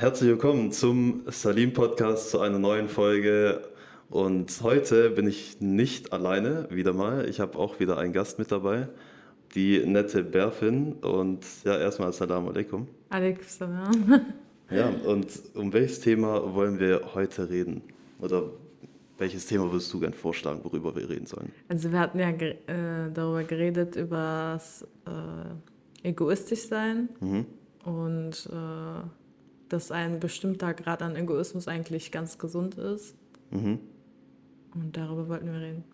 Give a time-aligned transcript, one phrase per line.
[0.00, 3.68] Herzlich willkommen zum Salim Podcast zu einer neuen Folge.
[4.08, 7.28] Und heute bin ich nicht alleine, wieder mal.
[7.28, 8.88] Ich habe auch wieder einen Gast mit dabei,
[9.54, 10.94] die nette Berfin.
[10.94, 12.88] Und ja, erstmal Assalamu alaikum.
[13.10, 14.20] Alaikum salam.
[14.70, 17.82] Ja, und um welches Thema wollen wir heute reden?
[18.22, 18.44] Oder
[19.18, 21.52] welches Thema würdest du gerne vorschlagen, worüber wir reden sollen?
[21.68, 27.44] Also wir hatten ja ge äh, darüber geredet, über das äh, egoistisch sein mhm.
[27.84, 29.19] und äh,
[29.70, 33.14] dass ein bestimmter Grad an Egoismus eigentlich ganz gesund ist.
[33.50, 33.78] Mhm.
[34.74, 35.84] Und darüber wollten wir reden.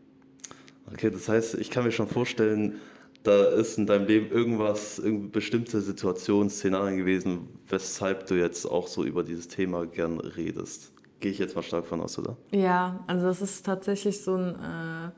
[0.92, 2.74] Okay, das heißt, ich kann mir schon vorstellen,
[3.23, 8.86] da ist in deinem Leben irgendwas, irgendeine bestimmte Situation, Szenarien gewesen, weshalb du jetzt auch
[8.86, 10.92] so über dieses Thema gern redest.
[11.19, 12.36] Gehe ich jetzt mal stark von aus, oder?
[12.52, 15.11] Ja, also das ist tatsächlich so ein, äh,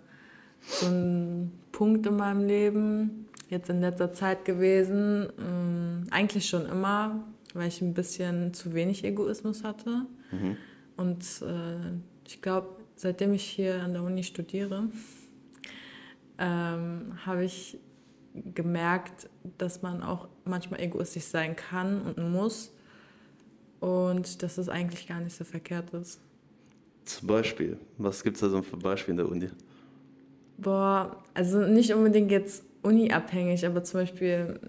[0.61, 5.29] so ein Punkt in meinem Leben, jetzt in letzter Zeit gewesen.
[5.39, 7.25] Ähm, eigentlich schon immer,
[7.59, 10.07] weil ich ein bisschen zu wenig Egoismus hatte.
[10.31, 10.57] Mhm.
[10.97, 14.89] Und äh, ich glaube, seitdem ich hier an der Uni studiere,
[16.39, 17.79] ähm, habe ich
[18.55, 19.29] gemerkt,
[19.59, 22.73] dass man auch manchmal egoistisch sein kann und muss
[23.81, 26.21] und dass es eigentlich gar nicht so verkehrt ist.
[27.05, 29.51] Zum Beispiel, was gibt es da so für Beispiele in der Uni?
[30.59, 34.61] Boah, also nicht unbedingt jetzt Uni-abhängig, aber zum Beispiel,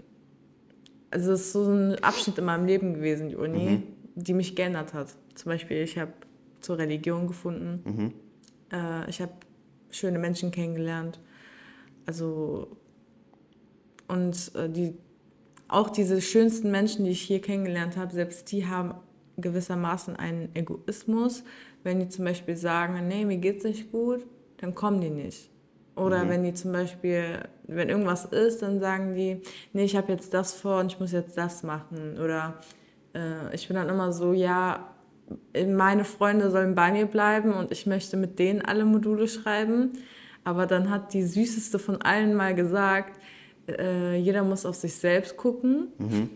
[1.11, 3.83] also es ist so ein Abschnitt in meinem Leben gewesen, die Uni, mhm.
[4.15, 5.15] die mich geändert hat.
[5.35, 6.13] Zum Beispiel, ich habe
[6.61, 8.13] zur Religion gefunden, mhm.
[8.71, 9.33] äh, ich habe
[9.91, 11.19] schöne Menschen kennengelernt,
[12.05, 12.77] also
[14.07, 14.95] und äh, die,
[15.67, 18.95] auch diese schönsten Menschen, die ich hier kennengelernt habe, selbst die haben
[19.37, 21.43] gewissermaßen einen Egoismus.
[21.83, 24.25] Wenn die zum Beispiel sagen, nee, mir geht's nicht gut,
[24.57, 25.49] dann kommen die nicht.
[26.00, 26.30] Oder mhm.
[26.30, 29.42] wenn die zum Beispiel, wenn irgendwas ist, dann sagen die,
[29.73, 32.17] nee, ich habe jetzt das vor und ich muss jetzt das machen.
[32.23, 32.55] Oder
[33.14, 34.88] äh, ich bin dann immer so, ja,
[35.67, 39.92] meine Freunde sollen bei mir bleiben und ich möchte mit denen alle Module schreiben.
[40.44, 43.20] Aber dann hat die süßeste von allen mal gesagt,
[43.67, 45.89] äh, jeder muss auf sich selbst gucken.
[45.98, 46.30] Mhm.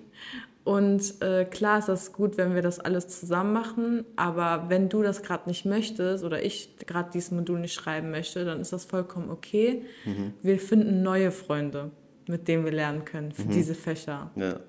[0.63, 5.01] Und äh, klar ist das gut, wenn wir das alles zusammen machen, aber wenn du
[5.01, 8.85] das gerade nicht möchtest oder ich gerade dieses Modul nicht schreiben möchte, dann ist das
[8.85, 9.83] vollkommen okay.
[10.05, 10.33] Mhm.
[10.41, 11.91] Wir finden neue Freunde,
[12.27, 13.51] mit denen wir lernen können für mhm.
[13.51, 14.31] diese Fächer.
[14.37, 14.61] Ja.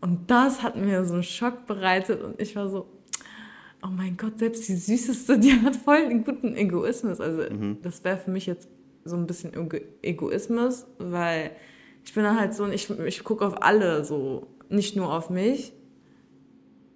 [0.00, 2.88] Und das hat mir so einen Schock bereitet und ich war so,
[3.84, 7.20] oh mein Gott, selbst die Süßeste, die hat voll einen guten Egoismus.
[7.20, 7.78] Also mhm.
[7.82, 8.68] das wäre für mich jetzt
[9.04, 9.52] so ein bisschen
[10.02, 11.52] Egoismus, weil
[12.04, 15.72] ich bin dann halt so, ich, ich gucke auf alle so, nicht nur auf mich.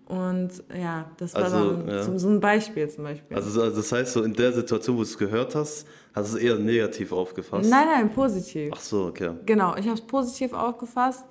[0.06, 2.02] Und ja, das war also, dann ja.
[2.02, 3.36] so, so, ein Beispiel zum Beispiel.
[3.36, 6.36] Also, also das heißt, so in der Situation, wo du es gehört hast, hast du
[6.36, 7.70] es eher negativ aufgefasst?
[7.70, 8.72] Nein, nein, positiv.
[8.74, 9.30] Ach so, okay.
[9.46, 11.24] Genau, ich habe es positiv aufgefasst.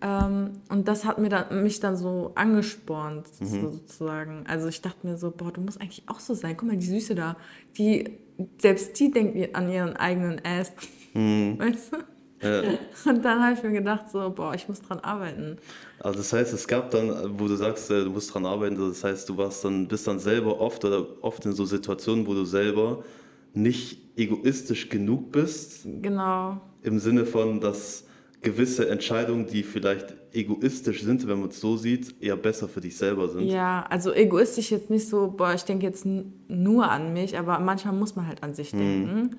[0.00, 3.70] Ähm, und das hat mir dann, mich dann so angespornt, mhm.
[3.70, 4.44] sozusagen.
[4.48, 6.56] Also ich dachte mir so, boah, du musst eigentlich auch so sein.
[6.56, 7.36] Guck mal, die Süße da,
[7.76, 8.18] die,
[8.58, 10.72] selbst die denkt an ihren eigenen Ass.
[11.12, 11.58] Mhm.
[11.58, 11.98] Weißt du?
[12.42, 12.62] Ja.
[13.04, 15.58] Und dann habe ich mir gedacht, so, boah, ich muss dran arbeiten.
[15.98, 19.04] Also das heißt, es gab dann, wo du sagst, äh, du musst dran arbeiten, das
[19.04, 22.44] heißt, du warst dann, bist dann selber oft oder oft in so Situationen, wo du
[22.44, 23.04] selber
[23.52, 25.82] nicht egoistisch genug bist.
[25.84, 26.60] Genau.
[26.82, 28.04] Im Sinne von, dass
[28.42, 32.96] gewisse Entscheidungen, die vielleicht egoistisch sind, wenn man es so sieht, eher besser für dich
[32.96, 33.42] selber sind.
[33.42, 37.94] Ja, also egoistisch jetzt nicht so, boah, ich denke jetzt nur an mich, aber manchmal
[37.94, 38.78] muss man halt an sich mhm.
[38.78, 39.36] denken.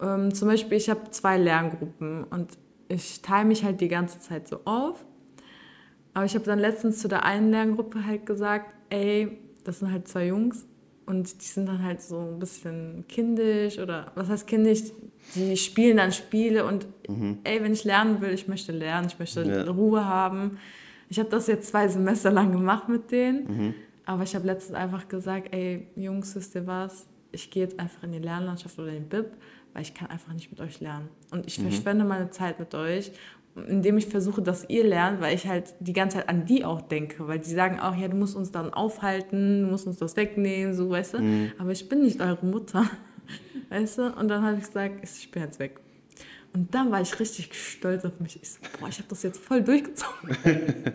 [0.00, 4.48] Ähm, zum Beispiel, ich habe zwei Lerngruppen und ich teile mich halt die ganze Zeit
[4.48, 5.04] so auf.
[6.12, 10.06] Aber ich habe dann letztens zu der einen Lerngruppe halt gesagt, ey, das sind halt
[10.06, 10.66] zwei Jungs
[11.06, 14.82] und die sind dann halt so ein bisschen kindisch oder was heißt kindisch?
[15.34, 17.38] Die spielen dann Spiele und mhm.
[17.44, 19.70] ey, wenn ich lernen will, ich möchte lernen, ich möchte ja.
[19.70, 20.58] Ruhe haben.
[21.08, 23.74] Ich habe das jetzt zwei Semester lang gemacht mit denen, mhm.
[24.06, 27.06] aber ich habe letztens einfach gesagt, ey, Jungs, wisst ihr was?
[27.32, 29.32] Ich gehe jetzt einfach in die Lernlandschaft oder in den BIP,
[29.74, 31.08] weil ich kann einfach nicht mit euch lernen.
[31.30, 31.64] Und ich mhm.
[31.64, 33.12] verschwende meine Zeit mit euch
[33.56, 36.82] indem ich versuche, dass ihr lernt, weil ich halt die ganze Zeit an die auch
[36.82, 40.16] denke, weil die sagen auch, ja, du musst uns dann aufhalten, du musst uns das
[40.16, 41.18] wegnehmen, so, weißt du.
[41.20, 41.52] Mhm.
[41.58, 42.84] Aber ich bin nicht eure Mutter,
[43.70, 44.12] weißt du.
[44.14, 45.80] Und dann habe ich gesagt, ich bin jetzt weg.
[46.52, 48.40] Und dann war ich richtig stolz auf mich.
[48.42, 50.36] Ich so, boah, ich habe das jetzt voll durchgezogen.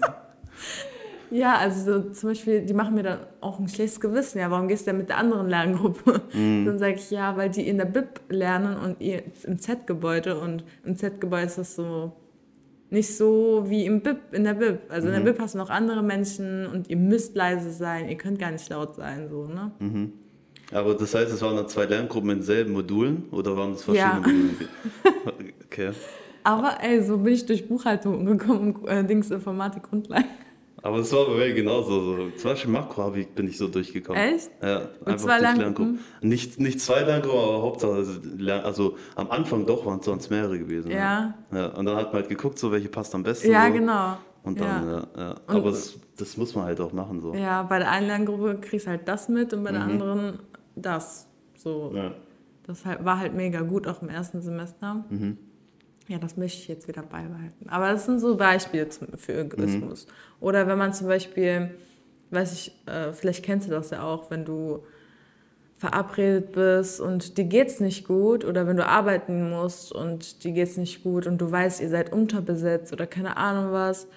[1.31, 4.39] ja, also so, zum Beispiel, die machen mir dann auch ein schlechtes Gewissen.
[4.39, 6.21] Ja, warum gehst du denn mit der anderen Lerngruppe?
[6.33, 6.65] Mhm.
[6.65, 10.39] Dann sage ich, ja, weil die in der BIP lernen und ihr im Z-Gebäude.
[10.39, 12.13] Und im Z-Gebäude ist das so
[12.89, 14.79] nicht so wie im BIP, in der BIP.
[14.89, 15.13] Also mhm.
[15.13, 18.39] in der BIP hast du noch andere Menschen und ihr müsst leise sein, ihr könnt
[18.39, 19.71] gar nicht laut sein, so, ne?
[19.79, 20.13] Mhm.
[20.71, 24.11] Aber das heißt, es waren dann zwei Lerngruppen in selben Modulen oder waren das verschiedene
[24.11, 24.17] ja.
[24.17, 24.49] Module?
[25.65, 25.91] okay.
[26.43, 30.25] Aber ey, so bin ich durch Buchhaltung gekommen äh, Dings Informatik Grundlagen.
[30.81, 32.01] Aber es war bei mir genauso.
[32.01, 32.29] So.
[32.31, 34.21] Zum Beispiel Makro bin ich so durchgekommen.
[34.21, 34.49] Echt?
[34.61, 35.99] Ja, Und einfach zwei durch Lerngruppen.
[36.21, 40.91] Nicht, nicht zwei Lerngruppen, aber Hauptsache, also, am Anfang doch waren es sonst mehrere gewesen.
[40.91, 41.35] Ja.
[41.51, 41.57] ja.
[41.57, 41.67] ja.
[41.67, 43.51] Und dann hat man halt geguckt, so welche passt am besten.
[43.51, 43.73] Ja, so.
[43.73, 44.17] genau.
[44.43, 45.07] Und dann, ja, ja.
[45.17, 45.35] ja.
[45.47, 47.21] Aber es, das muss man halt auch machen.
[47.21, 47.33] So.
[47.33, 49.91] Ja, bei der einen Lerngruppe kriegst du halt das mit und bei der mhm.
[49.91, 50.39] anderen
[50.75, 51.27] das.
[51.55, 51.91] So.
[51.93, 52.11] Ja.
[52.63, 55.03] Das halt, war halt mega gut, auch im ersten Semester.
[55.09, 55.37] Mhm.
[56.09, 57.69] Ja, das möchte ich jetzt wieder beibehalten.
[57.69, 60.07] Aber das sind so Beispiele für Egoismus.
[60.07, 60.11] Mhm.
[60.39, 61.69] Oder wenn man zum Beispiel,
[62.31, 64.83] weiß ich, äh, vielleicht kennst du das ja auch, wenn du
[65.77, 70.77] verabredet bist und dir geht's nicht gut oder wenn du arbeiten musst und dir geht's
[70.77, 74.07] nicht gut und du weißt, ihr seid unterbesetzt oder keine Ahnung was.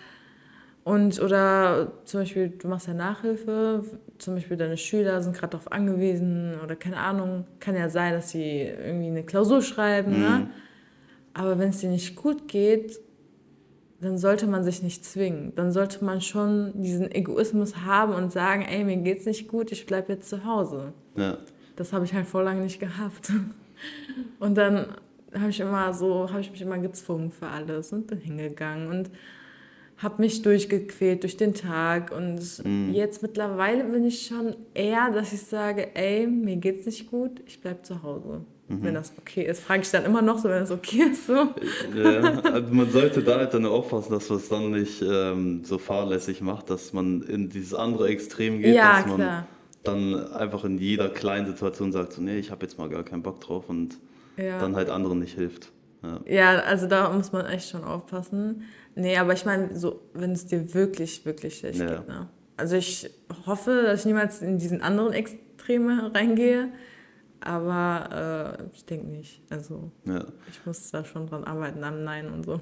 [0.84, 3.84] Und oder zum Beispiel, du machst ja Nachhilfe,
[4.16, 8.30] zum Beispiel deine Schüler sind gerade darauf angewiesen oder keine Ahnung, kann ja sein, dass
[8.30, 10.16] sie irgendwie eine Klausur schreiben, ne?
[10.16, 10.22] mhm.
[10.22, 10.50] ne?
[11.34, 13.00] Aber wenn es dir nicht gut geht,
[14.00, 15.54] dann sollte man sich nicht zwingen.
[15.54, 19.86] Dann sollte man schon diesen Egoismus haben und sagen, ey, mir geht's nicht gut, ich
[19.86, 20.92] bleib jetzt zu Hause.
[21.16, 21.38] Ja.
[21.76, 23.32] Das habe ich halt vor lange nicht gehabt.
[24.40, 24.86] Und dann
[25.34, 29.10] habe ich immer so, habe ich mich immer gezwungen für alles und bin hingegangen und
[29.96, 32.92] habe mich durchgequält durch den Tag und mhm.
[32.92, 37.60] jetzt mittlerweile bin ich schon eher, dass ich sage, ey, mir geht's nicht gut, ich
[37.60, 38.44] bleib zu Hause.
[38.72, 38.82] Mhm.
[38.82, 41.26] Wenn das okay ist, frage ich dann immer noch so, wenn das okay ist.
[41.26, 41.34] So.
[41.94, 45.78] Ja, also man sollte da halt dann aufpassen, dass man es dann nicht ähm, so
[45.78, 49.46] fahrlässig macht, dass man in dieses andere Extrem geht, ja, dass man klar.
[49.84, 53.22] dann einfach in jeder kleinen Situation sagt, so, nee, ich habe jetzt mal gar keinen
[53.22, 53.98] Bock drauf und
[54.38, 54.58] ja.
[54.58, 55.70] dann halt anderen nicht hilft.
[56.02, 56.20] Ja.
[56.26, 58.64] ja, also da muss man echt schon aufpassen.
[58.94, 61.86] Nee, aber ich meine, so, wenn es dir wirklich, wirklich schlecht ja.
[61.86, 62.08] geht.
[62.08, 62.28] Ne?
[62.56, 63.08] Also ich
[63.46, 66.68] hoffe, dass ich niemals in diesen anderen Extreme reingehe.
[67.44, 69.42] Aber äh, ich denke nicht.
[69.50, 70.24] Also ja.
[70.50, 72.60] ich muss da schon dran arbeiten, am Nein und so.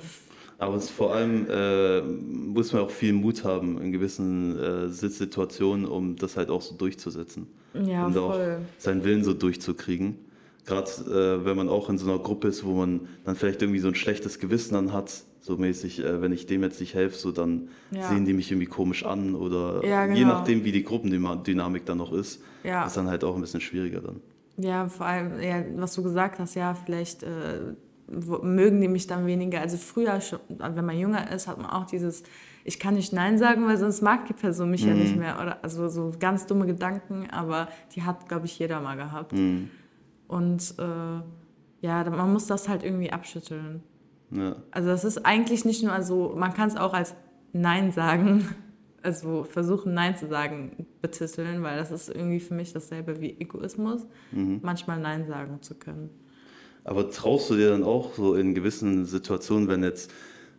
[0.58, 5.86] Aber es vor allem äh, muss man auch viel Mut haben in gewissen äh, Sitzsituationen,
[5.86, 7.46] um das halt auch so durchzusetzen.
[7.72, 8.22] Ja, um voll.
[8.22, 10.18] auch seinen Willen so durchzukriegen.
[10.66, 13.80] Gerade äh, wenn man auch in so einer Gruppe ist, wo man dann vielleicht irgendwie
[13.80, 17.16] so ein schlechtes Gewissen dann hat, so mäßig, äh, wenn ich dem jetzt nicht helfe,
[17.16, 18.08] so dann ja.
[18.08, 20.18] sehen die mich irgendwie komisch an oder ja, genau.
[20.18, 22.86] je nachdem, wie die Gruppendynamik dann noch ist, ja.
[22.86, 24.20] ist dann halt auch ein bisschen schwieriger dann.
[24.62, 27.74] Ja, vor allem, ja, was du gesagt hast, ja, vielleicht äh,
[28.42, 29.60] mögen die mich dann weniger.
[29.60, 32.22] Also früher, schon, wenn man jünger ist, hat man auch dieses,
[32.64, 34.88] ich kann nicht Nein sagen, weil sonst mag die Person mich mhm.
[34.88, 35.40] ja nicht mehr.
[35.40, 39.32] Oder, also so ganz dumme Gedanken, aber die hat, glaube ich, jeder mal gehabt.
[39.32, 39.70] Mhm.
[40.26, 43.82] Und äh, ja, man muss das halt irgendwie abschütteln.
[44.30, 44.56] Ja.
[44.70, 47.14] Also das ist eigentlich nicht nur, also man kann es auch als
[47.52, 48.48] Nein sagen,
[49.02, 54.06] also versuchen Nein zu sagen, betiteln, weil das ist irgendwie für mich dasselbe wie Egoismus,
[54.32, 54.60] mhm.
[54.62, 56.10] manchmal Nein sagen zu können.
[56.84, 60.12] Aber traust du dir dann auch so in gewissen Situationen, wenn jetzt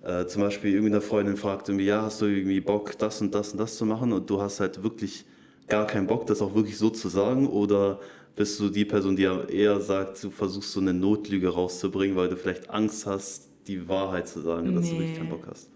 [0.03, 3.51] äh, zum Beispiel irgendeine Freundin fragt, irgendwie, ja, hast du irgendwie Bock, das und das
[3.51, 5.25] und das zu machen und du hast halt wirklich
[5.67, 7.99] gar keinen Bock, das auch wirklich so zu sagen oder
[8.35, 12.35] bist du die Person, die eher sagt, du versuchst so eine Notlüge rauszubringen, weil du
[12.35, 14.91] vielleicht Angst hast, die Wahrheit zu sagen, dass nee.
[14.91, 15.69] du wirklich keinen Bock hast?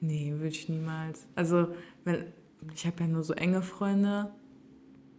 [0.00, 1.26] Nee, würde ich niemals.
[1.34, 1.68] Also,
[2.04, 2.26] wenn,
[2.74, 4.30] ich habe ja nur so enge Freunde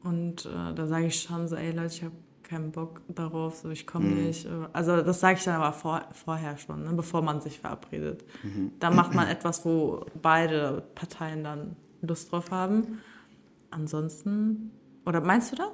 [0.03, 3.69] und äh, da sage ich schon so, ey Leute, ich habe keinen Bock darauf, so
[3.69, 4.23] ich komme mhm.
[4.25, 4.47] nicht.
[4.71, 8.23] Also das sage ich dann aber vor, vorher schon, ne, bevor man sich verabredet.
[8.43, 8.71] Mhm.
[8.79, 12.99] Da macht man etwas, wo beide Parteien dann Lust drauf haben.
[13.71, 14.71] Ansonsten,
[15.05, 15.71] oder meinst du da?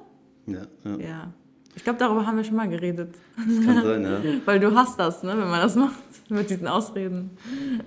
[0.47, 0.65] Ja.
[0.83, 0.97] Ja.
[0.97, 1.33] ja.
[1.75, 3.13] Ich glaube, darüber haben wir schon mal geredet.
[3.37, 4.21] Das kann sein, ja.
[4.45, 5.95] Weil du hast das, ne, wenn man das macht,
[6.29, 7.31] mit diesen Ausreden.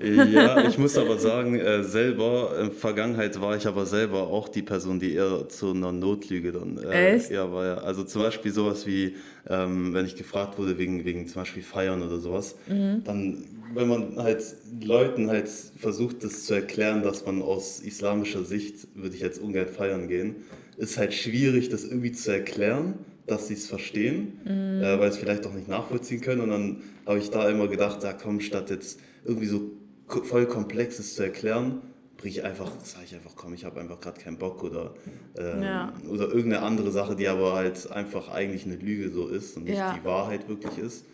[0.00, 4.48] Ja, ich muss aber sagen, äh, selber, in der Vergangenheit war ich aber selber auch
[4.48, 6.78] die Person, die eher zu einer Notlüge dann.
[6.78, 7.30] Äh, Echt?
[7.30, 7.74] Ja, war ja.
[7.78, 9.16] Also zum Beispiel sowas wie,
[9.48, 13.04] ähm, wenn ich gefragt wurde wegen, wegen zum Beispiel Feiern oder sowas, mhm.
[13.04, 14.42] dann, wenn man halt
[14.82, 19.68] Leuten halt versucht, das zu erklären, dass man aus islamischer Sicht, würde ich jetzt ungern
[19.68, 20.36] feiern gehen,
[20.78, 22.94] ist halt schwierig, das irgendwie zu erklären
[23.26, 24.82] dass sie es verstehen, mhm.
[24.82, 26.42] äh, weil sie es vielleicht auch nicht nachvollziehen können.
[26.42, 29.70] Und dann habe ich da immer gedacht, ja komm, statt jetzt irgendwie so
[30.06, 31.80] voll Komplexes zu erklären,
[32.16, 34.94] bringe ich einfach, sage ich einfach, komm, ich habe einfach gerade keinen Bock oder,
[35.38, 35.92] ähm, ja.
[36.08, 39.78] oder irgendeine andere Sache, die aber halt einfach eigentlich eine Lüge so ist und nicht
[39.78, 39.94] ja.
[39.94, 41.06] die Wahrheit wirklich ist.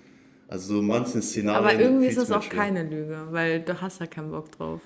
[0.49, 1.65] Also so manchen Szenarien.
[1.65, 4.81] Aber irgendwie ist es auch keine Lüge, weil du hast ja keinen Bock drauf.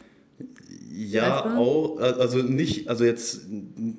[0.97, 3.47] Ja, auch, äh, also nicht, also jetzt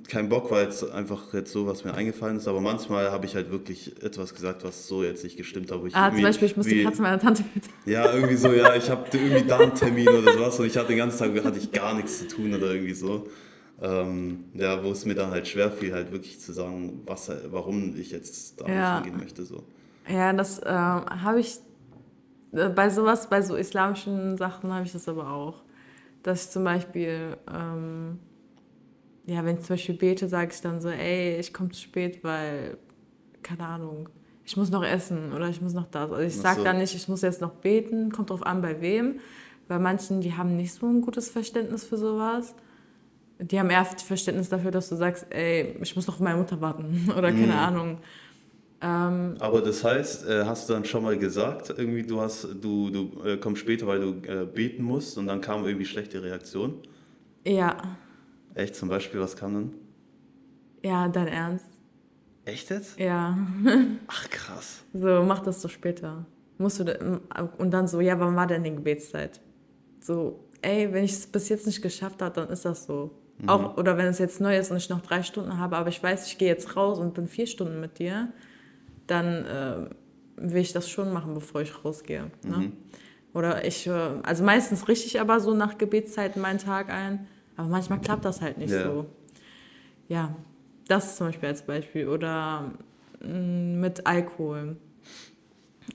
[0.08, 3.36] kein Bock, weil jetzt einfach jetzt so, was mir eingefallen ist, aber manchmal habe ich
[3.36, 5.82] halt wirklich etwas gesagt, was so jetzt nicht gestimmt hat.
[5.82, 7.66] Wo ich ah, zum Beispiel, ich muss die Katze meiner Tante mit.
[7.86, 10.88] Ja, irgendwie so, ja, ich habe irgendwie da einen Termin oder sowas und ich hatte
[10.90, 13.28] den ganzen Tag hatte ich gar nichts zu tun oder irgendwie so.
[13.82, 17.94] Ähm, ja, wo es mir dann halt schwer fiel, halt wirklich zu sagen, was, warum
[17.98, 18.96] ich jetzt da ja.
[19.02, 19.44] hingehen möchte.
[19.44, 19.64] So.
[20.08, 21.58] Ja, das äh, habe ich
[22.54, 25.65] äh, bei sowas, bei so islamischen Sachen habe ich das aber auch
[26.26, 28.20] dass ich zum Beispiel, ähm,
[29.28, 32.24] ja, wenn ich zum Beispiel bete, sage ich dann so, ey, ich komme zu spät,
[32.24, 32.78] weil,
[33.44, 34.10] keine Ahnung,
[34.44, 36.12] ich muss noch essen oder ich muss noch das.
[36.12, 36.64] Also ich sage so.
[36.64, 39.20] dann nicht, ich muss jetzt noch beten, kommt drauf an, bei wem.
[39.68, 42.56] Bei manchen, die haben nicht so ein gutes Verständnis für sowas.
[43.40, 46.60] Die haben eher Verständnis dafür, dass du sagst, ey, ich muss noch auf meine Mutter
[46.60, 47.52] warten oder keine mhm.
[47.52, 47.98] Ahnung.
[48.86, 52.92] Ähm, Aber das heißt, äh, hast du dann schon mal gesagt, irgendwie du hast, du,
[52.92, 56.76] du äh, kommst später, weil du äh, beten musst und dann kam irgendwie schlechte Reaktion?
[57.48, 57.78] Ja.
[58.54, 58.76] Echt?
[58.76, 59.74] Zum Beispiel, was kam dann?
[60.84, 61.66] Ja, dein Ernst.
[62.46, 63.00] Echt jetzt?
[63.00, 63.36] Ja.
[64.08, 64.84] Ach krass.
[64.94, 66.28] So, mach das so später.
[66.60, 67.22] Musst du
[67.58, 69.42] und dann so, ja, wann war denn die Gebetszeit?
[70.00, 73.10] So, ey, wenn ich es bis jetzt nicht geschafft habe, dann ist das so.
[73.40, 73.50] Mhm.
[73.50, 76.02] Auch, oder wenn es jetzt neu ist und ich noch drei Stunden habe, aber ich
[76.02, 78.30] weiß, ich gehe jetzt raus und bin vier Stunden mit dir,
[79.08, 79.90] dann äh,
[80.38, 82.32] will ich das schon machen, bevor ich rausgehe.
[82.44, 82.58] Ne?
[82.58, 82.74] Mhm.
[83.34, 83.92] Oder ich, äh,
[84.24, 88.42] also meistens richte ich aber so nach Gebetszeiten meinen Tag ein, aber manchmal klappt das
[88.42, 88.84] halt nicht ja.
[88.84, 89.06] so.
[90.08, 90.36] Ja,
[90.88, 92.08] das zum Beispiel als Beispiel.
[92.08, 92.72] Oder
[93.22, 94.78] mm, mit Alkohol.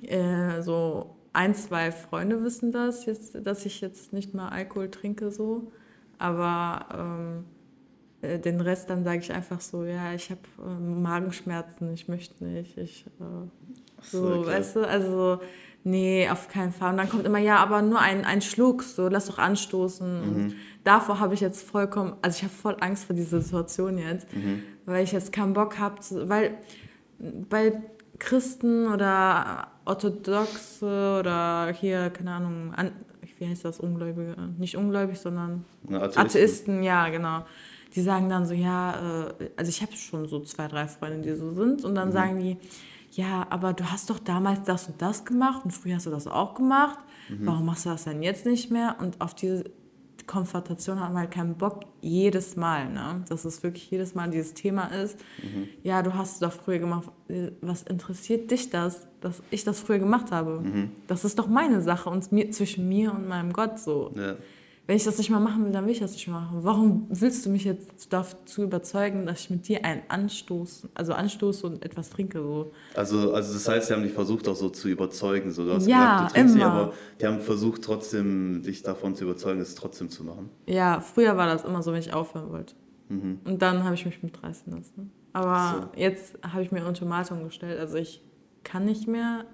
[0.02, 5.30] Äh, so ein, zwei Freunde wissen das, jetzt, dass ich jetzt nicht mal Alkohol trinke
[5.30, 5.72] so.
[6.18, 7.44] Aber ähm,
[8.22, 12.44] äh, den Rest dann sage ich einfach so, ja, ich habe äh, Magenschmerzen, ich möchte
[12.44, 12.76] nicht.
[12.76, 13.48] Ich, äh,
[14.02, 14.46] so, okay.
[14.46, 15.40] weißt du, also
[15.84, 16.92] nee, auf keinen Fall.
[16.92, 20.20] Und dann kommt immer, ja, aber nur ein, ein Schluck, so, lass doch anstoßen.
[20.20, 20.34] Mhm.
[20.34, 24.34] Und davor habe ich jetzt vollkommen, also ich habe voll Angst vor dieser Situation jetzt,
[24.34, 24.62] mhm.
[24.84, 25.96] weil ich jetzt keinen Bock habe,
[26.28, 26.58] weil
[27.18, 27.80] bei
[28.18, 32.92] Christen oder Orthodoxe oder hier, keine Ahnung, an,
[33.38, 36.20] wie heißt das, Ungläubige, nicht ungläubig, sondern Atheisten.
[36.20, 37.44] Atheisten, ja, genau
[37.94, 41.36] die sagen dann so, ja, äh, also ich habe schon so zwei, drei Freunde, die
[41.36, 42.12] so sind und dann mhm.
[42.12, 42.56] sagen die,
[43.12, 46.26] ja, aber du hast doch damals das und das gemacht und früher hast du das
[46.26, 47.46] auch gemacht, mhm.
[47.46, 48.96] warum machst du das denn jetzt nicht mehr?
[49.00, 49.64] Und auf diese
[50.26, 53.24] Konfrontation hat man halt keinen Bock jedes Mal, ne?
[53.28, 55.18] dass es wirklich jedes Mal dieses Thema ist.
[55.42, 55.68] Mhm.
[55.82, 57.08] Ja, du hast es doch früher gemacht.
[57.60, 60.60] Was interessiert dich das, dass ich das früher gemacht habe?
[60.60, 60.92] Mhm.
[61.08, 64.12] Das ist doch meine Sache und mir, zwischen mir und meinem Gott so.
[64.14, 64.36] Ja
[64.90, 66.64] wenn ich das nicht mal machen will, dann will ich das nicht machen.
[66.64, 71.64] Warum willst du mich jetzt dazu überzeugen, dass ich mit dir einen Anstoß, also anstoße
[71.64, 72.42] und etwas trinke?
[72.42, 72.72] So?
[72.96, 75.52] Also, also das heißt, sie haben dich versucht auch so zu überzeugen.
[75.52, 75.64] So.
[75.64, 76.64] Du hast ja, gesagt, du trinkst immer.
[76.64, 80.50] nicht, aber die haben versucht trotzdem, dich davon zu überzeugen, es trotzdem zu machen.
[80.66, 82.74] Ja, früher war das immer so, wenn ich aufhören wollte.
[83.10, 83.38] Mhm.
[83.44, 85.12] Und dann habe ich mich mitreißen lassen.
[85.32, 86.00] Aber so.
[86.00, 87.78] jetzt habe ich mir ein Ultimatum gestellt.
[87.78, 88.24] Also ich
[88.64, 89.44] kann nicht mehr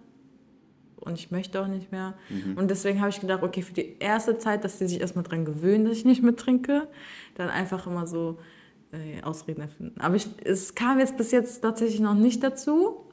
[1.06, 2.14] und ich möchte auch nicht mehr.
[2.28, 2.58] Mhm.
[2.58, 5.44] Und deswegen habe ich gedacht, okay, für die erste Zeit, dass die sich erstmal dran
[5.44, 6.88] gewöhnen, dass ich nicht mehr trinke,
[7.34, 8.38] dann einfach immer so
[8.92, 10.00] äh, Ausreden erfinden.
[10.00, 13.06] Aber ich, es kam jetzt bis jetzt tatsächlich noch nicht dazu,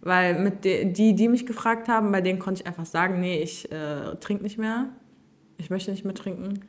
[0.00, 3.42] weil mit de, die, die mich gefragt haben, bei denen konnte ich einfach sagen, nee,
[3.42, 4.88] ich äh, trinke nicht mehr,
[5.58, 6.60] ich möchte nicht mehr trinken.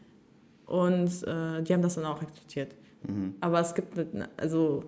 [0.66, 2.76] Und äh, die haben das dann auch akzeptiert.
[3.08, 3.36] Mhm.
[3.40, 3.98] Aber es gibt,
[4.38, 4.84] also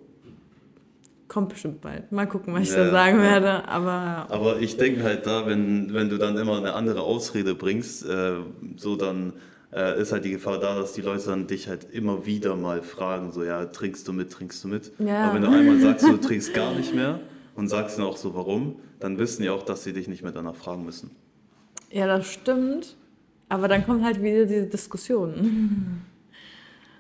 [1.31, 2.11] kommt bestimmt bald.
[2.11, 3.23] Mal gucken, was ich ja, da sagen ja.
[3.23, 3.67] werde.
[3.69, 8.05] Aber, aber ich denke halt da, wenn, wenn du dann immer eine andere Ausrede bringst,
[8.05, 8.33] äh,
[8.75, 9.31] so dann
[9.73, 12.81] äh, ist halt die Gefahr da, dass die Leute dann dich halt immer wieder mal
[12.81, 14.91] fragen, so ja, trinkst du mit, trinkst du mit.
[15.00, 15.27] Ja.
[15.27, 17.21] Aber wenn du einmal sagst, du trinkst gar nicht mehr
[17.55, 20.33] und sagst dann auch so, warum, dann wissen die auch, dass sie dich nicht mehr
[20.33, 21.11] danach fragen müssen.
[21.91, 22.97] Ja, das stimmt.
[23.47, 26.03] Aber dann kommt halt wieder diese Diskussion.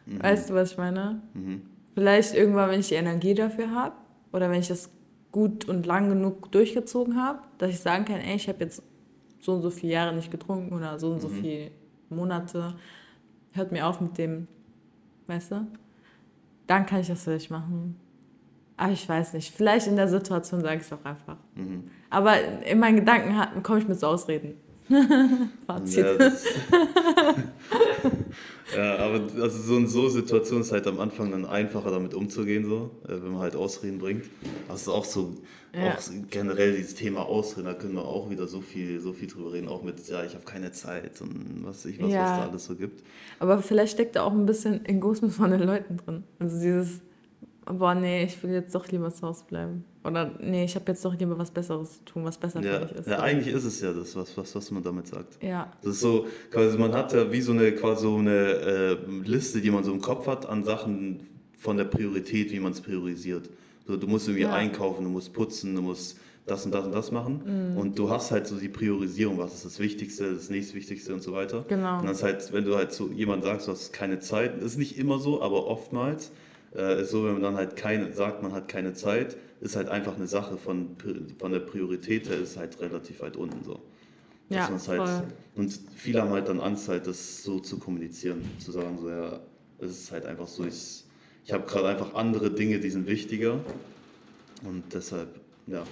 [0.05, 0.23] Mhm.
[0.23, 1.21] Weißt du, was ich meine?
[1.33, 1.63] Mhm.
[1.95, 3.95] Vielleicht irgendwann, wenn ich die Energie dafür habe,
[4.31, 4.89] oder wenn ich das
[5.31, 8.83] gut und lang genug durchgezogen habe, dass ich sagen kann, ey, ich habe jetzt
[9.39, 11.21] so und so viele Jahre nicht getrunken oder so und mhm.
[11.21, 11.71] so viele
[12.09, 12.75] Monate,
[13.53, 14.47] hört mir auf mit dem,
[15.27, 15.67] weißt du?
[16.67, 17.95] Dann kann ich das vielleicht machen.
[18.77, 21.37] Aber ich weiß nicht, vielleicht in der Situation sage ich es auch einfach.
[21.55, 21.89] Mhm.
[22.09, 22.33] Aber
[22.63, 24.55] in meinen Gedanken komme ich mit so Ausreden.
[25.67, 26.05] Fazit.
[26.19, 26.31] Ja,
[28.75, 32.65] ja, aber also so in so Situationen ist halt am Anfang dann einfacher damit umzugehen,
[32.65, 34.25] so, äh, wenn man halt Ausreden bringt.
[34.67, 35.35] Das ist auch so,
[35.73, 35.93] ja.
[35.93, 35.97] auch
[36.29, 39.67] generell dieses Thema Ausreden, da können wir auch wieder so viel, so viel drüber reden,
[39.67, 42.21] auch mit, ja, ich habe keine Zeit und was ich was, ja.
[42.21, 43.03] was da alles so gibt.
[43.39, 46.23] Aber vielleicht steckt da auch ein bisschen Egoismus von den Leuten drin.
[46.39, 47.01] Also dieses,
[47.65, 49.85] boah, nee, ich will jetzt doch lieber zu Hause bleiben.
[50.03, 52.85] Oder nee, ich habe jetzt doch lieber was Besseres zu tun, was besser ja, für
[52.85, 53.07] mich ist.
[53.07, 55.41] Ja, eigentlich ist es ja das, was, was, was man damit sagt.
[55.43, 55.71] Ja.
[55.83, 59.61] Das ist so, quasi, man hat ja wie so eine, quasi so eine äh, Liste,
[59.61, 61.27] die man so im Kopf hat an Sachen
[61.57, 63.49] von der Priorität, wie man es priorisiert.
[63.85, 64.53] So, du musst irgendwie ja.
[64.53, 66.17] einkaufen, du musst putzen, du musst
[66.47, 67.41] das und das und das machen.
[67.45, 67.77] Mhm.
[67.77, 71.31] Und du hast halt so die Priorisierung, was ist das Wichtigste, das nächstwichtigste und so
[71.33, 71.65] weiter.
[71.67, 71.99] Genau.
[71.99, 74.77] Und dann ist halt, wenn du halt so jemand sagst, du hast keine Zeit, ist
[74.77, 76.31] nicht immer so, aber oftmals
[76.75, 79.89] äh, ist so, wenn man dann halt keine, sagt, man hat keine Zeit, ist halt
[79.89, 80.95] einfach eine Sache von,
[81.37, 83.79] von der Priorität her, ist halt relativ weit unten so.
[84.49, 85.23] Ja, halt,
[85.55, 89.39] und viele haben halt dann Angst, halt das so zu kommunizieren, zu sagen, so ja,
[89.79, 91.05] es ist halt einfach so, ich,
[91.45, 93.59] ich habe gerade einfach andere Dinge, die sind wichtiger
[94.63, 95.83] und deshalb, ja.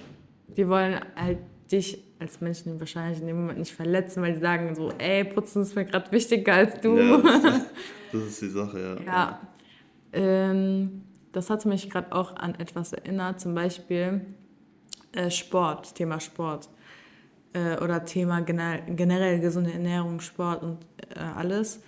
[0.54, 1.38] Die wollen halt
[1.72, 5.62] dich als Menschen wahrscheinlich in dem Moment nicht verletzen, weil die sagen so, ey, Putzen
[5.62, 6.98] ist mir gerade wichtiger als du.
[6.98, 7.66] Ja, das, ist,
[8.12, 9.04] das ist die Sache, ja.
[9.06, 9.40] Ja,
[10.12, 11.02] ähm,
[11.32, 14.26] das hat mich gerade auch an etwas erinnert, zum Beispiel
[15.12, 16.68] äh, Sport, Thema Sport
[17.52, 20.78] äh, oder Thema generell, generell gesunde Ernährung, Sport und
[21.14, 21.82] äh, alles.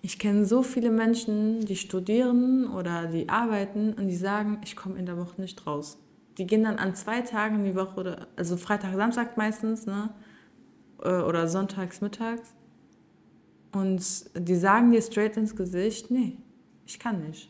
[0.00, 4.98] Ich kenne so viele Menschen, die studieren oder die arbeiten und die sagen, ich komme
[4.98, 5.98] in der Woche nicht raus
[6.38, 10.10] die gehen dann an zwei Tagen die Woche, oder, also Freitag, Samstag meistens, ne?
[11.02, 12.54] Äh, oder sonntags, mittags.
[13.72, 14.02] Und
[14.34, 16.38] die sagen dir straight ins Gesicht, nee,
[16.88, 17.48] ich kann nicht.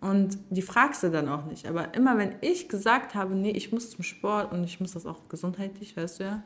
[0.00, 1.66] Und die fragst du dann auch nicht.
[1.66, 5.04] Aber immer wenn ich gesagt habe, nee, ich muss zum Sport und ich muss das
[5.04, 6.42] auch gesundheitlich, weißt du ja.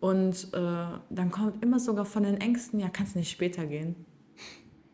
[0.00, 3.94] Und äh, dann kommt immer sogar von den Ängsten, ja, kannst du nicht später gehen.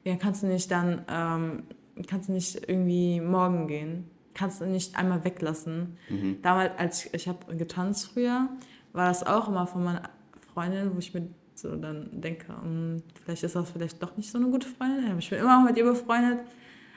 [0.05, 1.63] Ja, kannst du nicht dann, ähm,
[2.07, 5.97] kannst du nicht irgendwie morgen gehen kannst du nicht einmal weglassen.
[6.09, 6.43] Mhm.
[6.43, 8.51] Damals, als ich, ich habe getanzt früher,
[8.93, 10.11] war das auch immer von meiner
[10.53, 11.29] Freundin, wo ich mir
[11.59, 15.19] so dann denke, um, hm, vielleicht ist das vielleicht doch nicht so eine gute Freundin.
[15.19, 16.41] Ich bin immer auch mit ihr befreundet.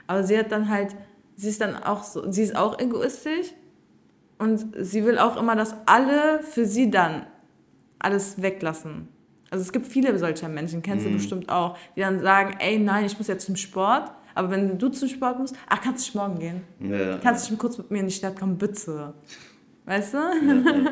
[0.07, 0.95] Aber sie hat dann halt,
[1.35, 3.53] sie ist dann auch so, sie ist auch egoistisch
[4.37, 7.25] und sie will auch immer, dass alle für sie dann
[7.99, 9.07] alles weglassen.
[9.51, 11.11] Also es gibt viele solcher Menschen, kennst mhm.
[11.11, 14.77] du bestimmt auch, die dann sagen, ey, nein, ich muss jetzt zum Sport aber wenn
[14.77, 16.61] du zum Sport musst, ach, kannst du morgen gehen?
[16.79, 17.17] Ja.
[17.17, 19.13] Kannst du kurz mit mir in die Stadt kommen, bitte?
[19.85, 20.17] Weißt du?
[20.17, 20.91] Ja,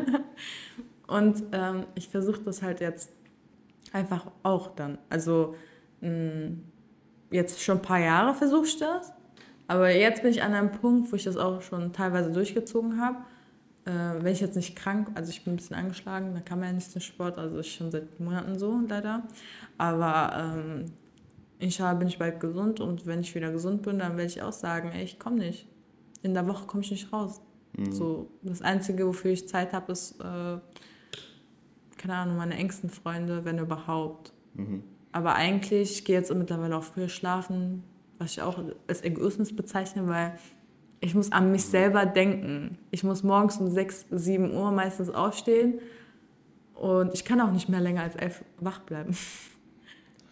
[1.07, 3.13] Und ähm, ich versuche das halt jetzt
[3.93, 4.97] einfach auch dann.
[5.09, 5.55] Also
[6.01, 6.63] mh, mm,
[7.31, 9.13] jetzt schon ein paar Jahre versuche ich das.
[9.67, 13.17] Aber jetzt bin ich an einem Punkt, wo ich das auch schon teilweise durchgezogen habe.
[13.85, 16.69] Äh, wenn ich jetzt nicht krank, also ich bin ein bisschen angeschlagen, da kann man
[16.69, 19.23] ja nicht zum Sport, also ist schon seit Monaten so leider.
[19.77, 20.85] Aber ähm,
[21.59, 24.53] inshallah bin ich bald gesund und wenn ich wieder gesund bin, dann werde ich auch
[24.53, 25.67] sagen, ey, ich komme nicht.
[26.21, 27.41] In der Woche komme ich nicht raus.
[27.77, 27.91] Mhm.
[27.91, 30.57] So, das Einzige, wofür ich Zeit habe, ist, äh,
[31.97, 34.33] keine Ahnung, meine engsten Freunde, wenn überhaupt.
[34.53, 34.83] Mhm.
[35.11, 37.83] Aber eigentlich, ich gehe jetzt mittlerweile auch früher schlafen,
[38.19, 40.37] was ich auch als Egoismus bezeichne, weil
[40.99, 42.77] ich muss an mich selber denken.
[42.91, 45.79] Ich muss morgens um 6, 7 Uhr meistens aufstehen
[46.73, 49.15] und ich kann auch nicht mehr länger als elf wach bleiben.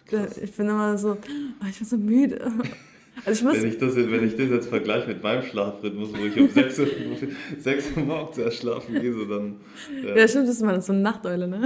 [0.06, 0.38] Krass.
[0.38, 2.52] Ich bin immer so, oh, ich bin so müde.
[3.24, 6.26] Also ich muss wenn, ich das, wenn ich das jetzt vergleiche mit meinem Schlafrhythmus, wo
[6.26, 6.88] ich um 6 Uhr,
[7.60, 9.62] 6 Uhr morgens erst schlafen gehe, so dann.
[10.04, 11.62] Ja, ja stimmt, das ist man so eine Nachteule, ne?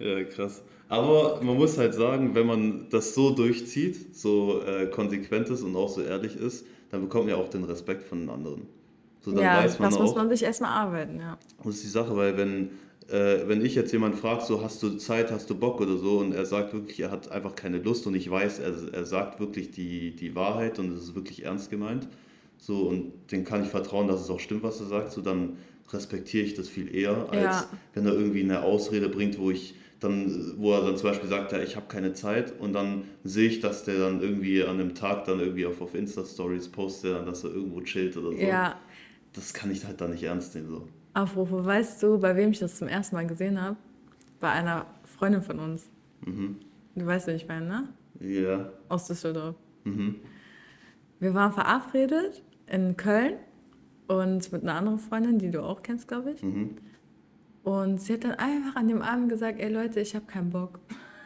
[0.00, 0.06] ja.
[0.18, 0.62] ja, krass.
[0.88, 5.76] Aber man muss halt sagen, wenn man das so durchzieht, so äh, konsequent ist und
[5.76, 8.66] auch so ehrlich ist, dann bekommt man ja auch den Respekt von den anderen.
[9.20, 11.38] So, dann ja, weiß man das auch, muss man sich erstmal arbeiten, ja.
[11.58, 12.70] Das ist die Sache, weil wenn
[13.10, 16.18] äh, wenn ich jetzt jemand frage, so hast du Zeit, hast du Bock oder so,
[16.18, 19.40] und er sagt wirklich, er hat einfach keine Lust und ich weiß, er, er sagt
[19.40, 22.08] wirklich die, die Wahrheit und es ist wirklich ernst gemeint,
[22.58, 25.56] so und den kann ich vertrauen, dass es auch stimmt, was er sagt, so dann
[25.92, 27.68] respektiere ich das viel eher, als ja.
[27.94, 31.52] wenn er irgendwie eine Ausrede bringt, wo ich dann, wo er dann zum Beispiel sagt,
[31.52, 34.94] ja, ich habe keine Zeit und dann sehe ich, dass der dann irgendwie an dem
[34.94, 38.42] Tag dann irgendwie auf, auf Insta-Stories postet, dass er irgendwo chillt oder so.
[38.42, 38.80] Ja.
[39.32, 40.68] Das kann ich halt dann nicht ernst nehmen.
[40.68, 40.88] So.
[41.12, 43.76] Apropos, weißt du, bei wem ich das zum ersten Mal gesehen habe?
[44.38, 45.90] Bei einer Freundin von uns.
[46.24, 46.56] Mhm.
[46.94, 47.88] Du weißt, wer ich meine, ne?
[48.20, 48.72] Ja.
[48.88, 49.56] Aus Düsseldorf.
[49.84, 50.16] Mhm.
[51.18, 53.34] Wir waren verabredet in Köln
[54.06, 56.42] und mit einer anderen Freundin, die du auch kennst, glaube ich.
[56.42, 56.76] Mhm.
[57.62, 60.80] Und sie hat dann einfach an dem Abend gesagt, ey Leute, ich habe keinen Bock.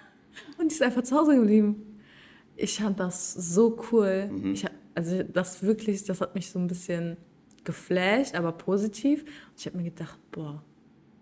[0.58, 2.00] Und die ist einfach zu Hause geblieben.
[2.56, 4.28] Ich fand das so cool.
[4.30, 4.52] Mhm.
[4.52, 7.16] Ich, also das wirklich, das hat mich so ein bisschen
[7.64, 9.22] geflasht, aber positiv.
[9.22, 10.62] Und ich habe mir gedacht, boah.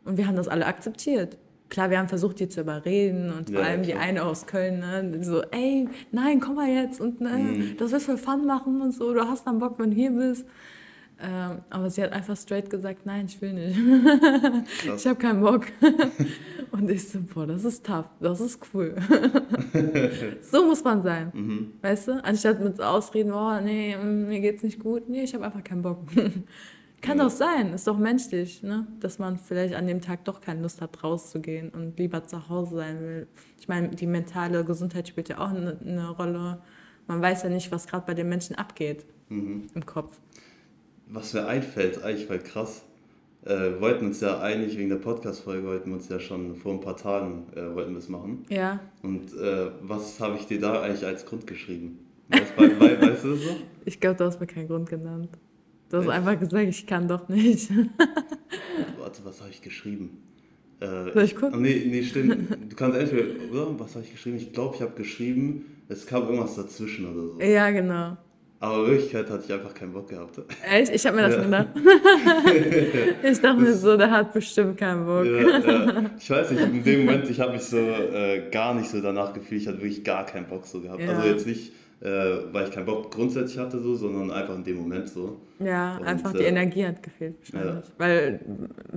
[0.05, 1.39] Und wir haben das alle akzeptiert.
[1.69, 3.97] Klar, wir haben versucht, die zu überreden und vor ja, allem klar.
[3.97, 7.77] die eine aus Köln, ne, so, ey, nein, komm mal jetzt und ne, mhm.
[7.79, 10.45] das wirst voll Fun machen und so, du hast dann Bock, wenn du hier bist.
[11.23, 13.79] Ähm, aber sie hat einfach straight gesagt, nein, ich will nicht.
[14.97, 15.67] ich habe keinen Bock.
[16.73, 18.97] Und ich so, boah, das ist tough, das ist cool.
[20.41, 21.73] so muss man sein, mhm.
[21.83, 22.25] weißt du?
[22.25, 25.09] Anstatt mit Ausreden, oh, nee, mir geht's nicht gut.
[25.09, 25.99] Nee, ich habe einfach keinen Bock.
[27.03, 27.25] Kann ja.
[27.25, 28.87] doch sein, ist doch menschlich, ne?
[29.01, 32.77] dass man vielleicht an dem Tag doch keine Lust hat, rauszugehen und lieber zu Hause
[32.77, 33.27] sein will.
[33.59, 36.63] Ich meine, die mentale Gesundheit spielt ja auch eine, eine Rolle.
[37.07, 39.67] Man weiß ja nicht, was gerade bei den Menschen abgeht mhm.
[39.75, 40.21] im Kopf.
[41.09, 42.83] Was mir einfällt, eigentlich weil krass,
[43.45, 46.81] äh, wollten uns ja eigentlich wegen der Podcast-Folge, wollten wir uns ja schon vor ein
[46.81, 48.45] paar Tagen äh, wollten wir es machen.
[48.49, 48.81] Ja.
[49.03, 51.99] Und äh, was habe ich dir da eigentlich als Grund geschrieben?
[52.29, 53.57] Weißt, weißt, weißt du das so?
[53.85, 55.29] Ich glaube, du hast mir keinen Grund genannt.
[55.91, 56.15] Du hast Echt?
[56.15, 57.71] einfach gesagt, ich kann doch nicht.
[58.99, 60.23] Warte, was habe ich geschrieben?
[60.81, 61.61] Äh, Soll ich gucken?
[61.61, 62.51] Nee, nee, stimmt.
[62.71, 63.79] Du kannst entweder, oder?
[63.79, 64.37] Was habe ich geschrieben?
[64.37, 67.41] Ich glaube, ich habe geschrieben, es kam irgendwas dazwischen oder so.
[67.41, 68.17] Ja, genau.
[68.63, 70.41] Aber in Wirklichkeit hatte ich einfach keinen Bock gehabt.
[70.71, 70.95] Echt?
[70.95, 71.43] Ich habe mir das ja.
[71.43, 71.67] gedacht.
[73.25, 75.25] ich dachte mir so, der hat bestimmt keinen Bock.
[75.25, 76.11] Ja, ja.
[76.17, 79.33] Ich weiß nicht, in dem Moment, ich habe mich so äh, gar nicht so danach
[79.33, 81.03] gefühlt, ich hatte wirklich gar keinen Bock so gehabt.
[81.03, 81.73] Also jetzt nicht
[82.03, 85.41] äh, weil ich keinen Bock grundsätzlich hatte, so, sondern einfach in dem Moment so.
[85.65, 87.85] Ja, und, einfach die äh, Energie hat gefehlt wahrscheinlich.
[87.87, 87.93] Ja.
[87.99, 88.41] Weil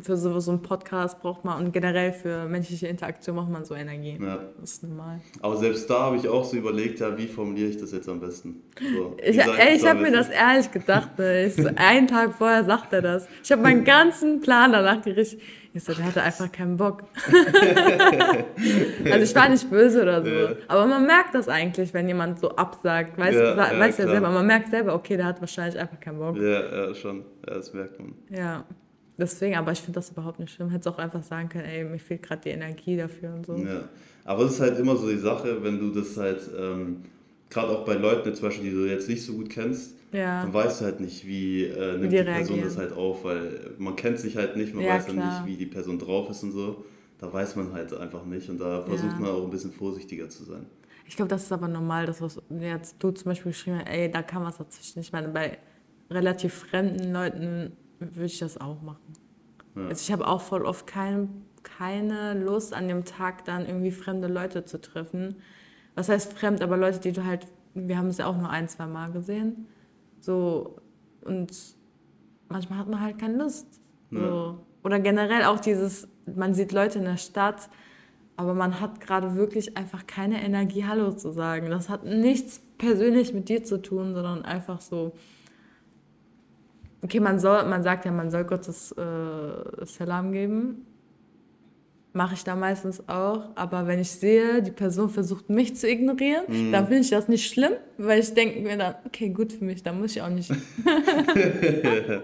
[0.01, 3.75] für so, so einen Podcast braucht man und generell für menschliche Interaktion braucht man so
[3.75, 4.17] Energie.
[4.21, 4.39] Ja.
[4.59, 5.21] Das ist normal.
[5.41, 8.19] Aber selbst da habe ich auch so überlegt, ja, wie formuliere ich das jetzt am
[8.19, 8.63] besten?
[8.79, 11.17] So, ich ey, ich habe mir das ehrlich gedacht.
[11.17, 11.45] Ne?
[11.45, 13.27] Ich so, einen Tag vorher sagt er das.
[13.43, 15.41] Ich habe meinen ganzen Plan danach gerichtet.
[15.75, 17.03] Ich so, der hatte einfach keinen Bock.
[19.11, 20.29] also ich war nicht böse oder so.
[20.29, 20.49] Ja.
[20.69, 23.17] Aber man merkt das eigentlich, wenn jemand so absagt.
[23.17, 24.29] Weiß ja, ja, weiß ja selber.
[24.29, 26.37] Man merkt selber, okay, der hat wahrscheinlich einfach keinen Bock.
[26.37, 27.23] Ja, ja schon.
[27.47, 28.13] Ja, das merkt man.
[28.29, 28.65] Ja.
[29.17, 30.69] Deswegen, aber ich finde das überhaupt nicht schlimm.
[30.69, 33.55] Hätte auch einfach sagen können, ey, mir fehlt gerade die Energie dafür und so.
[33.55, 33.87] Ja.
[34.25, 37.03] Aber es ist halt immer so die Sache, wenn du das halt, ähm,
[37.49, 40.43] gerade auch bei Leuten zum Beispiel, die du jetzt nicht so gut kennst, ja.
[40.43, 43.75] dann weißt du halt nicht, wie äh, nimmt die, die Person das halt auf, weil
[43.77, 46.43] man kennt sich halt nicht, man ja, weiß dann nicht, wie die Person drauf ist
[46.43, 46.83] und so.
[47.17, 49.19] Da weiß man halt einfach nicht und da versucht ja.
[49.19, 50.65] man auch ein bisschen vorsichtiger zu sein.
[51.07, 54.11] Ich glaube, das ist aber normal, dass was jetzt du zum Beispiel geschrieben hast, ey,
[54.11, 54.99] da kam was dazwischen.
[54.99, 55.57] Ich meine, bei
[56.09, 59.13] relativ fremden Leuten würde ich das auch machen.
[59.75, 59.87] Ja.
[59.87, 64.27] Also ich habe auch voll oft kein, keine Lust an dem Tag dann irgendwie fremde
[64.27, 65.35] Leute zu treffen.
[65.95, 68.67] Was heißt fremd, aber Leute, die du halt, wir haben es ja auch nur ein,
[68.67, 69.67] zwei Mal gesehen.
[70.19, 70.77] So,
[71.23, 71.51] und
[72.49, 73.67] manchmal hat man halt keine Lust.
[74.11, 74.19] So.
[74.19, 74.57] Ja.
[74.83, 77.69] Oder generell auch dieses, man sieht Leute in der Stadt,
[78.37, 81.69] aber man hat gerade wirklich einfach keine Energie, Hallo zu sagen.
[81.69, 85.13] Das hat nichts persönlich mit dir zu tun, sondern einfach so.
[87.05, 90.87] Okay, man soll, man sagt ja, man soll Gottes äh, Salam geben,
[92.15, 93.43] mache ich da meistens auch.
[93.55, 96.71] Aber wenn ich sehe, die Person versucht mich zu ignorieren, mhm.
[96.71, 99.83] dann finde ich das nicht schlimm, weil ich denke mir dann, okay, gut für mich,
[99.83, 100.49] dann muss ich auch nicht.
[102.09, 102.17] ja.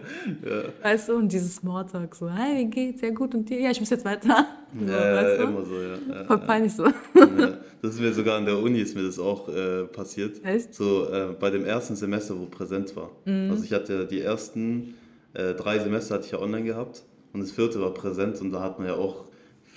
[0.82, 3.02] Weißt du, und dieses Smalltalk so, hey, wie geht's?
[3.02, 3.60] Ja, gut, und dir?
[3.60, 4.48] Ja, ich muss jetzt weiter.
[4.88, 5.44] Ja, weißt du?
[5.44, 5.98] immer so, ja.
[6.10, 6.86] ja Voll peinlich so.
[6.86, 7.58] Ja.
[7.82, 10.44] Das ist mir sogar an der Uni ist mir das auch äh, passiert.
[10.46, 10.74] Echt?
[10.74, 13.10] So äh, bei dem ersten Semester, wo präsent war.
[13.26, 13.50] Mhm.
[13.52, 14.94] Also ich hatte die ersten
[15.34, 18.62] äh, drei Semester hatte ich ja online gehabt und das vierte war präsent und da
[18.62, 19.31] hat man ja auch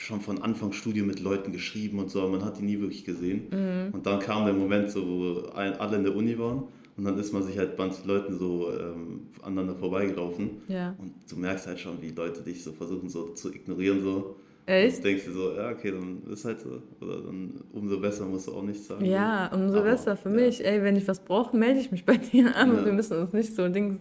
[0.04, 3.04] schon von Anfang Studium mit Leuten geschrieben und so, aber man hat die nie wirklich
[3.04, 3.48] gesehen.
[3.50, 3.94] Mhm.
[3.94, 6.64] Und dann kam der Moment, so, wo alle in der Uni waren
[6.96, 10.62] und dann ist man sich halt manchen Leuten so ähm, aneinander vorbeigelaufen.
[10.68, 10.94] Ja.
[10.98, 14.00] Und du merkst halt schon, wie Leute dich so versuchen so zu ignorieren.
[14.02, 14.36] So.
[14.66, 14.98] Echt?
[14.98, 16.82] Und denkst du so, ja, okay, dann ist halt so.
[17.00, 19.04] Oder dann umso besser musst du auch nichts sagen.
[19.04, 20.36] Ja, umso aber, besser für ja.
[20.36, 20.64] mich.
[20.64, 22.76] Ey, wenn ich was brauche, melde ich mich bei dir an.
[22.76, 22.84] Ja.
[22.84, 23.98] Wir müssen uns nicht so Dings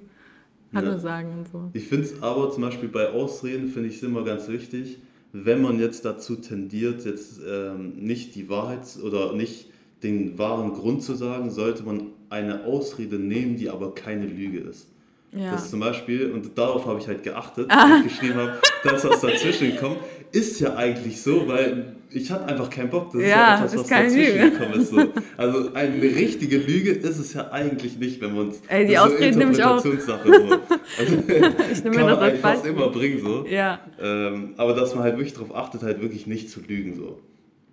[0.74, 1.00] Hallo ja.
[1.00, 1.70] sagen und so.
[1.74, 4.98] Ich finde es aber zum Beispiel bei Ausreden, finde ich es immer ganz wichtig,
[5.34, 9.70] wenn man jetzt dazu tendiert, jetzt ähm, nicht die Wahrheit oder nicht
[10.04, 14.93] den wahren Grund zu sagen, sollte man eine Ausrede nehmen, die aber keine Lüge ist.
[15.36, 15.52] Ja.
[15.52, 17.98] Das zum Beispiel, und darauf habe ich halt geachtet, ah.
[17.98, 19.98] ich geschrieben habe, das, was dazwischen kommt,
[20.32, 23.12] ist ja eigentlich so, weil ich hatte einfach keinen Bock.
[23.12, 24.52] Das ja, ist ja etwas, was dazwischen Lüge.
[24.52, 24.90] gekommen ist.
[24.90, 24.98] So.
[25.38, 28.62] Also eine richtige Lüge ist es ja eigentlich nicht, wenn man uns.
[28.68, 29.80] Ey, die Ausreden nehme ich auch.
[29.80, 29.92] So.
[29.92, 30.04] Also,
[31.72, 33.46] ich nehme kann das man fast immer bringen so.
[33.48, 33.80] Ja.
[34.00, 37.20] Ähm, aber dass man halt wirklich darauf achtet, halt wirklich nicht zu lügen so.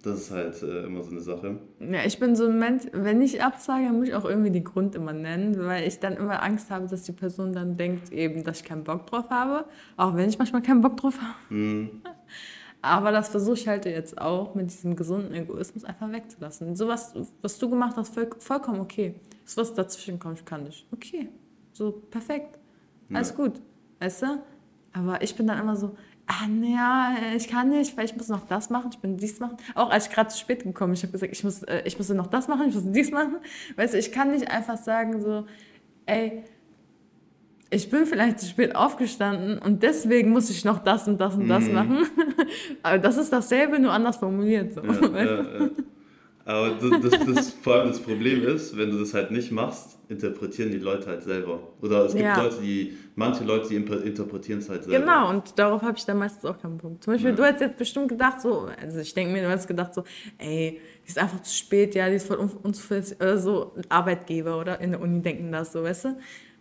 [0.02, 1.58] Das ist halt äh, immer so eine Sache.
[1.78, 4.94] Ja, ich bin so ein Mensch, wenn ich absage, muss ich auch irgendwie die Grund
[4.94, 8.60] immer nennen, weil ich dann immer Angst habe, dass die Person dann denkt eben, dass
[8.60, 9.66] ich keinen Bock drauf habe,
[9.98, 11.54] auch wenn ich manchmal keinen Bock drauf habe.
[11.54, 12.02] Mhm.
[12.82, 16.76] Aber das versuche ich halt jetzt auch mit diesem gesunden Egoismus einfach wegzulassen.
[16.76, 19.16] So was, was du gemacht hast, voll, vollkommen okay.
[19.44, 20.86] Das, was dazwischen kommt, kann ich.
[20.90, 21.28] Okay,
[21.72, 22.58] so perfekt.
[23.12, 23.36] Alles ja.
[23.36, 23.60] gut.
[23.98, 24.26] Weißt du?
[24.92, 25.94] Aber ich bin dann immer so,
[26.30, 29.56] ah, naja, ich kann nicht, weil ich muss noch das machen, ich bin dies machen.
[29.74, 32.08] Auch als ich gerade zu spät gekommen ich habe gesagt, ich muss, äh, ich muss
[32.10, 33.36] noch das machen, ich muss dies machen.
[33.76, 35.46] Weißt du, ich kann nicht einfach sagen so,
[36.06, 36.44] ey,
[37.70, 41.48] ich bin vielleicht zu spät aufgestanden und deswegen muss ich noch das und das und
[41.48, 41.74] das mhm.
[41.74, 41.98] machen.
[42.82, 44.72] Aber das ist dasselbe, nur anders formuliert.
[44.72, 44.82] So.
[44.82, 44.92] Ja,
[45.24, 45.70] ja, ja.
[46.50, 49.98] Aber das, das, das, vor allem das Problem ist, wenn du das halt nicht machst,
[50.08, 51.60] interpretieren die Leute halt selber.
[51.80, 52.42] Oder es gibt ja.
[52.42, 54.98] Leute, die, manche Leute, die interpretieren es halt selber.
[54.98, 57.04] Genau, und darauf habe ich dann meistens auch keinen Punkt.
[57.04, 57.36] Zum Beispiel, ja.
[57.36, 60.02] du hast jetzt bestimmt gedacht, so, also ich denke mir, du hast gedacht, so,
[60.38, 64.80] ey, die ist einfach zu spät, ja, die ist voll unzuverlässig, oder so, Arbeitgeber oder
[64.80, 66.16] in der Uni denken das so, weißt du?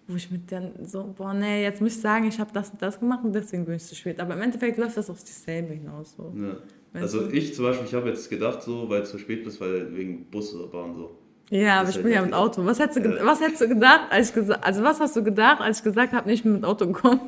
[0.10, 2.82] wo ich mir dann so, boah, nee, jetzt muss ich sagen, ich habe das und
[2.82, 4.20] das gemacht und deswegen bin ich zu spät.
[4.20, 6.16] Aber im Endeffekt läuft das auf dieselbe hinaus.
[6.18, 6.34] So.
[6.36, 6.58] Ja.
[6.94, 7.34] Also du?
[7.34, 10.26] ich zum Beispiel, ich habe jetzt gedacht, so, weil es zu spät bist, weil wegen
[10.26, 11.12] Bus oder Bahn so.
[11.52, 12.64] Ja, aber ich bin ja mit Auto.
[12.64, 13.26] Was hättest du, ja.
[13.26, 16.14] was hättest du gedacht, als ich gesagt, also was hast du gedacht, als ich gesagt
[16.14, 17.22] habe, nicht mit Auto kommen?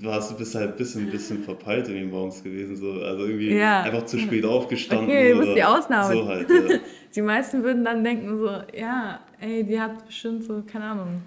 [0.00, 2.76] du hast, bist halt ein bisschen, bisschen verpeilt irgendwie morgens gewesen.
[2.76, 2.92] So.
[2.92, 3.82] Also irgendwie ja.
[3.82, 5.08] einfach zu spät aufgestanden.
[5.08, 6.14] Okay, du bist die Ausnahme.
[6.14, 6.78] So halt, ja.
[7.14, 11.22] Die meisten würden dann denken so, ja, ey, die hat bestimmt so, keine Ahnung,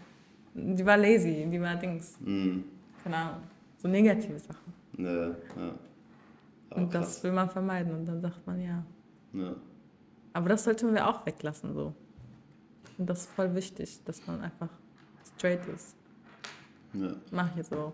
[0.53, 2.19] die war lazy, die war Dings.
[2.19, 2.59] Mm.
[3.03, 3.41] Keine Ahnung,
[3.77, 4.73] so negative Sachen.
[4.99, 5.33] Ja, ja.
[6.71, 7.15] Aber und krass.
[7.15, 8.83] das will man vermeiden und dann sagt man ja.
[9.33, 9.55] ja.
[10.33, 11.93] Aber das sollten wir auch weglassen so.
[12.97, 14.69] Und das ist voll wichtig, dass man einfach
[15.35, 15.95] straight ist.
[16.93, 17.13] Ja.
[17.31, 17.93] Mach ich jetzt auch.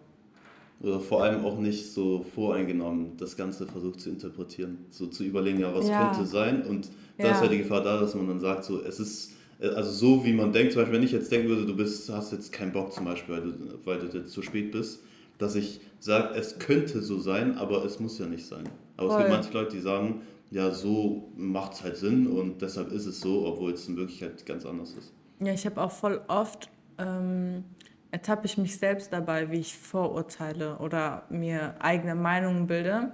[0.80, 4.86] Oder vor allem auch nicht so voreingenommen das Ganze versucht zu interpretieren.
[4.92, 6.10] So zu überlegen, ja, was ja.
[6.10, 6.64] könnte sein.
[6.64, 7.32] Und da ja.
[7.32, 10.24] ist halt die Gefahr da, dass man dann sagt, so, es ist, äh, also so
[10.26, 12.74] wie man denkt, zum Beispiel, wenn ich jetzt denken würde, du bist, hast jetzt keinen
[12.74, 15.04] Bock zum Beispiel, weil du, weil du jetzt zu spät bist,
[15.38, 18.64] dass ich sage, es könnte so sein, aber es muss ja nicht sein.
[18.98, 19.18] Aber Voll.
[19.18, 23.06] es gibt manche Leute, die sagen, ja, so macht es halt Sinn und deshalb ist
[23.06, 25.14] es so, obwohl es in Wirklichkeit ganz anders ist.
[25.40, 27.64] Ja, ich habe auch voll oft ähm,
[28.12, 33.12] ertappe ich mich selbst dabei, wie ich vorurteile oder mir eigene Meinungen bilde.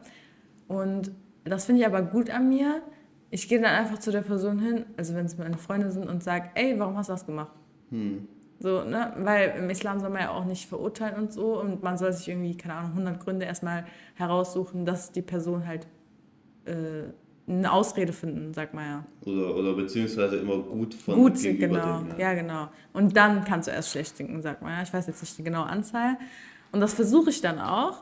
[0.67, 1.11] Und
[1.43, 2.81] das finde ich aber gut an mir.
[3.29, 6.23] Ich gehe dann einfach zu der Person hin, also wenn es meine Freunde sind, und
[6.23, 7.51] sage, ey, warum hast du das gemacht?
[7.89, 8.27] Hm.
[8.63, 9.11] So, ne?
[9.17, 11.59] Weil im Islam soll man ja auch nicht verurteilen und so.
[11.59, 13.83] Und man soll sich irgendwie, keine Ahnung, 100 Gründe erstmal
[14.15, 15.85] heraussuchen, dass die Person halt
[16.63, 17.11] äh,
[17.45, 19.05] eine Ausrede finden, sag mal ja.
[19.25, 21.97] Oder, oder beziehungsweise immer gut von Gut, genau.
[21.97, 22.29] Denken, ja.
[22.29, 22.33] ja.
[22.35, 22.69] genau.
[22.93, 24.83] Und dann kannst du erst schlecht denken, sag mal ja.
[24.83, 26.17] Ich weiß jetzt nicht die genaue Anzahl.
[26.71, 28.01] Und das versuche ich dann auch.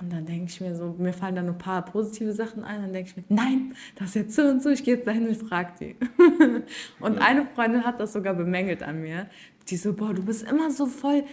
[0.00, 2.80] Und dann denke ich mir so, mir fallen dann ein paar positive Sachen ein.
[2.80, 5.28] Dann denke ich mir, nein, das ist jetzt so und so, ich gehe jetzt dahin
[5.28, 5.96] und frage die.
[7.00, 7.20] und ja.
[7.20, 9.26] eine Freundin hat das sogar bemängelt an mir.
[9.68, 11.24] Die so, boah, du bist immer so voll,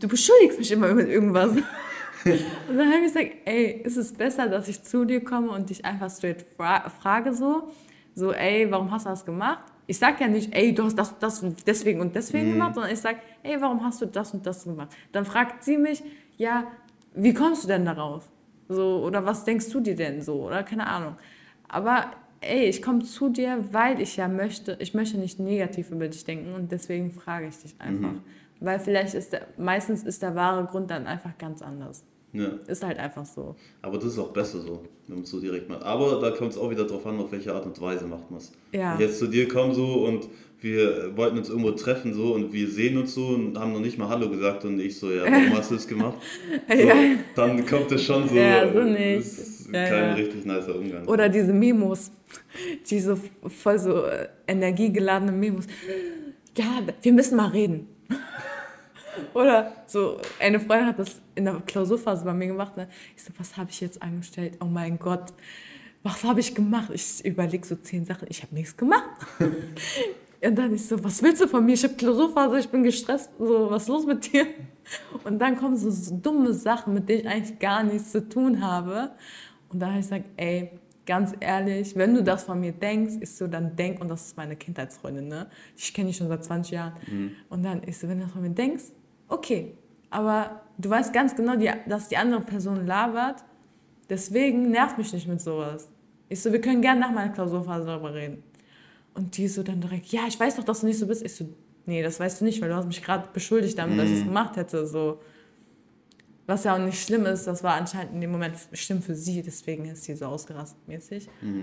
[0.00, 1.50] du beschuldigst mich immer mit irgendwas.
[2.24, 5.70] und dann habe ich gesagt, ey, ist es besser, dass ich zu dir komme und
[5.70, 7.68] dich einfach straight fra frage so,
[8.14, 9.64] so, ey, warum hast du das gemacht?
[9.86, 12.52] Ich sage ja nicht, ey, du hast das, das und deswegen und deswegen mhm.
[12.52, 14.88] gemacht, sondern ich sage, ey, warum hast du das und das gemacht?
[15.12, 16.02] Dann fragt sie mich,
[16.36, 16.64] ja,
[17.14, 18.28] wie kommst du denn darauf?
[18.68, 20.46] So, oder was denkst du dir denn so?
[20.46, 21.16] Oder keine Ahnung.
[21.68, 22.10] Aber
[22.46, 26.24] ey, ich komme zu dir, weil ich ja möchte, ich möchte nicht negativ über dich
[26.24, 28.12] denken und deswegen frage ich dich einfach.
[28.12, 28.22] Mhm.
[28.60, 32.04] Weil vielleicht ist der, meistens ist der wahre Grund dann einfach ganz anders.
[32.32, 32.48] Ja.
[32.66, 33.54] Ist halt einfach so.
[33.80, 35.84] Aber das ist auch besser so, wenn man es so direkt macht.
[35.84, 38.38] Aber da kommt es auch wieder drauf an, auf welche Art und Weise macht man
[38.38, 38.52] es.
[38.72, 38.94] Ja.
[38.94, 40.28] Wenn ich jetzt zu dir komme so und
[40.60, 43.98] wir wollten uns irgendwo treffen so und wir sehen uns so und haben noch nicht
[43.98, 46.18] mal Hallo gesagt und ich so, ja, warum hast du es gemacht?
[46.68, 46.94] So, ja.
[47.36, 49.63] Dann kommt es schon so, ja, so nicht.
[49.66, 50.14] Ist ja, kein ja.
[50.14, 51.06] richtig nicer Umgang.
[51.06, 52.10] Oder diese Memos,
[52.88, 55.66] diese voll so äh, energiegeladene Memos.
[56.56, 57.88] Ja, wir müssen mal reden.
[59.34, 62.76] Oder so, eine Freundin hat das in der Klausurphase bei mir gemacht.
[62.76, 62.88] Ne?
[63.16, 64.58] Ich so, was habe ich jetzt angestellt?
[64.60, 65.32] Oh mein Gott,
[66.02, 66.90] was habe ich gemacht?
[66.92, 68.26] Ich überlege so zehn Sachen.
[68.30, 69.08] Ich habe nichts gemacht.
[70.44, 71.72] Und dann ich so, was willst du von mir?
[71.72, 73.30] Ich habe Klausurphase, ich bin gestresst.
[73.38, 74.46] So, was ist los mit dir?
[75.24, 78.60] Und dann kommen so, so dumme Sachen, mit denen ich eigentlich gar nichts zu tun
[78.60, 79.12] habe.
[79.74, 80.70] Und dann habe ich gesagt, ey,
[81.04, 84.36] ganz ehrlich, wenn du das von mir denkst, ist so, dann denk, und das ist
[84.36, 85.48] meine Kindheitsfreundin, ne?
[85.76, 86.92] Ich kenne die schon seit 20 Jahren.
[87.06, 87.32] Mhm.
[87.50, 88.84] Und dann ist so, wenn du das von mir denkst,
[89.28, 89.74] okay,
[90.10, 93.44] aber du weißt ganz genau, die, dass die andere Person labert,
[94.08, 95.88] deswegen nervt mich nicht mit sowas.
[96.28, 98.44] Ich so, wir können gerne nach meiner Klausurphase darüber reden.
[99.14, 101.24] Und die so dann direkt, ja, ich weiß doch, dass du nicht so bist.
[101.24, 101.48] Ich so,
[101.86, 103.98] nee, das weißt du nicht, weil du hast mich gerade beschuldigt damit, mm.
[103.98, 104.28] dass ich es mhm.
[104.28, 104.86] gemacht hätte.
[104.86, 105.18] So.
[106.46, 109.42] Was ja auch nicht schlimm ist, das war anscheinend in dem Moment schlimm für sie,
[109.42, 111.28] deswegen ist sie so ausgerastet mäßig.
[111.40, 111.62] Mm.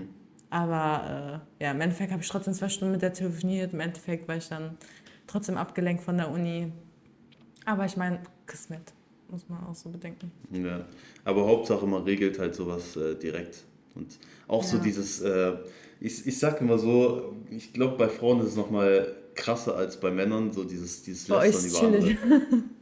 [0.50, 3.72] Aber äh, ja, im Endeffekt habe ich trotzdem zwei Stunden mit der telefoniert.
[3.72, 4.76] Im Endeffekt war ich dann
[5.26, 6.72] trotzdem abgelenkt von der Uni.
[7.64, 8.92] Aber ich meine, Kismet,
[9.30, 10.30] muss man auch so bedenken.
[10.50, 10.84] Ja,
[11.24, 13.64] aber Hauptsache man regelt halt sowas äh, direkt.
[13.94, 14.18] Und
[14.48, 14.68] auch ja.
[14.68, 15.54] so dieses, äh,
[16.00, 20.10] ich, ich sag immer so, ich glaube bei Frauen ist es nochmal krasser als bei
[20.10, 22.16] Männern, so dieses, dieses Lästern über andere.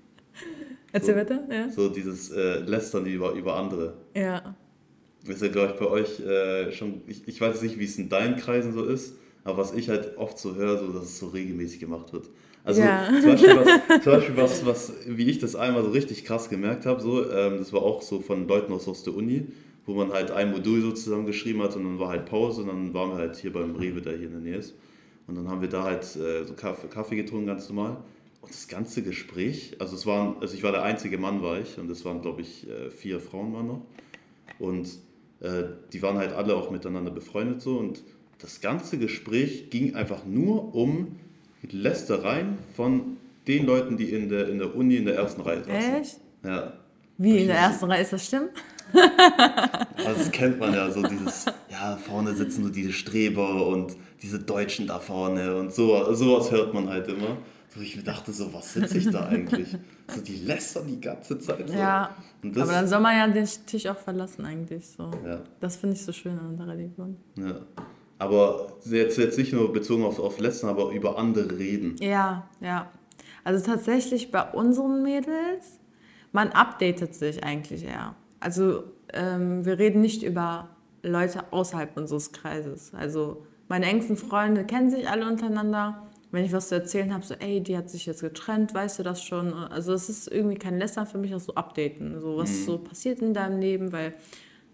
[0.92, 1.68] Erzähl so, weiter, ja.
[1.70, 3.94] So dieses äh, Lästern über, über andere.
[4.14, 4.54] Ja.
[5.26, 8.08] ist ja, glaube ich, bei euch äh, schon, ich, ich weiß nicht, wie es in
[8.08, 11.28] deinen Kreisen so ist, aber was ich halt oft so höre, so, dass es so
[11.28, 12.28] regelmäßig gemacht wird.
[12.64, 13.08] Also ja.
[13.20, 16.86] zum Beispiel, was, zum Beispiel was, was, wie ich das einmal so richtig krass gemerkt
[16.86, 19.46] habe, so, ähm, das war auch so von Leuten aus, aus der Uni,
[19.86, 22.68] wo man halt ein Modul so zusammen geschrieben hat und dann war halt Pause und
[22.68, 24.74] dann waren wir halt hier beim Rewe, der hier in der Nähe ist.
[25.26, 27.98] Und dann haben wir da halt äh, so Kaffee, Kaffee getrunken, ganz normal.
[28.40, 31.78] Und das ganze Gespräch, also es waren, also ich war der einzige Mann, war ich,
[31.78, 33.82] und es waren, glaube ich, äh, vier Frauen waren noch.
[34.58, 34.88] Und
[35.40, 37.78] äh, die waren halt alle auch miteinander befreundet so.
[37.78, 38.02] Und
[38.38, 41.18] das ganze Gespräch ging einfach nur um
[41.62, 45.94] Lästereien von den Leuten, die in der, in der Uni in der ersten Reihe saßen.
[45.94, 46.20] Echt?
[46.44, 46.72] Ja.
[47.18, 48.50] Wie in der ersten Reihe, ist das stimmt?
[49.96, 54.86] das kennt man ja, so dieses, ja, vorne sitzen so diese Streber und diese Deutschen
[54.86, 57.36] da vorne und so, sowas hört man halt immer.
[57.74, 59.76] So, ich dachte so, was sitze ich da eigentlich?
[60.08, 61.68] So, die lästern die ganze Zeit.
[61.68, 61.74] So.
[61.74, 64.88] Ja, das, aber dann soll man ja den Tisch auch verlassen eigentlich.
[64.88, 65.10] So.
[65.24, 67.16] ja, Das finde ich so schön an der Religion.
[67.36, 67.60] ja.
[68.18, 71.96] Aber jetzt, jetzt nicht nur bezogen auf, auf Lästern, aber über andere reden.
[72.00, 72.90] Ja, ja.
[73.44, 75.80] Also tatsächlich bei unseren Mädels,
[76.30, 78.14] man updatet sich eigentlich eher.
[78.38, 80.68] Also ähm, wir reden nicht über
[81.02, 82.92] Leute außerhalb unseres Kreises.
[82.94, 86.02] Also meine engsten Freunde kennen sich alle untereinander.
[86.32, 89.02] Wenn ich was zu erzählen habe, so, ey, die hat sich jetzt getrennt, weißt du
[89.02, 89.52] das schon?
[89.52, 93.20] Also es ist irgendwie kein Lästern für mich, auch so updaten, so was so passiert
[93.20, 94.14] in deinem Leben, weil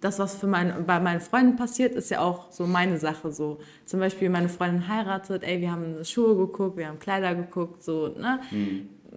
[0.03, 3.33] das, was für mein, bei meinen Freunden passiert, ist ja auch so meine Sache.
[3.33, 7.83] So zum Beispiel meine Freundin heiratet, ey, wir haben Schuhe geguckt, wir haben Kleider geguckt,
[7.83, 8.41] so ne.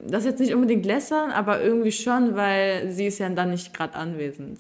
[0.08, 3.74] Das ist jetzt nicht unbedingt lässern, aber irgendwie schon, weil sie ist ja dann nicht
[3.74, 4.60] gerade anwesend.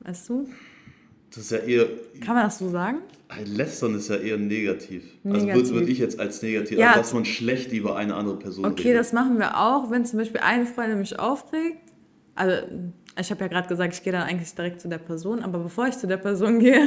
[0.00, 0.46] Weißt du?
[1.34, 1.86] Das ist ja eher,
[2.20, 2.98] Kann man das so sagen?
[3.44, 5.02] Lästern ist ja eher negativ.
[5.24, 5.54] Also Negativ.
[5.70, 6.88] würde würd ich jetzt als negativ, Ja.
[6.88, 9.00] also dass man schlecht über eine andere Person Okay, redet.
[9.00, 11.78] das machen wir auch, wenn zum Beispiel eine Freundin mich aufregt.
[12.36, 12.56] Also,
[13.18, 15.88] ich habe ja gerade gesagt, ich gehe dann eigentlich direkt zu der Person, aber bevor
[15.88, 16.80] ich zu der Person gehe,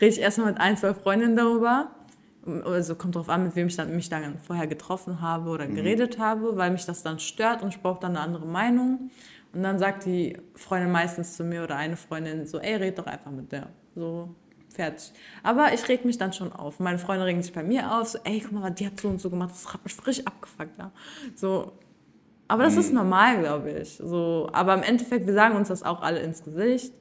[0.00, 1.90] rede ich erstmal mit ein, zwei Freundinnen darüber.
[2.64, 6.18] Also kommt drauf an, mit wem ich dann, mich dann vorher getroffen habe oder geredet
[6.18, 9.10] habe, weil mich das dann stört und ich brauche dann eine andere Meinung.
[9.54, 13.06] Und dann sagt die Freundin meistens zu mir oder eine Freundin so, ey, red doch
[13.06, 13.68] einfach mit der.
[13.94, 14.34] So,
[14.68, 15.12] fertig.
[15.42, 16.80] Aber ich reg mich dann schon auf.
[16.80, 19.20] Meine Freunde regen sich bei mir auf, so, ey, guck mal, die hat so und
[19.20, 20.76] so gemacht, das hat mich frisch abgefuckt.
[20.78, 20.90] Ja.
[21.36, 21.72] So,
[22.48, 23.96] aber das ist normal, glaube ich.
[24.02, 26.92] So, aber im Endeffekt, wir sagen uns das auch alle ins Gesicht.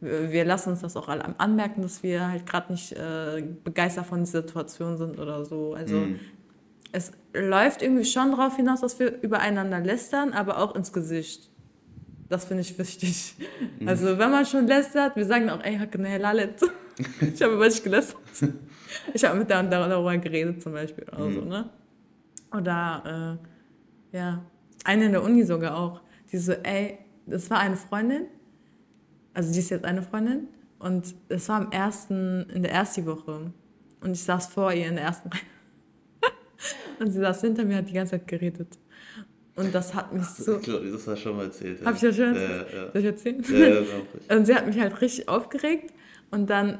[0.00, 4.06] Wir, wir lassen uns das auch alle anmerken, dass wir halt gerade nicht äh, begeistert
[4.06, 5.74] von dieser Situation sind oder so.
[5.74, 6.06] Also
[6.92, 11.50] es läuft irgendwie schon darauf hinaus, dass wir übereinander lästern, aber auch ins Gesicht.
[12.32, 13.34] Das finde ich wichtig.
[13.84, 16.62] Also wenn man schon lästert, wir sagen auch, ey, Hakkene Lalet.
[17.20, 18.16] ich habe über dich gelästert.
[19.12, 21.68] Ich habe mit der und der darüber geredet zum Beispiel oder so, ne?
[22.56, 23.38] Oder,
[24.12, 24.42] äh, ja,
[24.84, 26.00] eine in der Uni sogar auch.
[26.30, 28.24] Die so, ey, das war eine Freundin,
[29.34, 33.52] also die ist jetzt eine Freundin und es war im ersten, in der ersten Woche
[34.00, 35.42] und ich saß vor ihr in der ersten Reihe
[36.98, 38.78] und sie saß hinter mir, hat die ganze Zeit geredet
[39.56, 41.80] und das hat mich so, Ich glaube, das hast du schon mal erzählt.
[41.80, 41.86] Ja.
[41.86, 42.72] hab ich ja schon Ja, erzählt?
[42.74, 42.90] ja.
[42.92, 43.44] Soll ich erzählen?
[43.48, 44.36] Ja, ja, glaub ich.
[44.36, 45.92] Und sie hat mich halt richtig aufgeregt
[46.30, 46.78] und dann,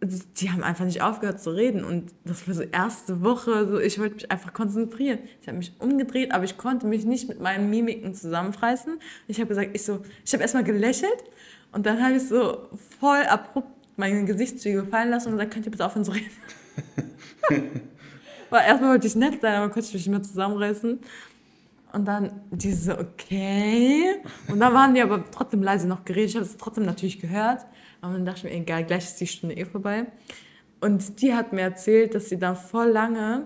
[0.00, 3.98] die haben einfach nicht aufgehört zu reden und das war so erste Woche, so ich
[4.00, 5.20] wollte mich einfach konzentrieren.
[5.40, 8.98] Ich habe mich umgedreht, aber ich konnte mich nicht mit meinen Mimiken zusammenreißen.
[9.28, 11.22] Ich habe gesagt, ich so, ich habe erstmal gelächelt
[11.72, 12.68] und dann habe ich so
[13.00, 16.30] voll abrupt meine Gesichtszüge fallen lassen und gesagt, könnt ihr bitte aufhören zu reden?
[18.50, 20.98] Weil erstmal wollte ich nett sein, aber konnte ich mich nicht mehr zusammenreißen.
[21.92, 24.16] Und dann diese, okay.
[24.48, 26.30] Und dann waren die aber trotzdem leise noch geredet.
[26.30, 27.66] Ich habe es trotzdem natürlich gehört.
[28.00, 30.06] Aber dann dachte ich mir, egal, gleich ist die Stunde eh vorbei.
[30.80, 33.44] Und die hat mir erzählt, dass sie dann voll lange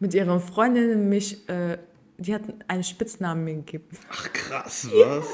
[0.00, 1.78] mit ihren Freundinnen mich, äh,
[2.18, 3.86] die hatten einen Spitznamen mir gegeben.
[4.10, 5.26] Ach krass, was?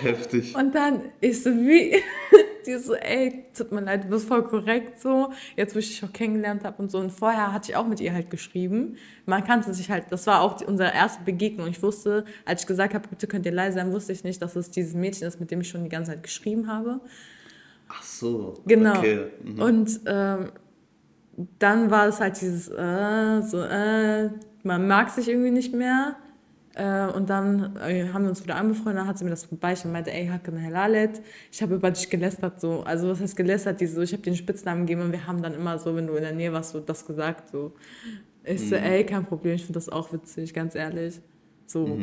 [0.00, 0.56] Heftig.
[0.56, 2.02] Und dann ich so, wie,
[2.66, 6.04] die so, ey, tut mir leid, du bist voll korrekt so, jetzt wo ich dich
[6.04, 6.98] auch kennengelernt habe und so.
[6.98, 8.96] Und vorher hatte ich auch mit ihr halt geschrieben.
[9.26, 11.68] Man kannte sich halt, das war auch die, unsere erste Begegnung.
[11.68, 14.56] Ich wusste, als ich gesagt habe, bitte könnt ihr leise sein, wusste ich nicht, dass
[14.56, 17.00] es dieses Mädchen ist, mit dem ich schon die ganze Zeit geschrieben habe.
[17.88, 18.54] Ach so.
[18.66, 18.98] Genau.
[18.98, 19.26] Okay.
[19.42, 19.60] Mhm.
[19.60, 20.52] Und ähm,
[21.58, 24.30] dann war es halt dieses, äh, so, äh,
[24.62, 26.16] man mag sich irgendwie nicht mehr.
[26.76, 29.86] Äh, und dann äh, haben wir uns wieder angefreundet, dann hat sie mir das vorbeigestellt
[29.86, 32.80] und meinte, ey, Hakan Helalet, ich habe über dich gelästert, so.
[32.80, 33.80] Also was heißt gelästert?
[33.80, 36.06] Die so, ich habe dir einen Spitznamen gegeben und wir haben dann immer so, wenn
[36.08, 37.72] du in der Nähe warst, so das gesagt, so.
[38.42, 41.20] Ich so, ey, kein Problem, ich finde das auch witzig, ganz ehrlich.
[41.66, 41.98] So,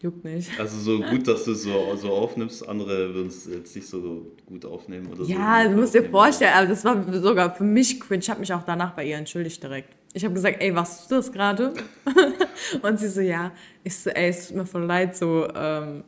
[0.00, 0.58] juckt nicht.
[0.58, 4.26] Also so gut, dass du es so, so aufnimmst, andere würden es jetzt nicht so
[4.46, 5.30] gut aufnehmen oder so.
[5.30, 8.20] Ja, du musst dir vorstellen, aber das war sogar für mich cringe.
[8.22, 9.99] Ich habe mich auch danach bei ihr entschuldigt direkt.
[10.12, 11.72] Ich habe gesagt, ey, was ist das gerade?
[12.82, 13.52] Und sie so, ja.
[13.84, 16.04] Ich so, ey, es tut mir voll leid, so, ähm,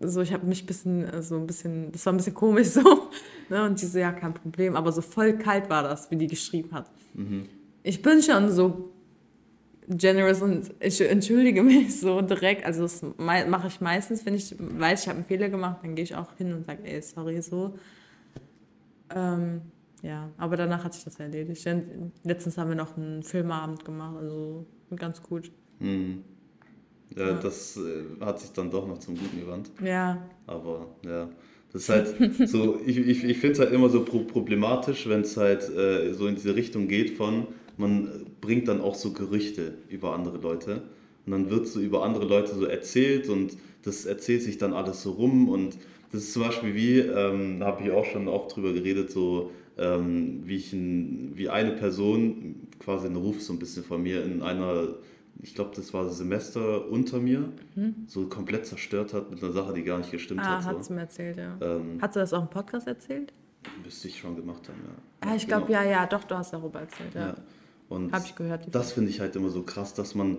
[0.00, 3.10] so ich habe mich ein bisschen, so ein bisschen, das war ein bisschen komisch so.
[3.48, 3.64] Ne?
[3.64, 4.76] Und sie so, ja, kein Problem.
[4.76, 6.90] Aber so voll kalt war das, wie die geschrieben hat.
[7.82, 8.92] Ich bin schon so
[9.88, 12.64] generous und ich entschuldige mich so direkt.
[12.64, 16.04] Also das mache ich meistens, wenn ich weiß, ich habe einen Fehler gemacht, dann gehe
[16.04, 17.74] ich auch hin und sage, ey, sorry, so.
[19.14, 19.62] Ähm,
[20.02, 21.64] ja, aber danach hat sich das erledigt.
[21.64, 25.50] Denn Letztens haben wir noch einen Filmabend gemacht, also ganz gut.
[25.78, 26.24] Mhm.
[27.16, 29.70] Ja, das äh, hat sich dann doch noch zum Guten gewandt.
[29.84, 31.28] Ja, Aber ja,
[31.72, 35.20] das ist halt so, ich, ich, ich finde es halt immer so pro problematisch, wenn
[35.20, 37.46] es halt äh, so in diese Richtung geht von,
[37.76, 40.82] man bringt dann auch so Gerüchte über andere Leute
[41.26, 45.02] und dann wird so über andere Leute so erzählt und das erzählt sich dann alles
[45.02, 45.76] so rum und
[46.12, 49.50] das ist zum Beispiel wie, ähm, da habe ich auch schon oft drüber geredet, so,
[49.82, 54.24] ähm, wie, ich ein, wie eine Person quasi einen Ruf so ein bisschen von mir
[54.24, 54.94] in einer,
[55.40, 58.04] ich glaube, das war das Semester unter mir, mhm.
[58.06, 60.64] so komplett zerstört hat mit einer Sache, die gar nicht gestimmt ah, hat.
[60.64, 61.56] Ah, hat sie mir erzählt, ja.
[61.60, 63.32] Ähm, hat sie das auch im Podcast erzählt?
[63.84, 65.28] Müsste ich schon gemacht haben, ja.
[65.28, 65.80] Ah, ich glaube, genau.
[65.80, 67.28] ja, ja, doch, du hast darüber erzählt, ja.
[67.28, 67.34] ja.
[67.88, 68.74] Und Hab ich gehört.
[68.74, 70.38] Das finde ich halt immer so krass, dass man,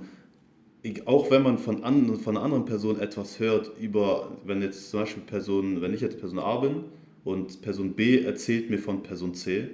[1.05, 5.01] auch wenn man von, an, von einer anderen Person etwas hört, über, wenn jetzt zum
[5.01, 6.85] Beispiel Person, wenn ich jetzt Person A bin
[7.23, 9.69] und Person B erzählt mir von Person C,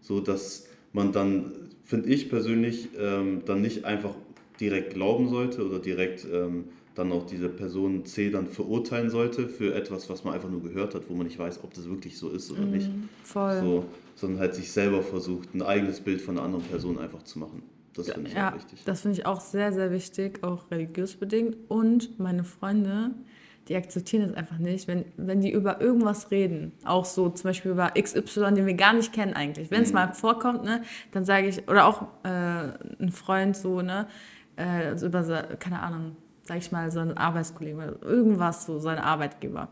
[0.00, 1.52] so dass man dann,
[1.84, 4.14] finde ich persönlich, ähm, dann nicht einfach
[4.60, 9.74] direkt glauben sollte oder direkt ähm, dann auch diese Person C dann verurteilen sollte für
[9.74, 12.28] etwas, was man einfach nur gehört hat, wo man nicht weiß, ob das wirklich so
[12.28, 12.90] ist oder mm, nicht.
[13.22, 13.60] Voll.
[13.60, 13.84] So,
[14.14, 17.62] sondern halt sich selber versucht, ein eigenes Bild von einer anderen Person einfach zu machen.
[17.94, 18.82] Das finde ich ja, auch wichtig.
[18.84, 21.56] Das finde ich auch sehr, sehr wichtig, auch religiös bedingt.
[21.68, 23.12] Und meine Freunde,
[23.68, 27.70] die akzeptieren es einfach nicht, wenn, wenn die über irgendwas reden, auch so zum Beispiel
[27.70, 29.70] über XY, den wir gar nicht kennen eigentlich.
[29.70, 29.94] Wenn es mhm.
[29.94, 30.82] mal vorkommt, ne,
[31.12, 34.08] dann sage ich, oder auch äh, ein Freund so, ne,
[34.56, 35.22] äh, also über,
[35.58, 39.68] keine Ahnung, sag ich mal, so ein Arbeitskollege oder irgendwas, so sein Arbeitgeber.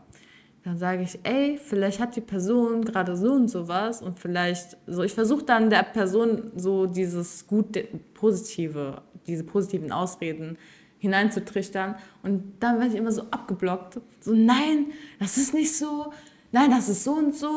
[0.63, 4.77] Dann sage ich, ey, vielleicht hat die Person gerade so und so was und vielleicht,
[4.85, 7.77] so, ich versuche dann der Person so dieses gut
[8.13, 10.57] Positive, diese positiven Ausreden
[11.01, 13.99] hineinzutrichtern und dann werde ich immer so abgeblockt.
[14.19, 14.87] So, nein,
[15.19, 16.13] das ist nicht so,
[16.51, 17.49] nein, das ist so und so.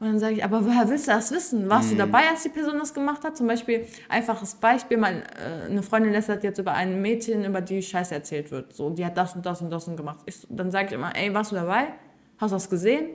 [0.00, 1.68] Und dann sage ich, aber woher willst du das wissen?
[1.68, 1.92] Warst mhm.
[1.92, 3.36] du dabei, als die Person das gemacht hat?
[3.36, 7.82] Zum Beispiel, einfaches Beispiel, mal, äh, eine Freundin lästert jetzt über ein Mädchen, über die
[7.82, 8.72] Scheiße erzählt wird.
[8.72, 10.20] So, die hat das und das und das und gemacht.
[10.24, 11.88] Ich, dann sage ich immer, ey, warst du dabei?
[12.38, 13.10] Hast du das gesehen?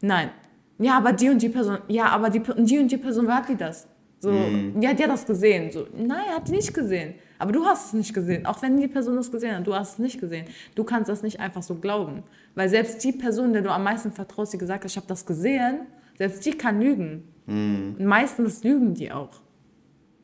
[0.00, 0.30] Nein.
[0.78, 3.50] Ja, aber die und die Person, ja, aber die, die und die Person, wer hat
[3.50, 3.86] die das?
[4.18, 4.80] So, mhm.
[4.80, 5.70] ja, die hat das gesehen.
[5.70, 7.16] So, nein, hat die nicht gesehen.
[7.40, 8.44] Aber du hast es nicht gesehen.
[8.44, 10.46] Auch wenn die Person das gesehen hat, du hast es nicht gesehen.
[10.74, 12.22] Du kannst das nicht einfach so glauben.
[12.54, 15.24] Weil selbst die Person, der du am meisten vertraust, die gesagt hat, ich habe das
[15.24, 15.86] gesehen,
[16.18, 17.24] selbst die kann lügen.
[17.46, 17.96] Mhm.
[17.98, 19.40] Und meistens lügen die auch.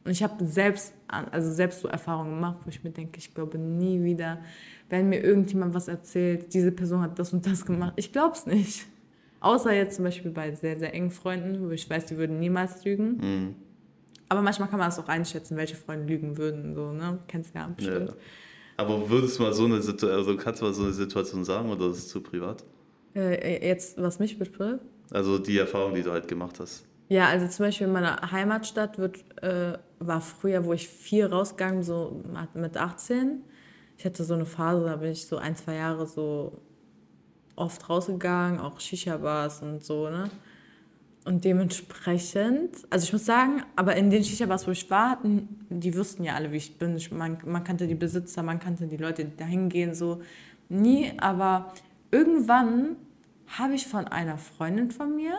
[0.04, 3.58] Und ich habe selbst, also selbst so Erfahrungen gemacht, wo ich mir denke, ich glaube
[3.58, 4.38] nie wieder,
[4.90, 7.94] wenn mir irgendjemand was erzählt, diese Person hat das und das gemacht.
[7.96, 8.86] Ich glaube es nicht.
[9.40, 12.84] Außer jetzt zum Beispiel bei sehr, sehr engen Freunden, wo ich weiß, die würden niemals
[12.84, 13.16] lügen.
[13.16, 13.54] Mhm.
[14.28, 16.74] Aber manchmal kann man es auch einschätzen, welche Freunde lügen würden.
[16.74, 17.18] So, ne?
[17.28, 18.10] Kennst du ja bestimmt.
[18.10, 18.14] Ja.
[18.76, 21.70] Aber würdest du mal so eine Situation, also kannst du mal so eine Situation sagen
[21.70, 22.64] oder ist es zu privat?
[23.14, 24.84] Äh, jetzt, was mich betrifft?
[25.10, 26.84] Also die Erfahrung, die du halt gemacht hast.
[27.08, 31.82] Ja, also zum Beispiel in meiner Heimatstadt wird, äh, war früher, wo ich viel rausgegangen,
[31.82, 32.22] so
[32.54, 33.42] mit 18.
[33.96, 36.60] Ich hatte so eine Phase, da bin ich so ein, zwei Jahre so
[37.54, 40.30] oft rausgegangen, auch Shisha-Bars und so, ne?
[41.26, 45.96] Und dementsprechend, also ich muss sagen, aber in den Shisha-Bars, wo ich war, hatten, die
[45.96, 46.94] wussten ja alle, wie ich bin.
[46.96, 50.22] Ich, man, man kannte die Besitzer, man kannte die Leute, die da hingehen, so.
[50.68, 51.72] Nie, aber
[52.12, 52.94] irgendwann
[53.48, 55.36] habe ich von einer Freundin von mir,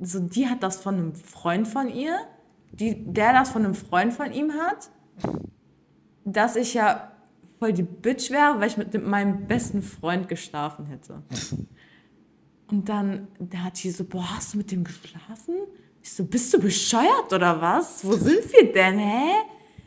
[0.00, 2.18] so die hat das von einem Freund von ihr,
[2.72, 4.90] die, der das von einem Freund von ihm hat,
[6.24, 7.12] dass ich ja
[7.60, 11.22] voll die Bitch wäre, weil ich mit meinem besten Freund geschlafen hätte.
[12.70, 15.54] Und dann, da hat die so, boah, hast du mit dem geschlafen?
[16.02, 18.04] Ich so, bist du bescheuert oder was?
[18.04, 19.32] Wo sind wir denn, hä?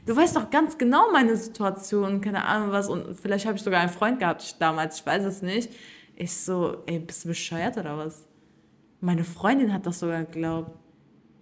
[0.05, 2.89] Du weißt doch ganz genau meine Situation, keine Ahnung was.
[2.89, 5.71] Und vielleicht habe ich sogar einen Freund gehabt damals, ich weiß es nicht.
[6.15, 8.25] Ich so, ey, bist du bescheuert oder was?
[8.99, 10.71] Meine Freundin hat das sogar geglaubt.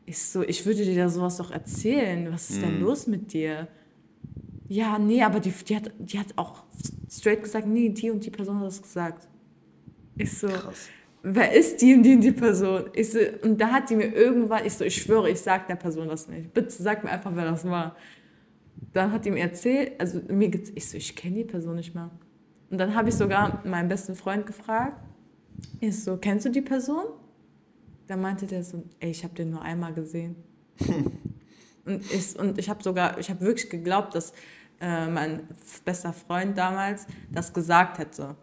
[0.06, 2.32] Ich so, ich würde dir da sowas doch erzählen.
[2.32, 2.62] Was ist mhm.
[2.64, 3.68] denn los mit dir?
[4.68, 6.64] Ja, nee, aber die, die, hat, die hat auch
[7.10, 9.28] straight gesagt, nee, die und die Person hat das gesagt.
[10.16, 10.90] Ich so, Krass
[11.24, 12.86] wer ist die und die und die Person?
[12.94, 15.76] Ich so, und da hat die mir irgendwann, ich so, ich schwöre, ich sag der
[15.76, 16.54] Person das nicht.
[16.54, 17.96] Bitte sag mir einfach, wer das war.
[18.94, 21.94] Dann hat die mir erzählt, also mir geht's, ich so, ich kenne die Person nicht
[21.94, 22.10] mehr.
[22.70, 25.04] Und dann habe ich sogar meinen besten Freund gefragt.
[25.80, 27.06] Ich so, kennst du die Person?
[28.08, 30.36] Dann meinte der so, ey, ich habe den nur einmal gesehen.
[31.86, 34.32] und ich, und ich habe sogar, ich habe wirklich geglaubt, dass
[34.80, 35.42] äh, mein
[35.84, 38.36] bester Freund damals das gesagt hätte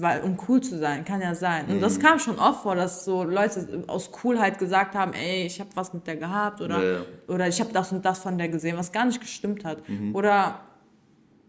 [0.00, 1.66] weil, um cool zu sein, kann ja sein.
[1.66, 1.80] Und mhm.
[1.80, 5.70] das kam schon oft vor, dass so Leute aus Coolheit gesagt haben, ey, ich habe
[5.74, 7.00] was mit der gehabt oder, ja, ja.
[7.28, 9.88] oder ich habe das und das von der gesehen, was gar nicht gestimmt hat.
[9.88, 10.14] Mhm.
[10.14, 10.60] Oder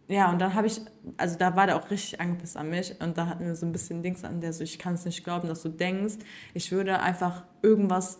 [0.08, 0.82] ja, und dann habe ich,
[1.18, 3.72] also da war der auch richtig angepisst an mich und da hatten wir so ein
[3.72, 6.16] bisschen Dings an der so, ich kann es nicht glauben, dass du denkst,
[6.54, 8.20] ich würde einfach irgendwas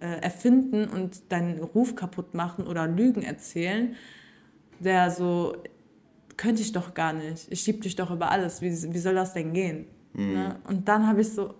[0.00, 3.94] äh, erfinden und deinen Ruf kaputt machen oder Lügen erzählen,
[4.80, 5.54] der so,
[6.38, 7.46] könnte ich doch gar nicht.
[7.50, 8.62] Ich schieb dich doch über alles.
[8.62, 9.86] Wie, wie soll das denn gehen?
[10.14, 10.32] Mhm.
[10.32, 10.60] Ne?
[10.66, 11.56] Und dann habe ich so,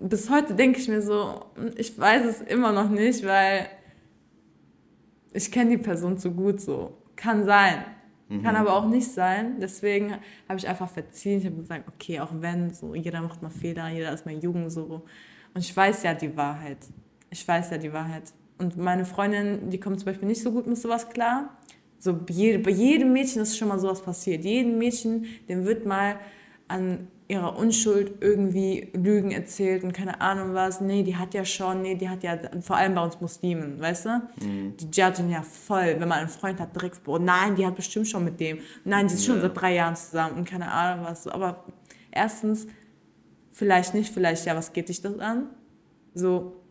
[0.00, 1.44] bis heute denke ich mir so,
[1.76, 3.68] ich weiß es immer noch nicht, weil
[5.32, 6.96] ich kenne die Person zu gut so.
[7.14, 7.84] Kann sein.
[8.28, 8.42] Mhm.
[8.42, 9.60] Kann aber auch nicht sein.
[9.60, 10.12] Deswegen
[10.48, 11.40] habe ich einfach verziehen.
[11.40, 14.70] Ich habe gesagt, okay, auch wenn, so jeder macht mal Fehler, jeder ist mal jung
[14.70, 15.04] so.
[15.54, 16.78] Und ich weiß ja die Wahrheit.
[17.30, 18.32] Ich weiß ja die Wahrheit.
[18.56, 21.57] Und meine Freundin, die kommt zum Beispiel nicht so gut mit sowas klar.
[21.98, 24.44] So bei jedem Mädchen ist schon mal sowas passiert.
[24.44, 26.16] Jedem Mädchen, dem wird mal
[26.68, 30.80] an ihrer Unschuld irgendwie Lügen erzählt und keine Ahnung was.
[30.80, 34.06] Nee, die hat ja schon, nee, die hat ja, vor allem bei uns Muslimen, weißt
[34.06, 34.22] du?
[34.42, 34.76] Mhm.
[34.78, 38.08] Die judgen ja voll, wenn man einen Freund hat, direkt, boah, nein, die hat bestimmt
[38.08, 38.60] schon mit dem.
[38.84, 39.34] Nein, die ist ja.
[39.34, 41.28] schon seit drei Jahren zusammen und keine Ahnung was.
[41.28, 41.64] Aber
[42.10, 42.66] erstens,
[43.52, 45.50] vielleicht nicht, vielleicht ja, was geht dich das an?
[46.14, 46.62] So,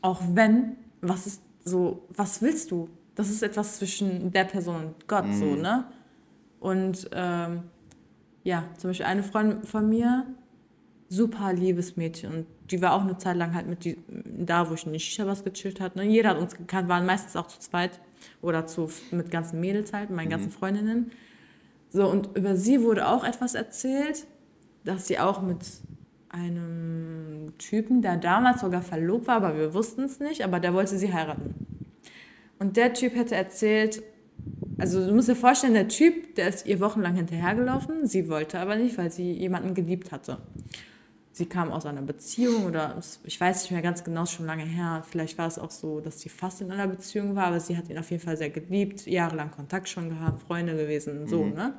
[0.00, 2.88] auch wenn, was ist so, was willst du?
[3.14, 5.34] Das ist etwas zwischen der Person und Gott, mhm.
[5.34, 5.84] so, ne?
[6.60, 7.64] Und ähm,
[8.44, 10.26] ja, zum Beispiel eine Freundin von mir,
[11.08, 14.74] super liebes Mädchen und die war auch eine Zeit lang halt mit die, da, wo
[14.74, 15.96] ich nicht sicher was gechillt hat.
[15.96, 16.04] Ne?
[16.04, 18.00] Jeder hat uns gekannt, waren meistens auch zu zweit
[18.42, 20.30] oder zu, mit ganzen Mädels halt, meinen mhm.
[20.30, 21.10] ganzen Freundinnen.
[21.90, 24.26] So, und über sie wurde auch etwas erzählt,
[24.84, 25.58] dass sie auch mit
[26.28, 30.96] einem Typen, der damals sogar verlobt war, aber wir wussten es nicht, aber der wollte
[30.96, 31.54] sie heiraten.
[32.60, 34.02] Und der Typ hätte erzählt,
[34.78, 38.76] also du musst dir vorstellen, der Typ, der ist ihr wochenlang hinterhergelaufen, sie wollte aber
[38.76, 40.38] nicht, weil sie jemanden geliebt hatte.
[41.32, 45.02] Sie kam aus einer Beziehung oder ich weiß nicht mehr ganz genau, schon lange her.
[45.08, 47.88] Vielleicht war es auch so, dass sie fast in einer Beziehung war, aber sie hat
[47.88, 51.54] ihn auf jeden Fall sehr geliebt, jahrelang Kontakt schon gehabt, Freunde gewesen, so, mhm.
[51.54, 51.74] ne?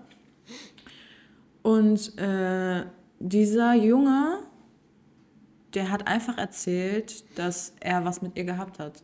[1.62, 2.86] Und äh,
[3.20, 4.40] dieser Junge,
[5.76, 9.04] der hat einfach erzählt, dass er was mit ihr gehabt hat.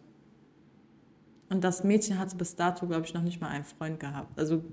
[1.50, 4.38] Und das Mädchen hatte bis dato, glaube ich, noch nicht mal einen Freund gehabt.
[4.38, 4.64] Also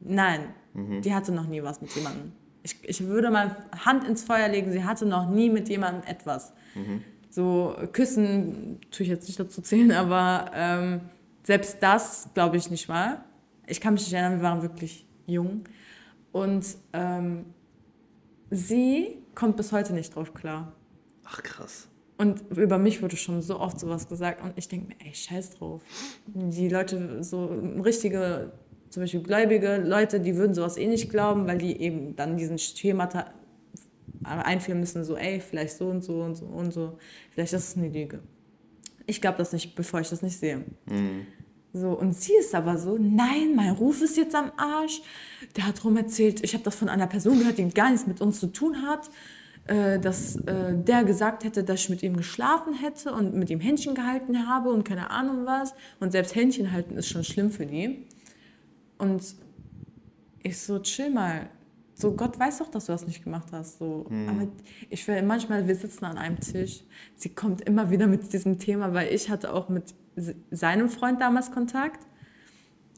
[0.00, 1.00] nein, mhm.
[1.02, 2.32] die hatte noch nie was mit jemandem.
[2.62, 6.52] Ich, ich würde mal Hand ins Feuer legen, sie hatte noch nie mit jemandem etwas.
[6.74, 7.02] Mhm.
[7.30, 11.00] So küssen tue ich jetzt nicht dazu zählen, aber ähm,
[11.44, 13.20] selbst das glaube ich nicht mal.
[13.66, 15.64] Ich kann mich nicht erinnern, wir waren wirklich jung.
[16.32, 17.46] Und ähm,
[18.50, 20.72] sie kommt bis heute nicht drauf klar.
[21.24, 21.88] Ach krass.
[22.18, 25.50] Und über mich wurde schon so oft sowas gesagt und ich denke mir, ey, scheiß
[25.50, 25.82] drauf.
[26.26, 27.46] Die Leute, so
[27.84, 28.52] richtige,
[28.88, 32.58] zum Beispiel gläubige Leute, die würden sowas eh nicht glauben, weil die eben dann diesen
[32.58, 33.26] Schemata
[34.24, 36.98] einführen müssen, so, ey, vielleicht so und so und so und so.
[37.30, 38.20] Vielleicht ist es eine Lüge.
[39.06, 40.64] Ich glaube das nicht, bevor ich das nicht sehe.
[40.86, 41.26] Mhm.
[41.74, 45.02] So, und sie ist aber so, nein, mein Ruf ist jetzt am Arsch.
[45.56, 48.22] Der hat rum erzählt, ich habe das von einer Person gehört, die gar nichts mit
[48.22, 49.10] uns zu tun hat
[49.66, 53.94] dass äh, der gesagt hätte, dass ich mit ihm geschlafen hätte und mit ihm Händchen
[53.94, 55.74] gehalten habe und keine Ahnung was.
[55.98, 58.06] Und selbst Händchen halten ist schon schlimm für die.
[58.98, 59.22] Und
[60.42, 61.48] ich so, chill mal.
[61.94, 63.78] So, Gott weiß doch, dass du das nicht gemacht hast.
[63.78, 64.06] So.
[64.08, 64.28] Mhm.
[64.28, 64.48] Aber
[64.90, 66.84] ich will manchmal, wir sitzen an einem Tisch.
[67.14, 69.94] Sie kommt immer wieder mit diesem Thema, weil ich hatte auch mit
[70.50, 72.06] seinem Freund damals Kontakt.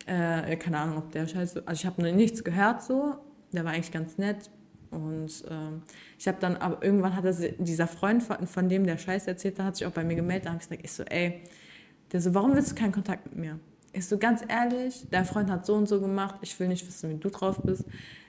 [0.07, 1.63] Äh, keine Ahnung, ob der scheiße.
[1.65, 3.15] Also ich habe nichts gehört so.
[3.53, 4.51] Der war eigentlich ganz nett.
[4.91, 5.83] Und ähm,
[6.19, 9.59] ich habe dann, aber irgendwann hat er, dieser Freund von, von dem, der Scheiß erzählt
[9.59, 10.47] hat, hat sich auch bei mir gemeldet.
[10.47, 11.43] Da habe ich gesagt, ich so, ey,
[12.13, 13.59] der so, warum willst du keinen Kontakt mit mir?
[13.93, 17.11] Ich so, ganz ehrlich, dein Freund hat so und so gemacht, ich will nicht wissen,
[17.11, 17.85] wie du drauf bist.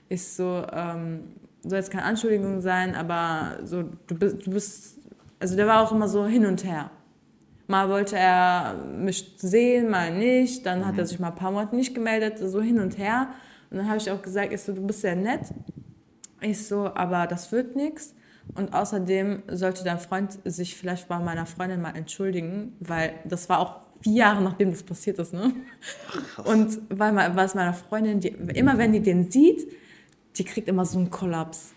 [0.10, 1.22] Ich so, ähm,
[1.64, 4.97] soll jetzt keine Anschuldigung sein, aber so, du bist, du bist,
[5.39, 6.91] also der war auch immer so hin und her.
[7.68, 10.66] Mal wollte er mich sehen, mal nicht.
[10.66, 11.07] Dann hat er mhm.
[11.07, 13.30] sich mal ein paar Monate nicht gemeldet, so hin und her.
[13.70, 15.53] Und dann habe ich auch gesagt, ich so, du bist sehr nett.
[16.42, 18.16] Ich so, aber das wird nichts.
[18.56, 23.60] Und außerdem sollte dein Freund sich vielleicht bei meiner Freundin mal entschuldigen, weil das war
[23.60, 25.54] auch vier Jahre nachdem das passiert ist, ne?
[26.46, 29.68] Und weil, es meiner Freundin, die, immer wenn die den sieht,
[30.38, 31.74] die kriegt immer so einen Kollaps.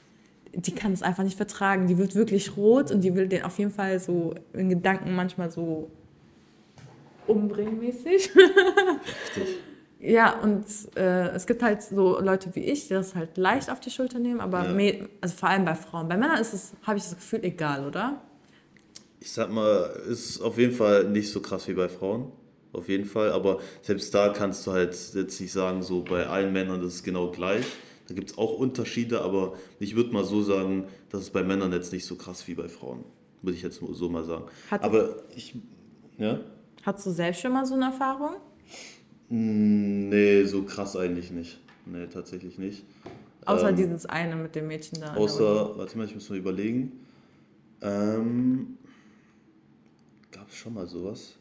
[0.54, 1.86] Die kann es einfach nicht vertragen.
[1.88, 5.50] Die wird wirklich rot und die will den auf jeden Fall so in Gedanken manchmal
[5.50, 5.90] so
[7.26, 8.30] umbringen mäßig.
[10.02, 13.78] Ja, und äh, es gibt halt so Leute wie ich, die das halt leicht auf
[13.78, 14.94] die Schulter nehmen, aber ja.
[15.20, 16.08] also vor allem bei Frauen.
[16.08, 18.20] Bei Männern ist es, habe ich das Gefühl, egal, oder?
[19.20, 22.32] Ich sag mal, ist auf jeden Fall nicht so krass wie bei Frauen.
[22.72, 23.30] Auf jeden Fall.
[23.30, 27.02] Aber selbst da kannst du halt jetzt nicht sagen, so bei allen Männern ist es
[27.04, 27.64] genau gleich.
[28.08, 31.72] Da gibt es auch Unterschiede, aber ich würde mal so sagen, dass es bei Männern
[31.72, 33.04] jetzt nicht so krass wie bei Frauen.
[33.42, 34.46] Würde ich jetzt so mal sagen.
[34.68, 35.54] Hat aber ich,
[36.18, 36.40] ja.
[36.82, 38.36] Hast du selbst schon mal so eine Erfahrung?
[39.32, 41.58] Hm, nee, so krass eigentlich nicht.
[41.86, 42.84] Nee, tatsächlich nicht.
[43.46, 45.14] Außer ähm, dieses eine mit dem Mädchen da.
[45.14, 46.92] Außer, warte mal, ich muss mal überlegen.
[47.80, 48.76] Ähm,
[50.30, 51.38] Gab es schon mal sowas?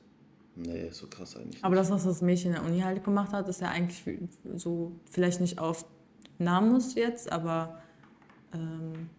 [0.55, 1.61] Nee, so krass eigentlich.
[1.65, 4.01] Aber das, was das Mädchen in der Uni halt gemacht hat, ist ja eigentlich
[4.55, 5.85] so, vielleicht nicht auf
[6.39, 7.81] Namus jetzt, aber
[8.53, 9.09] ähm,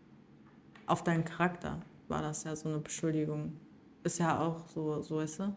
[0.87, 3.53] auf deinen Charakter war das ja so eine Beschuldigung.
[4.03, 5.55] Ist ja auch so, so weißt du?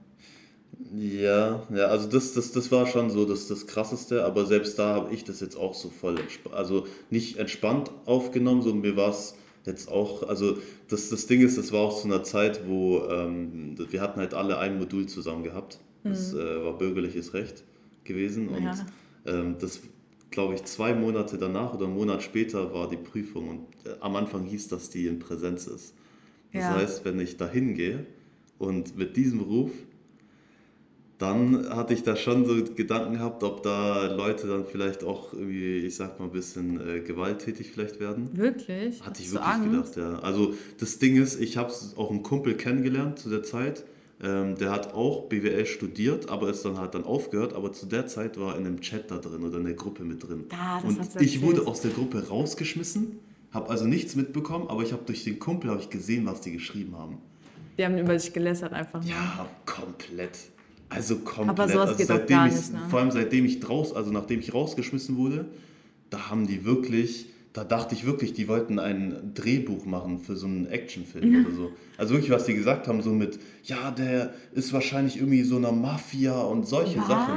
[0.93, 4.95] Ja, ja, also das, das, das war schon so das, das Krasseste, aber selbst da
[4.95, 6.17] habe ich das jetzt auch so voll,
[6.51, 10.57] also nicht entspannt aufgenommen, so mir war es jetzt auch, also
[10.87, 14.33] das, das Ding ist, das war auch zu einer Zeit, wo ähm, wir hatten halt
[14.33, 15.79] alle ein Modul zusammen gehabt.
[16.03, 16.39] Das mhm.
[16.39, 17.63] äh, war bürgerliches Recht
[18.03, 18.85] gewesen und ja.
[19.25, 19.81] ähm, das
[20.35, 24.15] glaube ich, zwei Monate danach oder einen Monat später war die Prüfung und äh, am
[24.15, 25.93] Anfang hieß, dass die in Präsenz ist.
[26.53, 26.75] Das ja.
[26.75, 28.05] heißt, wenn ich da hingehe
[28.59, 29.71] und mit diesem Ruf,
[31.17, 35.77] dann hatte ich da schon so Gedanken gehabt, ob da Leute dann vielleicht auch irgendwie,
[35.77, 38.29] ich sag mal, ein bisschen äh, gewalttätig vielleicht werden.
[38.33, 39.01] Wirklich?
[39.01, 39.95] Hatte ich wirklich Angst?
[39.95, 40.19] gedacht, ja.
[40.19, 43.85] Also das Ding ist, ich habe auch einen Kumpel kennengelernt zu der Zeit
[44.23, 47.53] ähm, der hat auch BWL studiert, aber ist dann halt dann aufgehört.
[47.53, 50.03] Aber zu der Zeit war er in einem Chat da drin oder in der Gruppe
[50.03, 50.45] mit drin.
[50.51, 53.19] Ah, und ich wurde aus der Gruppe rausgeschmissen,
[53.51, 56.97] habe also nichts mitbekommen, aber ich habe durch den Kumpel ich gesehen, was die geschrieben
[56.97, 57.17] haben.
[57.77, 59.03] Die haben über sich gelästert einfach.
[59.03, 60.37] Ja, komplett.
[60.95, 61.49] Also komplett.
[61.49, 62.79] Aber sowas also geht seitdem gar nicht, ne?
[62.89, 65.45] Vor allem seitdem ich draus, also nachdem ich rausgeschmissen wurde,
[66.09, 70.45] da haben die wirklich da dachte ich wirklich, die wollten ein Drehbuch machen für so
[70.45, 71.39] einen Actionfilm ja.
[71.39, 71.71] oder so.
[71.97, 75.71] Also wirklich, was die gesagt haben, so mit, ja, der ist wahrscheinlich irgendwie so einer
[75.71, 77.07] Mafia und solche was?
[77.07, 77.33] Sachen.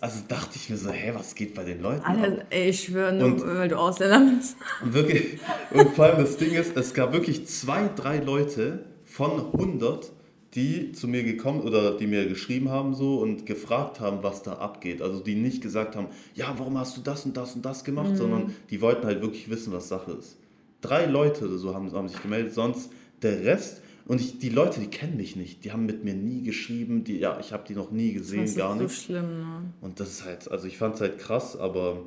[0.00, 2.44] Also dachte ich mir so, hä, was geht bei den Leuten Alter?
[2.50, 4.56] Ey, ich schwöre, nur und, weil du Ausländer bist.
[4.84, 5.40] Und wirklich,
[5.72, 10.12] und vor allem das Ding ist, es gab wirklich zwei, drei Leute von 100,
[10.56, 14.54] die zu mir gekommen oder die mir geschrieben haben so und gefragt haben, was da
[14.54, 15.02] abgeht.
[15.02, 18.12] Also die nicht gesagt haben, ja, warum hast du das und das und das gemacht,
[18.12, 18.16] mhm.
[18.16, 20.38] sondern die wollten halt wirklich wissen, was Sache ist.
[20.80, 22.90] Drei Leute so haben, haben sich gemeldet, sonst
[23.22, 26.42] der Rest und ich, die Leute, die kennen mich nicht, die haben mit mir nie
[26.42, 28.90] geschrieben, die, ja, ich habe die noch nie gesehen, das ist gar nicht.
[28.90, 29.72] so schlimm, ne?
[29.80, 32.04] Und das ist halt, also ich fand es halt krass, aber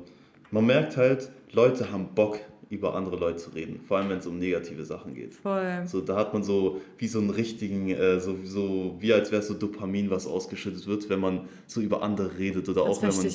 [0.50, 2.40] man merkt halt, Leute haben Bock,
[2.70, 5.34] über andere Leute zu reden, vor allem wenn es um negative Sachen geht.
[5.34, 5.82] Voll.
[5.86, 9.42] So, da hat man so wie so einen richtigen, äh, so, so wie als wäre
[9.42, 13.02] es so Dopamin, was ausgeschüttet wird, wenn man so über andere redet oder das auch
[13.02, 13.28] wenn man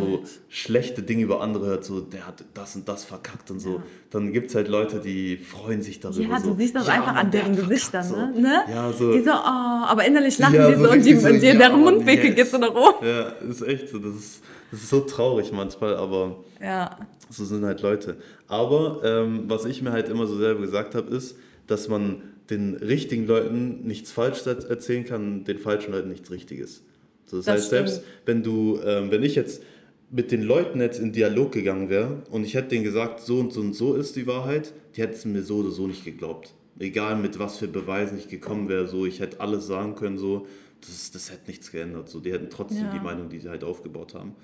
[0.00, 0.40] so nicht.
[0.48, 3.74] schlechte Dinge über andere hört, so der hat das und das verkackt und so.
[3.74, 3.82] Ja.
[4.10, 6.22] Dann gibt es halt Leute, die freuen sich darüber.
[6.22, 8.14] Ja, so, du siehst das ja, einfach an deren Gesichtern, so.
[8.14, 8.62] ne?
[8.70, 9.12] Ja, so.
[9.12, 12.26] Die so, oh, aber innerlich lachen ja, die so, und die, so, die, deren Mundwinkel
[12.26, 12.36] yes.
[12.36, 13.04] geht so nach oben.
[13.04, 13.98] Ja, ist echt so.
[13.98, 14.42] Das ist,
[14.76, 16.44] das ist so traurig manchmal, aber.
[16.62, 16.98] Ja.
[17.30, 18.18] So sind halt Leute.
[18.46, 22.74] Aber ähm, was ich mir halt immer so selber gesagt habe, ist, dass man den
[22.74, 26.82] richtigen Leuten nichts Falsches erzählen kann, den falschen Leuten nichts Richtiges.
[27.24, 27.88] So, das, das heißt, stimmt.
[27.88, 29.62] selbst wenn du, ähm, wenn ich jetzt
[30.10, 33.52] mit den Leuten jetzt in Dialog gegangen wäre und ich hätte denen gesagt, so und
[33.52, 36.52] so und so ist die Wahrheit, die hätten es mir so oder so nicht geglaubt.
[36.78, 40.46] Egal mit was für Beweisen ich gekommen wäre, so ich hätte alles sagen können, so
[40.80, 42.08] das, das hätte nichts geändert.
[42.08, 42.92] So, die hätten trotzdem ja.
[42.92, 44.34] die Meinung, die sie halt aufgebaut haben.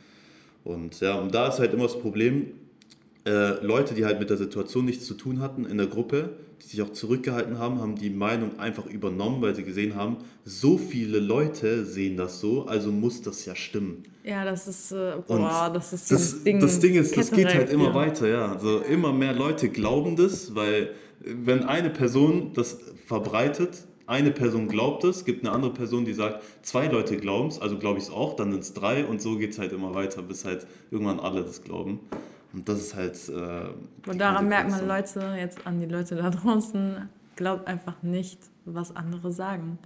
[0.65, 2.53] Und ja, und da ist halt immer das Problem,
[3.25, 6.31] äh, Leute, die halt mit der Situation nichts zu tun hatten in der Gruppe,
[6.63, 10.79] die sich auch zurückgehalten haben, haben die Meinung einfach übernommen, weil sie gesehen haben, so
[10.79, 14.05] viele Leute sehen das so, also muss das ja stimmen.
[14.25, 16.61] Ja, das ist, äh, boah, das ist das Ding.
[16.61, 17.95] Das Ding ist, das geht halt immer ja.
[17.95, 18.53] weiter, ja.
[18.53, 20.91] Also immer mehr Leute glauben das, weil
[21.25, 26.43] wenn eine Person das verbreitet, eine Person glaubt es, gibt eine andere Person, die sagt,
[26.63, 29.37] zwei Leute glauben es, also glaube ich es auch, dann sind es drei und so
[29.37, 32.01] geht es halt immer weiter, bis halt irgendwann alle das glauben.
[32.53, 33.17] Und das ist halt.
[33.29, 38.39] Äh, und daran merkt man Leute, jetzt an die Leute da draußen, glaubt einfach nicht,
[38.65, 39.79] was andere sagen.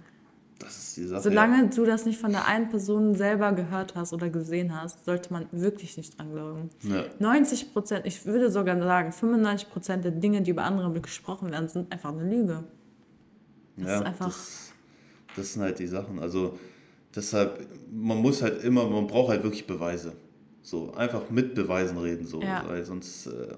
[0.59, 1.21] Das ist die Sache.
[1.21, 1.69] Solange ja.
[1.69, 5.45] du das nicht von der einen Person selber gehört hast oder gesehen hast, sollte man
[5.51, 6.69] wirklich nicht dran glauben.
[6.81, 7.03] Ja.
[7.19, 11.69] 90 Prozent, ich würde sogar sagen, 95 Prozent der Dinge, die über andere gesprochen werden,
[11.69, 12.63] sind einfach eine Lüge.
[13.77, 14.25] Das ja, ist einfach.
[14.25, 14.73] Das,
[15.35, 16.19] das sind halt die Sachen.
[16.19, 16.57] Also
[17.15, 20.13] deshalb, man muss halt immer, man braucht halt wirklich Beweise.
[20.61, 22.63] So, einfach mit Beweisen reden, so, ja.
[22.67, 23.55] weil sonst, äh,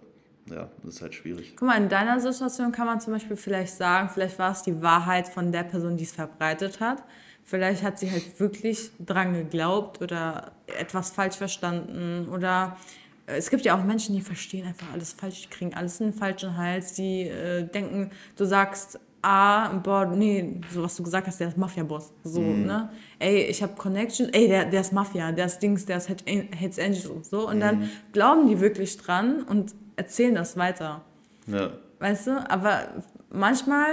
[0.52, 1.56] ja, das ist halt schwierig.
[1.56, 4.80] Guck mal, in deiner Situation kann man zum Beispiel vielleicht sagen, vielleicht war es die
[4.84, 7.04] Wahrheit von der Person, die es verbreitet hat.
[7.44, 12.78] Vielleicht hat sie halt wirklich dran geglaubt oder etwas falsch verstanden oder
[13.26, 16.12] äh, es gibt ja auch Menschen, die verstehen einfach alles falsch, die kriegen alles in
[16.12, 21.28] den falschen Hals, die äh, denken, du sagst ah, boah, nee, so was du gesagt
[21.28, 22.14] hast, der ist Mafia-Boss.
[22.24, 22.66] So, mm.
[22.66, 22.90] ne?
[23.20, 26.80] Ey, ich habe Connections, ey, der, der ist Mafia, der ist Dings, der ist Hits
[26.80, 27.48] Angels und so.
[27.48, 27.62] Und mm.
[27.62, 27.90] dann mhm.
[28.12, 31.02] glauben die wirklich dran und erzählen das weiter.
[31.48, 31.72] Ja.
[32.00, 32.50] Weißt du?
[32.50, 33.88] Aber manchmal,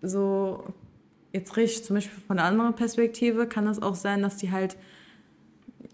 [0.00, 0.64] so,
[1.32, 4.50] jetzt rede ich zum Beispiel von einer anderen Perspektive, kann es auch sein, dass die
[4.50, 4.76] halt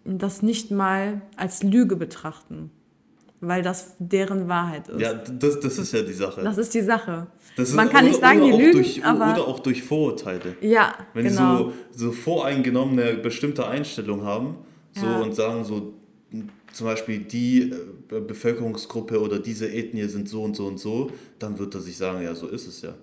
[0.05, 2.71] das nicht mal als Lüge betrachten
[3.41, 5.01] weil das deren Wahrheit ist.
[5.01, 6.43] Ja, das, das ist ja die Sache.
[6.43, 7.27] Das ist die Sache.
[7.57, 9.33] Ist, Man kann oder, nicht sagen, die lügen, durch, aber...
[9.33, 10.57] Oder auch durch Vorurteile.
[10.61, 11.71] Ja, Wenn genau.
[11.71, 14.57] sie so, so voreingenommene bestimmte Einstellung haben
[14.93, 15.19] so ja.
[15.21, 15.95] und sagen so,
[16.73, 17.73] zum Beispiel die
[18.11, 21.97] äh, Bevölkerungsgruppe oder diese Ethnie sind so und so und so, dann wird er sich
[21.97, 22.95] sagen, ja, so ist es ja.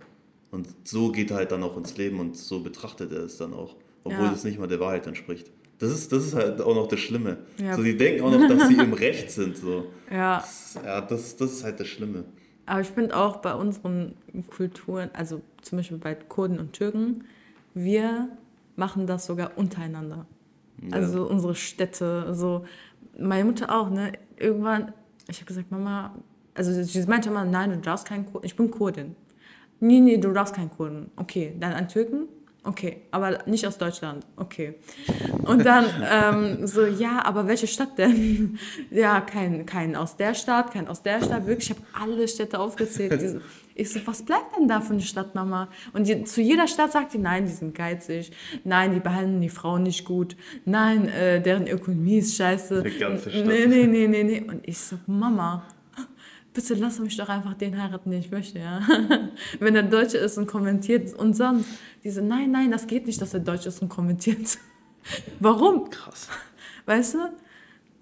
[0.51, 3.53] Und so geht er halt dann auch ins Leben und so betrachtet er es dann
[3.53, 4.33] auch, obwohl ja.
[4.33, 5.51] es nicht mal der Wahrheit entspricht.
[5.79, 7.37] Das ist, das ist halt auch noch das Schlimme.
[7.57, 7.75] Ja.
[7.75, 9.57] So, die denken auch noch, dass sie im Recht sind.
[9.57, 9.87] So.
[10.09, 10.37] Ja.
[10.37, 12.25] Das, ja, das, das ist halt das Schlimme.
[12.65, 14.15] Aber ich finde auch bei unseren
[14.47, 17.25] Kulturen, also zum Beispiel bei Kurden und Türken,
[17.73, 18.29] wir
[18.75, 20.25] machen das sogar untereinander.
[20.81, 20.97] Ja.
[20.97, 22.65] Also unsere Städte, so
[23.17, 24.13] meine Mutter auch, ne?
[24.37, 24.93] Irgendwann,
[25.29, 26.15] ich habe gesagt, Mama,
[26.53, 29.15] also sie meinte immer, nein, du darfst keinen Kurden, ich bin Kurdin.
[29.79, 31.11] Nee, nee, du darfst keinen Kurden.
[31.15, 32.27] Okay, dann ein Türken,
[32.65, 34.25] Okay, aber nicht aus Deutschland.
[34.37, 34.73] Okay.
[35.43, 38.57] Und dann ähm, so, ja, aber welche Stadt denn?
[38.89, 41.45] ja, kein, kein aus der Stadt, kein aus der Stadt.
[41.45, 43.21] Wirklich, ich habe alle Städte aufgezählt.
[43.21, 43.39] So,
[43.75, 45.67] ich so, was bleibt denn da für eine Stadt, Mama?
[45.93, 48.31] Und die, zu jeder Stadt sagt die, nein, die sind geizig.
[48.63, 50.35] Nein, die behandeln die Frauen nicht gut.
[50.65, 52.81] Nein, äh, deren Ökonomie ist scheiße.
[52.81, 53.45] Die ganze Stadt.
[53.45, 54.41] Nee, nee, nee, nee, nee.
[54.41, 55.63] Und ich so, Mama,
[56.55, 58.81] bitte lass mich doch einfach den heiraten, den ich möchte, ja.
[59.59, 61.67] Wenn er Deutsche ist und kommentiert und sonst.
[62.03, 64.57] Diese, nein, nein, das geht nicht, dass er Deutsch ist und kommentiert.
[65.39, 65.89] Warum?
[65.89, 66.29] Krass.
[66.87, 67.19] Weißt du?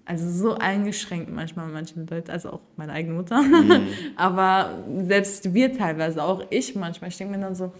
[0.06, 3.42] Also so eingeschränkt manchmal manche Leute, also auch meine eigene Mutter.
[3.42, 3.88] Mhm.
[4.16, 7.72] Aber selbst wir teilweise, auch ich manchmal, ich denke mir dann so,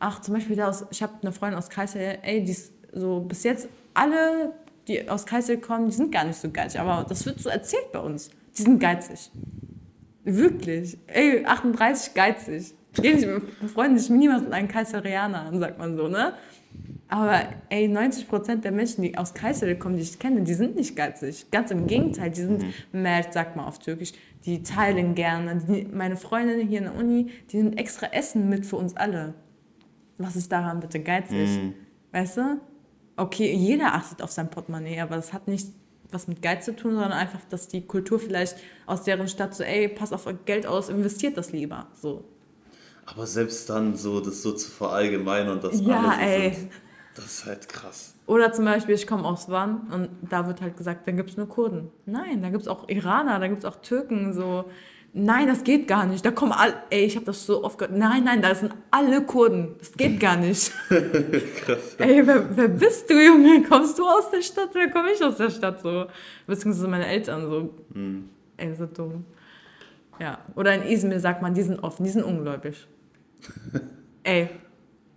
[0.00, 3.20] ach, zum Beispiel da aus, ich habe eine Freundin aus Kassel, ey, die ist so
[3.20, 4.52] bis jetzt alle,
[4.86, 7.90] die aus Kassel kommen, die sind gar nicht so geizig, aber das wird so erzählt
[7.92, 8.30] bei uns.
[8.56, 9.30] Die sind geizig.
[10.24, 10.98] Wirklich.
[11.06, 12.74] Ey, 38 geizig.
[13.00, 16.34] Wir freuen sich niemals mit einem Kaiserianer an, sagt man so, ne?
[17.08, 20.96] Aber ey, 90% der Menschen, die aus Kayseri kommen, die ich kenne, die sind nicht
[20.96, 21.50] geizig.
[21.50, 23.02] Ganz im Gegenteil, die sind mhm.
[23.02, 24.12] mert, sagt man auf Türkisch.
[24.44, 25.62] Die teilen gerne.
[25.68, 29.34] Die, meine Freundinnen hier in der Uni, die nehmen extra Essen mit für uns alle.
[30.18, 31.48] Was ist daran bitte geizig?
[31.48, 31.74] Mhm.
[32.12, 32.60] Weißt du?
[33.16, 35.68] Okay, jeder achtet auf sein Portemonnaie, aber das hat nicht
[36.10, 39.64] was mit Geiz zu tun, sondern einfach, dass die Kultur vielleicht aus deren Stadt so,
[39.64, 41.86] ey, pass auf Geld aus, investiert das lieber.
[41.94, 42.24] So.
[43.06, 46.54] Aber selbst dann so, das so zu verallgemeinern, dass ja, alle so ey.
[46.54, 46.72] sind,
[47.14, 48.14] das ist halt krass.
[48.26, 51.36] Oder zum Beispiel, ich komme aus Wann und da wird halt gesagt, dann gibt es
[51.36, 51.90] nur Kurden.
[52.06, 54.64] Nein, da gibt es auch Iraner, da gibt es auch Türken, so
[55.14, 56.26] nein, das geht gar nicht.
[56.26, 59.22] Da kommen alle, ey, ich habe das so oft gehört, nein, nein, da sind alle
[59.22, 59.76] Kurden.
[59.78, 60.72] Das geht gar nicht.
[60.88, 61.94] Krass.
[61.98, 63.62] Ey, wer, wer bist du, Junge?
[63.62, 65.80] Kommst du aus der Stadt oder komme ich aus der Stadt?
[65.80, 66.06] So,
[66.46, 67.74] beziehungsweise meine Eltern so.
[67.94, 68.28] Mhm.
[68.56, 69.24] Ey, so dumm.
[70.20, 72.86] Ja, oder in Izmir sagt man, die sind offen, die sind ungläubig.
[74.22, 74.48] ey,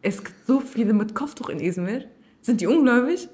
[0.01, 2.05] es gibt so viele mit Kopftuch in Izmir.
[2.41, 3.27] Sind die ungläubig?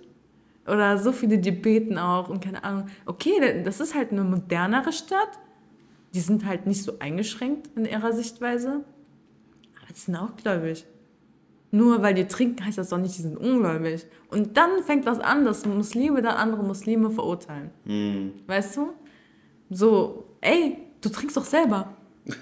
[0.66, 2.88] Oder so viele, die beten auch und keine Ahnung.
[3.06, 5.40] Okay, das ist halt eine modernere Stadt
[6.14, 8.84] die sind halt nicht so eingeschränkt in ihrer Sichtweise,
[9.82, 10.86] aber die sind auch gläubig.
[11.72, 14.06] Nur weil die trinken, heißt das doch nicht, die sind ungläubig.
[14.30, 17.72] Und dann fängt das an, dass Muslime dann andere Muslime verurteilen.
[17.86, 18.34] Mhm.
[18.46, 18.94] Weißt du?
[19.72, 21.96] So, ey, du trinkst doch selber.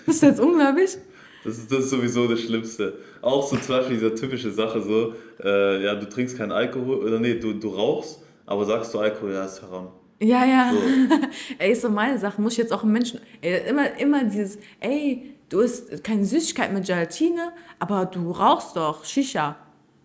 [0.05, 0.97] Bist du jetzt ungläubig?
[1.45, 2.97] Das ist, das ist sowieso das Schlimmste.
[3.21, 7.19] Auch so zum Beispiel diese typische Sache so, äh, ja, du trinkst keinen Alkohol, oder
[7.19, 9.87] nee, du, du rauchst, aber sagst du Alkohol, ja, ist haram.
[10.21, 10.71] Ja, ja.
[10.71, 10.79] So.
[11.57, 12.41] ey, ist so meine Sache.
[12.41, 13.19] Muss ich jetzt auch einen Menschen.
[13.41, 19.03] Ey, immer, immer dieses, ey, du isst keine Süßigkeit mit Gelatine, aber du rauchst doch
[19.03, 19.55] Shisha.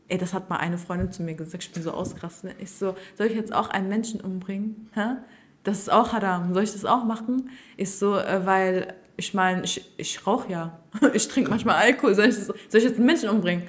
[0.08, 2.54] Ey, das hat mal eine Freundin zu mir gesagt, ich bin so ausgerastet.
[2.60, 4.88] Ich so, soll ich jetzt auch einen Menschen umbringen?
[4.94, 5.16] Hä?
[5.64, 6.54] Das ist auch Haram.
[6.54, 7.50] Soll ich das auch machen?
[7.76, 10.78] Ich so, äh, weil ich meine, ich, ich rauche ja.
[11.12, 12.14] Ich trinke manchmal Alkohol.
[12.14, 13.64] Soll ich, das, soll ich jetzt einen Menschen umbringen?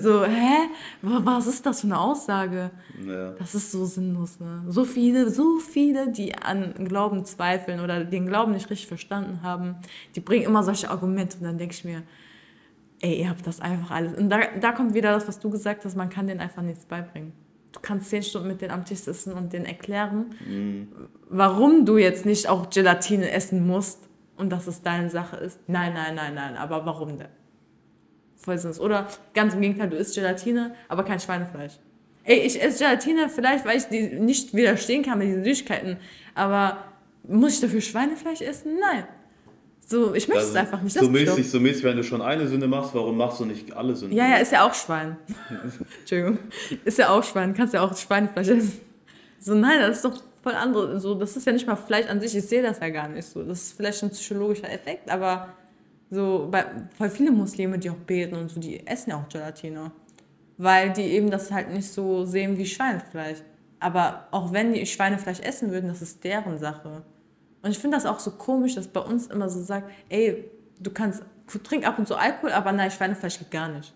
[0.00, 0.68] So, hä?
[1.02, 2.70] Was ist das für eine Aussage?
[3.06, 3.30] Ja.
[3.32, 4.64] Das ist so sinnlos, ne?
[4.68, 9.76] So viele, so viele, die an Glauben zweifeln oder den Glauben nicht richtig verstanden haben,
[10.14, 12.02] die bringen immer solche Argumente und dann denke ich mir,
[13.00, 14.14] ey, ihr habt das einfach alles.
[14.14, 16.86] Und da, da kommt wieder das, was du gesagt hast, man kann denen einfach nichts
[16.86, 17.32] beibringen.
[17.72, 20.88] Du kannst zehn Stunden mit denen am Tisch sitzen und denen erklären, mhm.
[21.28, 25.58] warum du jetzt nicht auch Gelatine essen musst und dass es deine Sache ist.
[25.66, 27.28] Nein, nein, nein, nein, aber warum denn?
[28.44, 31.72] Voll Oder ganz im Gegenteil, du isst Gelatine, aber kein Schweinefleisch.
[32.24, 35.96] Ey, ich esse Gelatine vielleicht, weil ich die nicht widerstehen kann mit diesen Süßigkeiten,
[36.34, 36.84] aber
[37.26, 38.78] muss ich dafür Schweinefleisch essen?
[38.80, 39.04] Nein.
[39.86, 40.98] So, ich möchte also, es einfach nicht.
[40.98, 43.94] So mäßig, so mäßig, wenn du schon eine Sünde machst, warum machst du nicht alle
[43.94, 44.16] Sünden?
[44.16, 45.16] Ja, ja, ist ja auch Schwein.
[46.00, 46.38] Entschuldigung.
[46.84, 48.80] Ist ja auch Schwein, kannst ja auch Schweinefleisch essen.
[49.40, 50.98] So, nein, das ist doch voll andere.
[51.00, 53.28] So, das ist ja nicht mal Fleisch an sich, ich sehe das ja gar nicht
[53.28, 53.42] so.
[53.42, 55.48] Das ist vielleicht ein psychologischer Effekt, aber
[56.14, 56.64] so, bei,
[56.98, 59.90] weil viele Muslime, die auch beten und so, die essen ja auch Gelatine.
[60.56, 63.38] Weil die eben das halt nicht so sehen wie Schweinefleisch.
[63.80, 67.02] Aber auch wenn die Schweinefleisch essen würden, das ist deren Sache.
[67.62, 70.44] Und ich finde das auch so komisch, dass bei uns immer so sagt, ey,
[70.80, 71.24] du kannst,
[71.64, 73.92] trink ab und zu Alkohol, aber nein, Schweinefleisch geht gar nicht.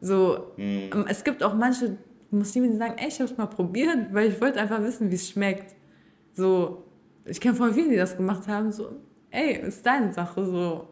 [0.00, 1.06] So, mhm.
[1.08, 1.96] es gibt auch manche
[2.30, 5.14] Muslime, die sagen, ey, ich habe es mal probiert, weil ich wollte einfach wissen, wie
[5.14, 5.74] es schmeckt.
[6.34, 6.84] So,
[7.24, 8.90] ich kenne voll viele, die das gemacht haben, so,
[9.30, 10.88] ey, ist deine Sache, so.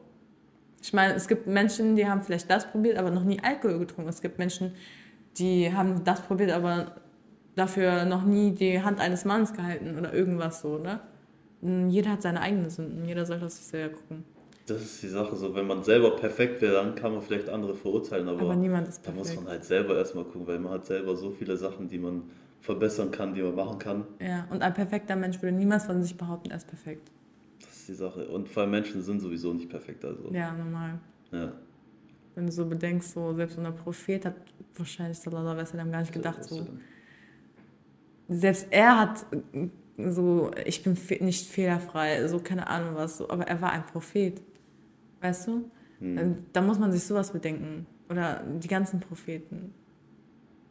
[0.83, 4.11] Ich meine, es gibt Menschen, die haben vielleicht das probiert, aber noch nie Alkohol getrunken.
[4.11, 4.73] Es gibt Menschen,
[5.39, 6.97] die haben das probiert, aber
[7.55, 11.01] dafür noch nie die Hand eines Mannes gehalten oder irgendwas so, ne?
[11.89, 13.05] Jeder hat seine eigenen Sünden.
[13.05, 14.25] Jeder soll das sich selber gucken.
[14.67, 17.75] das ist die Sache, so wenn man selber perfekt wäre, dann kann man vielleicht andere
[17.77, 19.45] verurteilen, aber, Aber niemand ist da muss perfekt.
[19.45, 22.25] man halt selber erstmal gucken, weil man hat selber so viele Sachen, die man
[22.61, 24.05] verbessern kann, die man machen kann.
[24.21, 27.11] Ja, und ein perfekter Mensch würde niemals von sich behaupten, er ist perfekt.
[27.83, 28.29] Ist die Sache.
[28.29, 30.31] Und vor allem Menschen sind sowieso nicht perfekt, also.
[30.33, 31.01] Ja, normal.
[31.33, 31.53] Ja.
[32.37, 34.37] Wenn du so bedenkst, so selbst unser Prophet hat
[34.77, 36.65] wahrscheinlich Sallallahu alaihi wasallam gar nicht gedacht, so.
[38.29, 39.69] Selbst er hat äh,
[40.13, 43.85] so, ich bin fe nicht fehlerfrei, so keine Ahnung was, so, aber er war ein
[43.87, 44.41] Prophet.
[45.21, 45.69] Weißt du?
[45.99, 46.47] Hm.
[46.53, 47.87] Da muss man sich sowas bedenken.
[48.09, 49.75] Oder die ganzen Propheten.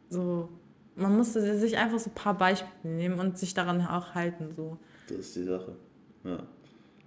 [0.08, 0.48] So,
[0.96, 4.54] man musste sich einfach so ein paar Beispiele nehmen und sich daran auch halten.
[4.56, 4.78] So.
[5.08, 5.76] Das ist die Sache.
[6.24, 6.42] Ja.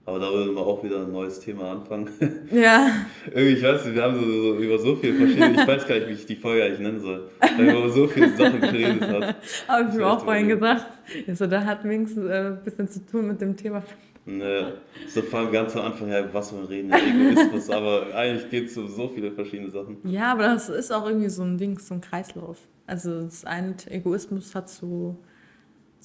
[0.08, 2.10] Aber da würden wir auch wieder ein neues Thema anfangen.
[2.51, 2.89] Ja,
[3.26, 5.95] Irgendwie, ich weiß nicht, wir haben so, so über so viele verschiedene, ich weiß gar
[5.95, 9.01] nicht, wie ich die Folge eigentlich nennen soll, weil wir über so viele Sachen geredet
[9.01, 9.36] hat.
[9.68, 10.86] habe ich mir auch vorhin gesagt.
[11.28, 13.84] Also, da hat wenigstens äh, ein bisschen zu tun mit dem Thema.
[14.28, 14.74] Ne,
[15.08, 18.70] so vor allem ganz am Anfang, ja, was wir reden, ja, Egoismus, aber eigentlich geht
[18.70, 19.97] es um so viele verschiedene Sachen.
[20.03, 22.58] Ja, aber das ist auch irgendwie so ein Ding, so ein Kreislauf.
[22.88, 25.20] Also das eine Egoismus hat zu,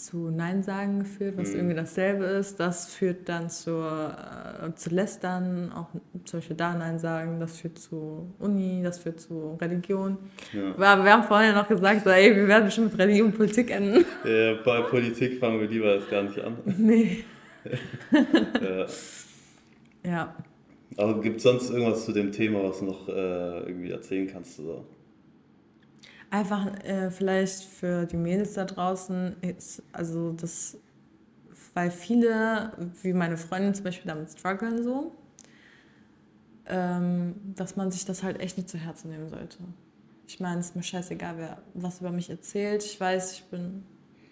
[0.04, 1.56] zu Nein sagen geführt, was Mhm.
[1.56, 2.58] irgendwie dasselbe ist.
[2.60, 4.14] Das führt dann zur,
[4.66, 5.88] äh, zu Lästern, auch
[6.24, 7.38] zum Beispiel da Nein sagen.
[7.40, 10.18] Das führt zu Uni, das führt zu Religion.
[10.52, 10.70] Ja.
[10.92, 13.70] Aber wir haben vorhin noch gesagt, so, ey, wir werden bestimmt mit Religion und Politik
[13.70, 14.04] enden.
[14.24, 16.56] Äh, bei Politik fangen wir lieber erst gar nicht an.
[16.78, 17.24] nee.
[18.60, 18.86] Ja.
[20.02, 20.34] Ja.
[20.96, 23.12] Aber gibt es sonst irgendwas zu dem Thema, was du noch äh,
[23.60, 24.58] irgendwie erzählen kannst?
[24.60, 24.82] Oder?
[26.30, 30.76] Einfach äh, vielleicht für die Mädels da draußen ist, also das,
[31.74, 32.72] weil viele,
[33.02, 35.12] wie meine Freundin zum Beispiel, damit strugglen so,
[36.66, 39.58] ähm, dass man sich das halt echt nicht zu Herzen nehmen sollte.
[40.28, 42.84] Ich meine, es ist mir scheißegal, wer was über mich erzählt.
[42.84, 43.82] Ich weiß, ich bin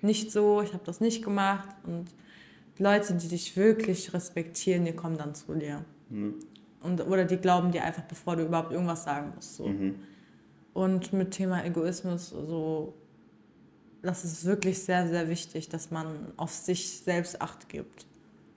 [0.01, 2.07] nicht so, ich habe das nicht gemacht und
[2.79, 5.85] Leute, die dich wirklich respektieren, die kommen dann zu dir.
[6.11, 6.35] Mhm.
[6.81, 9.57] Und, oder die glauben dir einfach, bevor du überhaupt irgendwas sagen musst.
[9.57, 9.67] So.
[9.67, 9.97] Mhm.
[10.73, 12.95] Und mit Thema Egoismus, so,
[14.03, 18.07] das ist wirklich sehr, sehr wichtig, dass man auf sich selbst Acht gibt.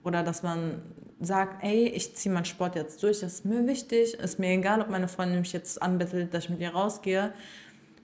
[0.04, 0.82] Oder dass man
[1.20, 4.80] sagt, ey, ich ziehe meinen Sport jetzt durch, das ist mir wichtig, ist mir egal,
[4.80, 7.32] ob meine Freundin mich jetzt anbettelt, dass ich mit ihr rausgehe.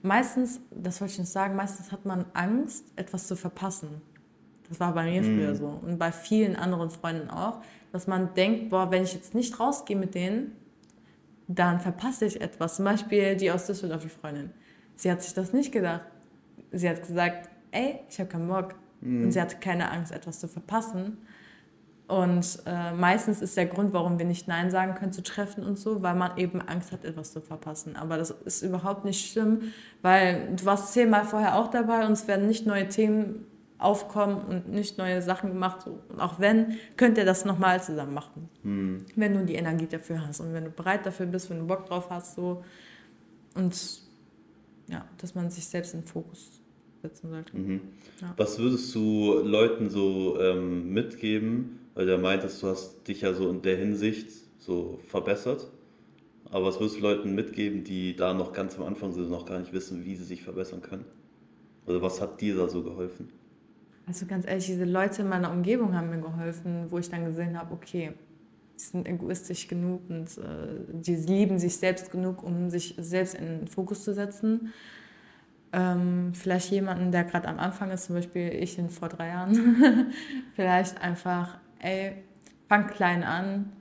[0.01, 4.01] Meistens, das wollte ich nicht sagen, meistens hat man Angst, etwas zu verpassen.
[4.69, 8.69] Das war bei mir früher so und bei vielen anderen Freunden auch, dass man denkt,
[8.69, 10.55] boah, wenn ich jetzt nicht rausgehe mit denen,
[11.49, 12.75] dann verpasse ich etwas.
[12.75, 14.51] Zum Beispiel die aus Düsseldorf, die Freundin.
[14.95, 16.05] Sie hat sich das nicht gedacht.
[16.71, 18.75] Sie hat gesagt, ey, ich habe keinen Bock.
[19.01, 21.17] Und sie hatte keine Angst, etwas zu verpassen.
[22.07, 25.77] Und äh, meistens ist der Grund, warum wir nicht Nein sagen können zu Treffen und
[25.77, 27.95] so, weil man eben Angst hat, etwas zu verpassen.
[27.95, 29.71] Aber das ist überhaupt nicht schlimm,
[30.01, 33.45] weil du warst zehnmal vorher auch dabei und es werden nicht neue Themen
[33.79, 35.87] aufkommen und nicht neue Sachen gemacht.
[35.87, 38.49] Und auch wenn, könnt ihr das nochmal zusammen machen.
[38.63, 39.05] Mhm.
[39.15, 41.85] Wenn du die Energie dafür hast und wenn du bereit dafür bist, wenn du Bock
[41.85, 42.35] drauf hast.
[42.35, 42.63] So.
[43.55, 44.01] Und
[44.87, 46.61] ja, dass man sich selbst in den Fokus
[47.01, 47.57] setzen sollte.
[47.57, 47.81] Mhm.
[48.21, 48.33] Ja.
[48.35, 51.79] Was würdest du Leuten so ähm, mitgeben?
[51.95, 55.71] Weil du meintest, du hast dich ja so in der Hinsicht so verbessert.
[56.51, 59.45] Aber was würdest du Leuten mitgeben, die da noch ganz am Anfang sind und noch
[59.45, 61.05] gar nicht wissen, wie sie sich verbessern können?
[61.85, 63.29] Oder was hat dir da so geholfen?
[64.09, 67.59] Also ganz ehrlich, diese Leute in meiner Umgebung haben mir geholfen, wo ich dann gesehen
[67.59, 68.13] habe, okay,
[68.75, 73.45] die sind egoistisch genug und äh, die lieben sich selbst genug, um sich selbst in
[73.45, 74.73] den Fokus zu setzen.
[75.71, 80.11] Ähm, vielleicht jemanden, der gerade am Anfang ist, zum Beispiel ich in vor drei Jahren,
[80.55, 82.23] vielleicht einfach, ey,
[82.67, 83.71] fang klein an.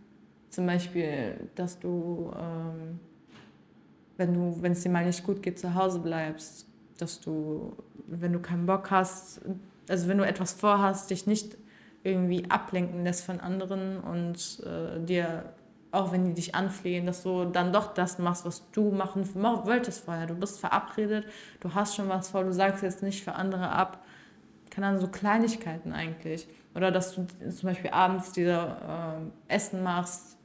[0.51, 3.01] Zum Beispiel, dass du, ähm,
[4.19, 6.67] wenn du, wenn es dir mal nicht gut geht, zu Hause bleibst,
[6.99, 7.73] dass du,
[8.07, 9.41] wenn du keinen Bock hast,
[9.89, 11.57] also wenn du etwas vorhast, dich nicht
[12.05, 15.53] irgendwie ablenken lässt von anderen und äh, dir,
[15.91, 19.67] auch wenn die dich anflehen, dass du dann doch das machst, was du machen mach-
[19.67, 20.27] wolltest vorher.
[20.27, 21.27] Du bist verabredet,
[21.61, 24.05] du hast schon was vor, du sagst jetzt nicht für andere ab.
[24.71, 26.47] Keine Ahnung, so Kleinigkeiten eigentlich.
[26.75, 28.77] Oder dass du zum Beispiel abends dir
[29.49, 30.37] äh, Essen machst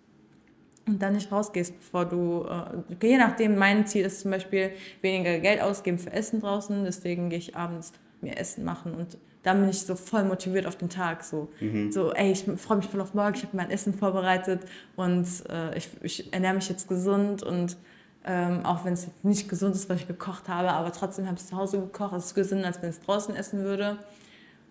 [0.87, 4.71] und dann nicht rausgehst, bevor du, äh, je nachdem, mein Ziel ist zum Beispiel
[5.01, 9.59] weniger Geld ausgeben für Essen draußen, deswegen gehe ich abends mir Essen machen und dann
[9.59, 11.23] bin ich so voll motiviert auf den Tag.
[11.23, 11.49] So,
[11.91, 14.61] so ey, ich freue mich voll auf morgen, ich habe mein Essen vorbereitet
[14.95, 17.77] und äh, ich, ich ernähre mich jetzt gesund und
[18.25, 21.43] ähm, auch wenn es nicht gesund ist, was ich gekocht habe, aber trotzdem habe ich
[21.43, 23.97] es zu Hause gekocht, es ist gesünder, als wenn ich es draußen essen würde.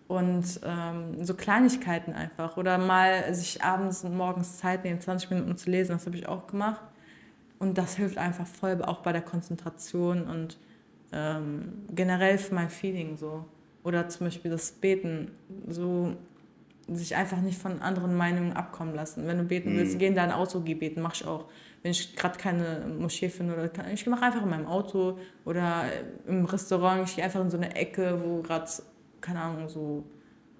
[0.07, 2.57] Und ähm, so Kleinigkeiten einfach.
[2.57, 6.27] Oder mal sich abends und morgens Zeit nehmen, 20 Minuten zu lesen, das habe ich
[6.27, 6.81] auch gemacht.
[7.57, 10.57] Und das hilft einfach voll, auch bei der Konzentration und
[11.13, 13.45] ähm, generell für mein Feeling so.
[13.83, 15.31] Oder zum Beispiel das Beten.
[15.67, 16.15] So,
[16.87, 19.25] sich einfach nicht von anderen Meinungen abkommen lassen.
[19.25, 21.45] Wenn du beten willst, geh in dein Auto, geh beten, mach ich auch.
[21.81, 25.85] Wenn ich gerade keine Moschee finde oder kann, ich mache einfach in meinem Auto oder
[26.27, 28.69] im Restaurant, ich gehe einfach in so eine Ecke, wo gerade,
[29.21, 30.03] keine Ahnung, so.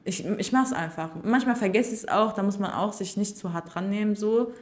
[0.06, 1.12] Ich, ich mache es einfach.
[1.24, 4.16] Manchmal vergesse ich es auch, da muss man auch sich nicht zu hart dran nehmen,
[4.16, 4.54] so.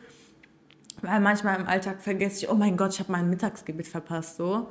[1.01, 4.67] Weil manchmal im Alltag vergesse ich, oh mein Gott, ich habe mein Mittagsgebet verpasst, so.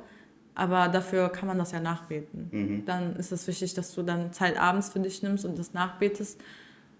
[0.53, 2.49] Aber dafür kann man das ja nachbeten.
[2.51, 2.85] Mhm.
[2.85, 6.39] Dann ist es wichtig, dass du dann Zeit abends für dich nimmst und das nachbetest.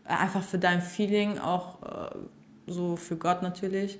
[0.05, 2.15] Einfach für dein Feeling, auch äh,
[2.67, 3.99] so für Gott natürlich.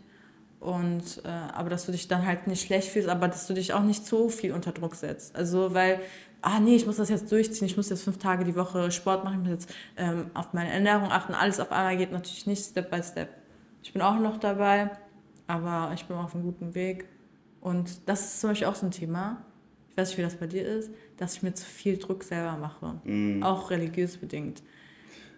[0.62, 3.74] Und, äh, aber dass du dich dann halt nicht schlecht fühlst, aber dass du dich
[3.74, 5.36] auch nicht so viel unter Druck setzt.
[5.36, 5.99] Also, weil,
[6.41, 9.24] ah nee, ich muss das jetzt durchziehen, ich muss jetzt fünf Tage die Woche Sport
[9.24, 11.34] machen, ich muss jetzt ähm, auf meine Ernährung achten.
[11.34, 13.30] Alles auf einmal geht natürlich nicht Step by Step.
[13.82, 14.91] Ich bin auch noch dabei,
[15.47, 17.06] aber ich bin auf einem guten Weg.
[17.62, 19.45] Und das ist zum Beispiel auch so ein Thema,
[19.89, 22.57] ich weiß nicht, wie das bei dir ist, dass ich mir zu viel Druck selber
[22.57, 23.01] mache.
[23.43, 24.64] Auch religiös bedingt.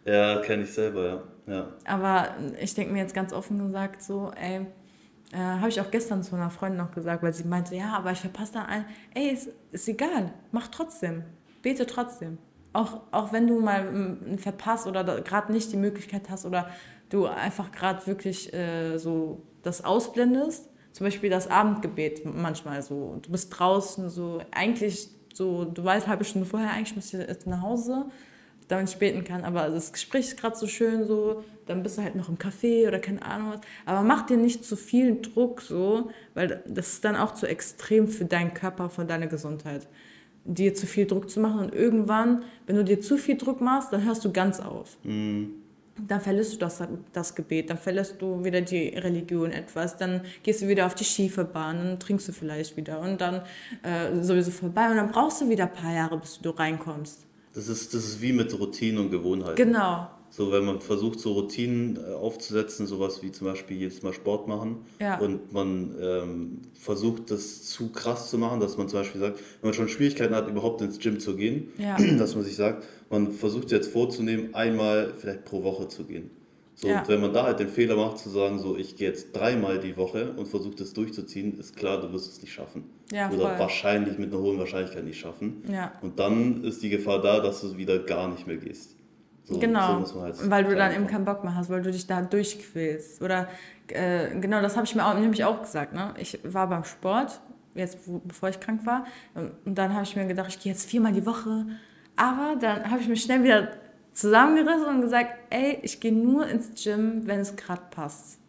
[0.05, 1.53] Ja, kenne ich selber, ja.
[1.53, 1.67] ja.
[1.85, 4.65] Aber ich denke mir jetzt ganz offen gesagt so, ey,
[5.31, 8.11] äh, habe ich auch gestern zu einer Freundin noch gesagt, weil sie meinte, ja, aber
[8.11, 8.85] ich verpasse da ein.
[9.13, 11.23] Ey, ist, ist egal, mach trotzdem,
[11.61, 12.37] bete trotzdem.
[12.73, 16.69] Auch, auch wenn du mal mm, verpasst oder gerade nicht die Möglichkeit hast oder
[17.09, 23.31] du einfach gerade wirklich äh, so das ausblendest, zum Beispiel das Abendgebet manchmal so, du
[23.31, 27.61] bist draußen so, eigentlich so, du weißt halbe Stunde vorher, eigentlich musst du jetzt nach
[27.61, 28.05] Hause,
[28.67, 32.03] damit ich beten kann, aber das Gespräch ist gerade so schön so, dann bist du
[32.03, 35.61] halt noch im Café oder keine Ahnung was, aber mach dir nicht zu viel Druck
[35.61, 39.87] so, weil das ist dann auch zu extrem für deinen Körper, für deine Gesundheit,
[40.45, 43.91] dir zu viel Druck zu machen und irgendwann, wenn du dir zu viel Druck machst,
[43.91, 44.97] dann hörst du ganz auf.
[45.95, 46.81] Dann verlässt du das,
[47.11, 51.03] das Gebet, dann verlässt du wieder die Religion etwas, dann gehst du wieder auf die
[51.03, 53.43] schiefe Bahn, dann trinkst du vielleicht wieder und dann
[53.83, 57.27] äh, sowieso vorbei und dann brauchst du wieder ein paar Jahre, bis du reinkommst.
[57.53, 59.55] Das ist, das ist wie mit Routinen und Gewohnheiten.
[59.55, 60.07] Genau.
[60.35, 64.47] So, wenn man versucht, so Routinen äh, aufzusetzen, sowas wie zum Beispiel jedes Mal Sport
[64.47, 65.19] machen Ja.
[65.19, 69.67] und man ähm, versucht, das zu krass zu machen, dass man zum Beispiel sagt, wenn
[69.69, 71.97] man schon Schwierigkeiten hat, überhaupt ins Gym zu gehen, Ja.
[72.17, 76.31] dass man sich sagt, man versucht jetzt vorzunehmen, einmal vielleicht pro Woche zu gehen.
[76.73, 77.01] So, Ja.
[77.01, 79.79] Und wenn man da halt den Fehler macht, zu sagen, so, ich gehe jetzt dreimal
[79.79, 82.85] die Woche und versuche das durchzuziehen, ist klar, du wirst es nicht schaffen.
[83.11, 83.59] Ja, Oder voll.
[83.59, 85.61] wahrscheinlich mit einer hohen Wahrscheinlichkeit nicht schaffen.
[85.71, 85.91] Ja.
[86.01, 88.95] Und dann ist die Gefahr da, dass du wieder gar nicht mehr gehst.
[89.45, 92.07] So, genau, so halt weil du dann eben keinen Bock mehr hast, weil du dich
[92.07, 93.21] da durchquälst.
[93.21, 93.47] Oder
[93.87, 95.93] äh, genau, das habe ich mir auch, nämlich auch gesagt.
[95.93, 96.13] Ne?
[96.17, 97.41] Ich war beim Sport,
[97.75, 99.05] jetzt bevor ich krank war,
[99.65, 101.65] und dann habe ich mir gedacht, ich gehe jetzt viermal die Woche.
[102.15, 103.69] Aber dann habe ich mich schnell wieder
[104.13, 108.39] zusammengerissen und gesagt, ey, ich gehe nur ins Gym, wenn es gerade passt.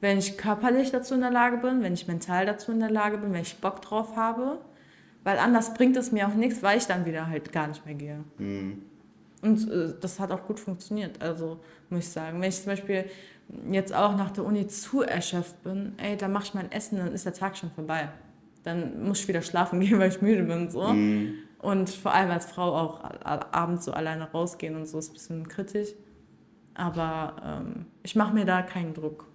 [0.00, 3.16] Wenn ich körperlich dazu in der Lage bin, wenn ich mental dazu in der Lage
[3.18, 4.58] bin, wenn ich Bock drauf habe.
[5.24, 7.94] Weil anders bringt es mir auch nichts, weil ich dann wieder halt gar nicht mehr
[7.94, 8.18] gehe.
[9.42, 11.60] Und äh, das hat auch gut funktioniert, also
[11.90, 12.40] muss ich sagen.
[12.40, 13.04] Wenn ich zum Beispiel
[13.70, 17.12] jetzt auch nach der Uni zu erschöpft bin, ey, dann mache ich mein Essen, dann
[17.12, 18.08] ist der Tag schon vorbei.
[18.64, 20.70] Dann muss ich wieder schlafen gehen, weil ich müde bin.
[20.70, 20.82] So.
[21.58, 25.48] Und vor allem als Frau auch abends so alleine rausgehen und so ist ein bisschen
[25.48, 25.90] kritisch.
[26.74, 29.26] Aber ähm, ich mache mir da keinen Druck.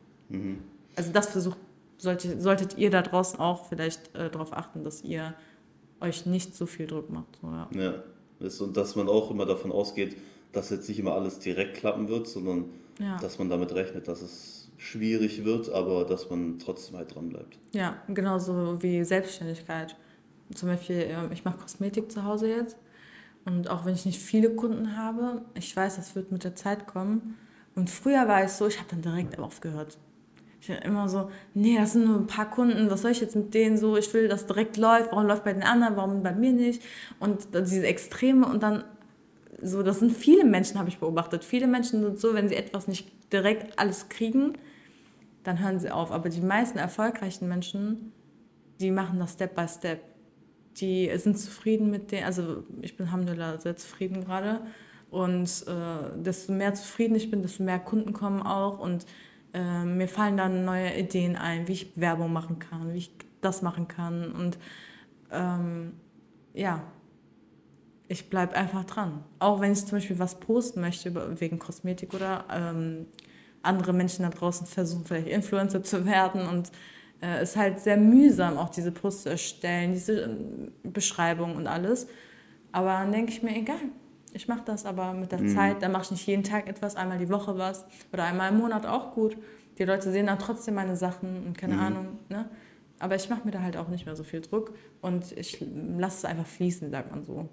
[0.96, 1.58] Also das versucht,
[1.98, 5.34] solltet, solltet ihr da draußen auch vielleicht äh, darauf achten, dass ihr
[6.00, 7.38] euch nicht so viel Druck macht.
[7.42, 8.04] So, ja.
[8.42, 10.18] Das, und dass man auch immer davon ausgeht,
[10.52, 12.66] dass jetzt nicht immer alles direkt klappen wird, sondern
[13.00, 13.18] Ja.
[13.20, 17.58] dass man damit rechnet, dass es schwierig wird, aber dass man trotzdem halt dran bleibt.
[17.74, 19.96] Ja, genauso wie Selbstständigkeit.
[20.54, 22.76] Zum Beispiel, ähm, ich mache Kosmetik zu Hause jetzt.
[23.46, 26.88] Und auch wenn ich nicht viele Kunden habe, ich weiß, das wird mit der Zeit
[26.88, 27.38] kommen.
[27.76, 29.98] Und früher war es so, ich habe dann direkt aufgehört.
[30.62, 33.36] Ich war immer so, nee, das sind nur ein paar Kunden, was soll ich jetzt
[33.36, 33.98] mit denen so?
[33.98, 35.12] Ich will, dass direkt läuft.
[35.12, 36.84] Warum läuft bei den anderen, warum bei mir nicht?
[37.20, 38.84] Und diese Extreme und dann
[39.60, 41.44] so, das sind viele Menschen, habe ich beobachtet.
[41.44, 44.54] Viele Menschen sind so, wenn sie etwas nicht direkt alles kriegen,
[45.44, 46.12] dann hören sie auf.
[46.12, 48.12] Aber die meisten erfolgreichen Menschen,
[48.80, 50.02] die machen das Step by Step.
[50.78, 54.62] Die sind zufrieden mit dem, also ich bin Alhamdulillah sehr zufrieden gerade.
[55.10, 58.80] Und äh, desto mehr zufrieden ich bin, desto mehr Kunden kommen auch.
[58.80, 59.08] Und
[59.54, 63.62] äh, mir fallen dann neue Ideen ein, wie ich Werbung machen kann, wie ich das
[63.62, 64.32] machen kann.
[64.32, 64.58] Und
[65.32, 65.94] ähm,
[66.54, 66.84] ja,
[68.08, 69.24] ich bleibe einfach dran.
[69.40, 73.06] Auch wenn ich zum Beispiel was posten möchte wegen Kosmetik oder ähm,
[73.62, 76.48] andere Menschen da draußen versuchen, vielleicht Influencer zu werden.
[76.48, 76.72] Und
[77.22, 81.68] äh, es ist halt sehr mühsam, auch diese Posts zu erstellen, diese ähm, Beschreibung und
[81.68, 82.08] alles.
[82.72, 83.80] Aber dann denke ich mir, egal,
[84.34, 85.82] ich mache das aber mit der Zeit.
[85.82, 88.86] Dann mache ich nicht jeden Tag etwas, einmal die Woche was oder einmal im Monat
[88.86, 89.36] auch gut.
[89.78, 92.20] Die Leute sehen dann trotzdem meine Sachen und keine Ahnung.
[92.30, 92.50] Ne?
[93.00, 95.64] Aber ich mache mir da halt auch nicht mehr so viel Druck und ich
[95.98, 97.50] lasse es einfach fließen, sagt man so.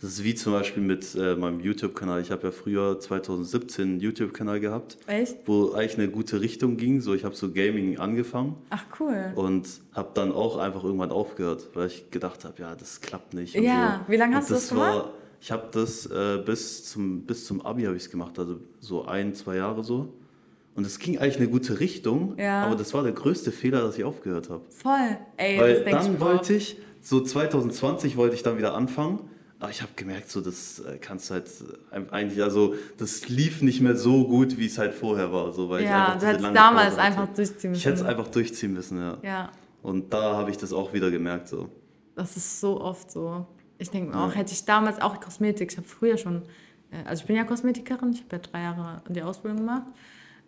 [0.00, 2.20] Das ist wie zum Beispiel mit äh, meinem YouTube-Kanal.
[2.20, 5.38] Ich habe ja früher 2017 einen YouTube-Kanal gehabt, Echt?
[5.46, 7.00] wo eigentlich eine gute Richtung ging.
[7.00, 9.32] So, ich habe so Gaming angefangen Ach, cool.
[9.34, 13.56] und habe dann auch einfach irgendwann aufgehört, weil ich gedacht habe, ja, das klappt nicht.
[13.56, 14.12] und Ja, so.
[14.12, 15.10] wie lange Und hast du das war- gemacht?
[15.44, 19.04] Ich habe das äh, bis zum bis zum Abi habe ich es gemacht, also so
[19.04, 20.08] ein zwei Jahre so.
[20.74, 22.62] Und es ging eigentlich eine gute Richtung, Ja.
[22.64, 24.62] aber das war der größte Fehler, dass ich aufgehört habe.
[24.70, 25.18] Voll.
[25.36, 29.20] Ey, Weil dann ich wollte ich, so 2020 wollte ich dann wieder anfangen,
[29.60, 31.50] aber ich habe gemerkt, so das äh, kannst du halt
[31.92, 35.52] äh, eigentlich, also das lief nicht mehr so gut, wie es halt vorher war.
[35.52, 38.10] So, weil ich Ja, einfach du hättest damals einfach durchziehen Ich hätte es müssen.
[38.18, 39.18] einfach durchziehen müssen, ja.
[39.22, 41.68] Ja, Und da habe ich das auch wieder gemerkt, so.
[42.14, 43.46] das ist so oft so.
[43.84, 44.26] Ich denke mir Ja.
[44.26, 46.36] auch, hätte ich damals auch Kosmetik, ich habe früher schon,
[46.90, 49.82] äh, also ich bin ja Kosmetikerin, ich habe ja drei Jahre die Ausbildung gemacht,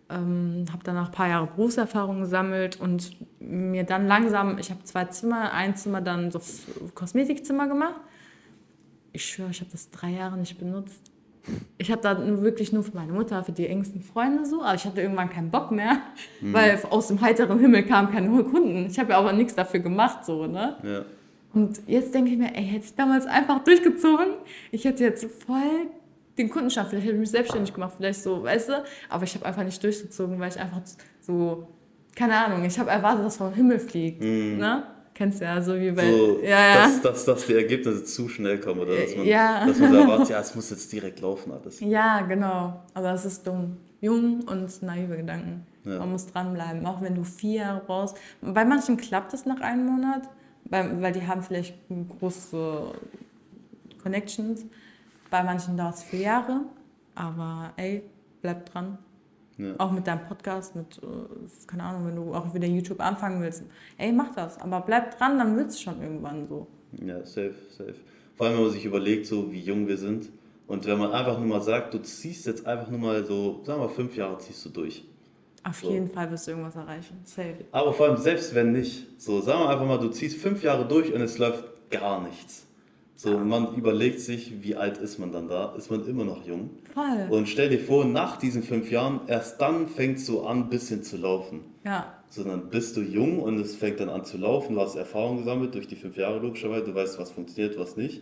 [0.09, 5.05] ähm, habe danach ein paar Jahre Berufserfahrung gesammelt und mir dann langsam, ich habe zwei
[5.05, 6.41] Zimmer, ein Zimmer dann so
[6.95, 8.01] Kosmetikzimmer gemacht.
[9.13, 11.11] Ich schwöre, ich habe das drei Jahre nicht benutzt.
[11.77, 14.83] Ich habe da wirklich nur für meine Mutter, für die engsten Freunde so, aber ich
[14.85, 16.01] hatte irgendwann keinen Bock mehr,
[16.41, 18.87] weil aus dem heiteren Himmel kamen keine Kunden.
[18.89, 20.75] Ich habe ja aber nichts dafür gemacht, so, ne?
[20.83, 21.05] Ja.
[21.53, 24.27] Und jetzt denke ich mir, ey, hätte ich damals einfach durchgezogen,
[24.71, 25.87] ich hätte jetzt voll
[26.37, 28.83] den Kundenstamm, vielleicht hätte ich mich selbstständig gemacht, vielleicht so, weißt du?
[29.09, 30.81] Aber ich habe einfach nicht durchgezogen, weil ich einfach
[31.21, 31.67] so,
[32.15, 34.83] keine Ahnung, ich habe erwartet, dass vom Himmel fliegt, ne?
[35.15, 36.11] Kennst du ja, so wie bei.
[36.11, 36.75] So, ja, ja.
[36.83, 39.65] Dass, dass, dass die Ergebnisse zu schnell kommen oder dass man, Ja.
[39.65, 41.79] dass man so erwartet, ja, es muss jetzt direkt laufen alles.
[41.79, 42.83] Ja, genau.
[42.93, 43.77] Aber es ist dumm.
[43.99, 45.65] Jung und naive Gedanken.
[45.85, 45.97] Ja.
[45.97, 48.15] Man muss dranbleiben, auch wenn du vier Jahre brauchst.
[48.41, 50.21] Bei manchen klappt es nach einem Monat,
[50.69, 51.75] weil, weil die haben vielleicht
[52.19, 52.93] große
[54.01, 54.65] Connections.
[55.29, 56.61] Bei manchen dauert es vier Jahre.
[57.15, 58.03] Aber ey,
[58.41, 58.97] bleib dran.
[59.57, 59.73] Ja.
[59.79, 63.63] Auch mit deinem Podcast, mit, äh, keine Ahnung, wenn du auch wieder YouTube anfangen willst.
[63.97, 64.59] Ey, mach das.
[64.61, 66.67] Aber bleib dran, dann willst du schon irgendwann so.
[67.03, 67.95] Ja, safe, safe.
[68.35, 70.29] Vor allem, wenn man sich überlegt, so wie jung wir sind.
[70.67, 73.81] Und wenn man einfach nur mal sagt, du ziehst jetzt einfach nur mal so, sagen
[73.81, 75.03] wir fünf Jahre ziehst du durch.
[75.67, 75.91] Auf So.
[75.91, 77.17] jeden Fall wirst du irgendwas erreichen.
[77.23, 77.55] Safe.
[77.71, 80.87] Aber vor allem, selbst wenn nicht, so sagen wir einfach mal, du ziehst fünf Jahre
[80.87, 82.65] durch und es läuft gar nichts.
[83.15, 85.73] So, man überlegt sich, wie alt ist man dann da?
[85.75, 86.69] Ist man immer noch jung?
[86.93, 87.27] Voll.
[87.31, 90.69] Und stell dir vor, nach diesen fünf Jahren, erst dann fängt es so an, ein
[90.69, 91.61] bisschen zu laufen.
[91.83, 92.13] Ja.
[92.29, 94.75] So, dann bist du jung und es fängt dann an zu laufen.
[94.75, 96.85] Du hast Erfahrung gesammelt durch die fünf Jahre logischerweise.
[96.85, 98.21] Du weißt, was funktioniert, was nicht.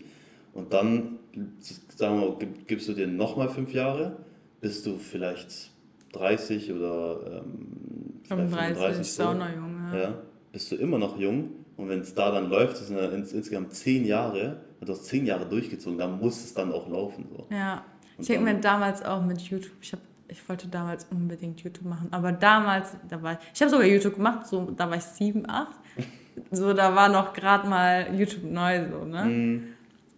[0.54, 1.20] Und dann,
[1.94, 4.16] sagen wir, gib- gibst du dir nochmal fünf Jahre,
[4.62, 5.72] bist du vielleicht
[6.16, 9.24] 30 oder ähm, vielleicht 35, so.
[9.24, 10.02] Junge.
[10.02, 10.14] Ja,
[10.52, 11.50] bist du immer noch jung.
[11.78, 14.94] Und wenn es da dann läuft, das sind ja ins, insgesamt zehn Jahre, und du
[14.94, 17.26] hast zehn Jahre durchgezogen, dann muss es dann auch laufen.
[17.36, 17.46] So.
[17.50, 20.00] Ja, ich Und denke dann- mir damals auch mit YouTube, ich, hab,
[20.30, 24.16] ich wollte damals unbedingt YouTube machen, aber damals, da war ich, ich habe sogar YouTube
[24.16, 25.76] gemacht, so, da war ich sieben, acht,
[26.52, 29.26] so, da war noch gerade mal YouTube neu, so, ne?
[29.26, 29.64] Mhm.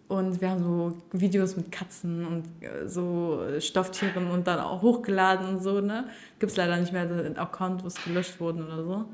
[0.08, 5.46] Und wir haben so Videos mit Katzen und äh, so Stofftieren und dann auch hochgeladen
[5.46, 6.08] und so, ne?
[6.38, 9.04] Gibt es leider nicht mehr den Account, wo es gelöscht wurden oder so.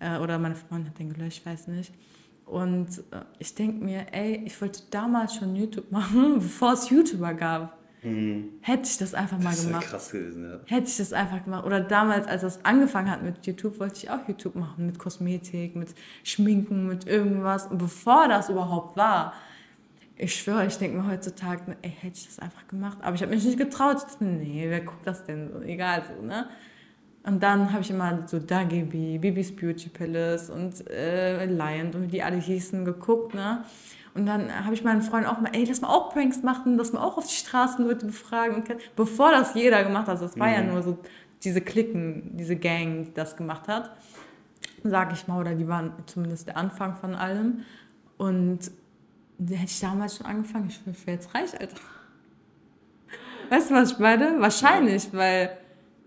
[0.00, 1.92] Äh, oder meine Freundin hat den gelöscht, ich weiß nicht.
[2.46, 7.34] Und äh, ich denke mir, ey, ich wollte damals schon YouTube machen, bevor es YouTuber
[7.34, 7.76] gab.
[8.02, 9.86] Hätte ich das einfach mal Das ja gemacht.
[9.88, 10.58] krass gewesen, ja.
[10.64, 11.66] Hätte ich das einfach gemacht.
[11.66, 14.86] Oder damals, als das angefangen hat mit YouTube, wollte ich auch YouTube machen.
[14.86, 15.94] Mit Kosmetik, mit
[16.24, 17.66] Schminken, mit irgendwas.
[17.66, 19.34] Und bevor das überhaupt war,
[20.22, 22.98] ich schwöre, ich denke mir heutzutage, ey, hätte ich das einfach gemacht.
[23.00, 23.96] Aber ich habe mich nicht getraut.
[23.98, 25.50] Ich dachte, nee, wer guckt das denn?
[25.50, 25.62] so?
[25.62, 26.46] Egal so, ne?
[27.22, 32.06] Und dann habe ich immer so Dagibi, Bibis Beauty Palace und äh, Lion und wie
[32.06, 33.64] die alle hießen, geguckt, ne?
[34.14, 36.92] Und dann habe ich meinen Freunden auch mal, ey, lass mal auch Pranks machen, lass
[36.92, 38.56] mal auch auf die Straßen Leute befragen.
[38.56, 40.98] Und bevor das jeder gemacht hat, das war ja nur so
[41.44, 43.90] diese Klicken, diese Gang, die das gemacht hat,
[44.82, 47.64] sage ich mal, oder die waren zumindest der Anfang von allem.
[48.18, 48.70] Und
[49.48, 51.76] hätte ich damals schon angefangen, ich wäre wär jetzt reich, Alter.
[53.48, 54.40] Weißt du, was ich meine?
[54.40, 55.50] Wahrscheinlich, weil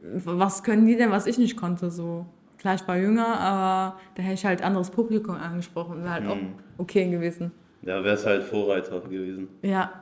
[0.02, 2.26] was können die denn, was ich nicht konnte, so.
[2.58, 6.28] Klar, ich war jünger, aber da hätte ich halt anderes Publikum angesprochen und wäre halt
[6.28, 6.38] auch
[6.78, 7.52] okay gewesen.
[7.82, 9.50] Ja, wäre es halt Vorreiter gewesen.
[9.62, 10.02] Ja.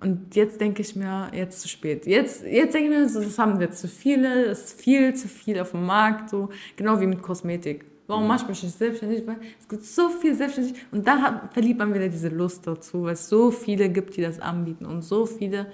[0.00, 2.06] Und jetzt denke ich mir, jetzt zu spät.
[2.06, 5.28] Jetzt, jetzt denke ich mir, so, das haben wir zu viele, es ist viel zu
[5.28, 7.84] viel auf dem Markt, so genau wie mit Kosmetik.
[8.10, 9.22] Warum mache ich mich nicht selbstständig?
[9.60, 13.12] Es gibt so viel selbstständig und da hat, verliebt man wieder diese Lust dazu, weil
[13.12, 15.66] es so viele gibt, die das anbieten und so viele.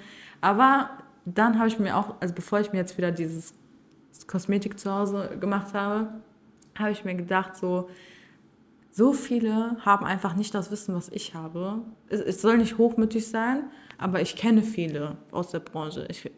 [0.42, 0.90] Aber
[1.24, 3.54] dann habe ich mir auch, also bevor ich mir jetzt wieder dieses
[4.26, 6.08] Kosmetik zu Hause gemacht habe,
[6.78, 7.88] habe ich mir gedacht, so,
[8.90, 11.78] so viele haben einfach nicht das Wissen, was ich habe.
[12.10, 13.64] Es, es soll nicht hochmütig sein,
[13.96, 16.06] aber ich kenne viele aus der Branche.
[16.10, 16.30] Ich,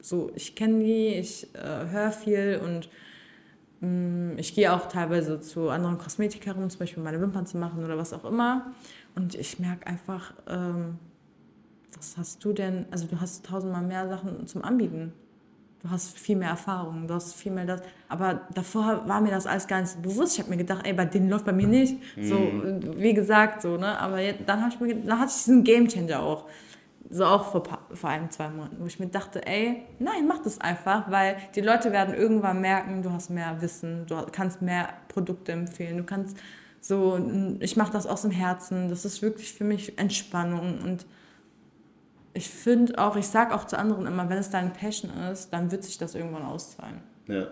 [0.00, 2.90] so, ich kenne die, ich äh, höre viel und
[3.80, 8.12] ich gehe auch teilweise zu anderen Kosmetikerinnen, zum Beispiel meine Wimpern zu machen oder was
[8.12, 8.72] auch immer.
[9.14, 10.98] Und ich merke einfach, ähm,
[11.96, 15.12] was hast du denn, also du hast tausendmal mehr Sachen zum Anbieten.
[15.80, 17.82] Du hast viel mehr Erfahrung, du hast viel mehr das.
[18.08, 20.34] Aber davor war mir das alles gar nicht so bewusst.
[20.34, 22.02] Ich habe mir gedacht, ey, bei denen läuft bei mir nicht.
[22.20, 22.34] So,
[22.96, 23.96] wie gesagt, so, ne?
[24.00, 26.46] Aber jetzt, dann, ich mir, dann hatte ich diesen Gamechanger auch.
[27.10, 27.62] So auch vor,
[27.94, 31.62] vor ein, zwei Monaten, wo ich mir dachte, ey, nein, mach das einfach, weil die
[31.62, 36.36] Leute werden irgendwann merken, du hast mehr Wissen, du kannst mehr Produkte empfehlen, du kannst
[36.80, 37.18] so,
[37.60, 41.06] ich mache das aus dem Herzen, das ist wirklich für mich Entspannung und
[42.34, 45.70] ich finde auch, ich sage auch zu anderen immer, wenn es deine Passion ist, dann
[45.72, 47.00] wird sich das irgendwann auszahlen.
[47.26, 47.48] Ja.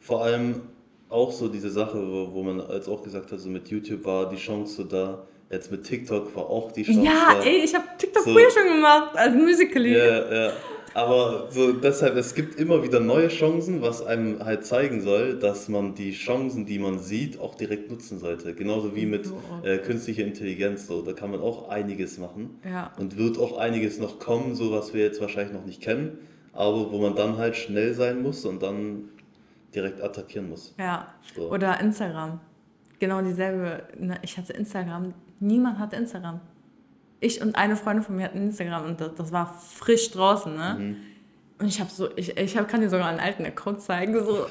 [0.00, 0.62] Vor allem
[1.08, 4.28] auch so diese Sache, wo, wo man als auch gesagt hat, so mit YouTube war
[4.28, 8.24] die Chance da, jetzt mit TikTok war auch die Chance ja, ey, ich habe TikTok
[8.24, 9.96] so, früher schon gemacht, als Musical.ly.
[9.96, 10.52] Ja, ja.
[10.96, 15.68] Aber so deshalb, es gibt immer wieder neue Chancen, was einem halt zeigen soll, dass
[15.68, 18.54] man die Chancen, die man sieht, auch direkt nutzen sollte.
[18.54, 19.30] Genauso wie mit
[19.62, 20.86] äh, künstlicher Intelligenz.
[20.86, 22.58] So, da kann man auch einiges machen.
[22.64, 22.92] Ja.
[22.98, 26.18] Und wird auch einiges noch kommen, so was wir jetzt wahrscheinlich noch nicht kennen,
[26.54, 29.10] aber wo man dann halt schnell sein muss und dann
[29.74, 30.74] direkt attackieren muss.
[30.78, 31.12] Ja.
[31.34, 31.50] So.
[31.50, 32.40] Oder Instagram.
[32.98, 33.82] Genau dieselbe.
[33.98, 35.12] Ne, ich hatte Instagram.
[35.40, 36.40] Niemand hatte Instagram
[37.20, 40.76] ich und eine Freundin von mir hatten Instagram und das, das war frisch draußen, ne?
[40.78, 40.96] Mhm.
[41.58, 44.12] Und ich habe so, ich, ich hab, kann dir sogar einen alten Account zeigen.
[44.12, 44.44] So,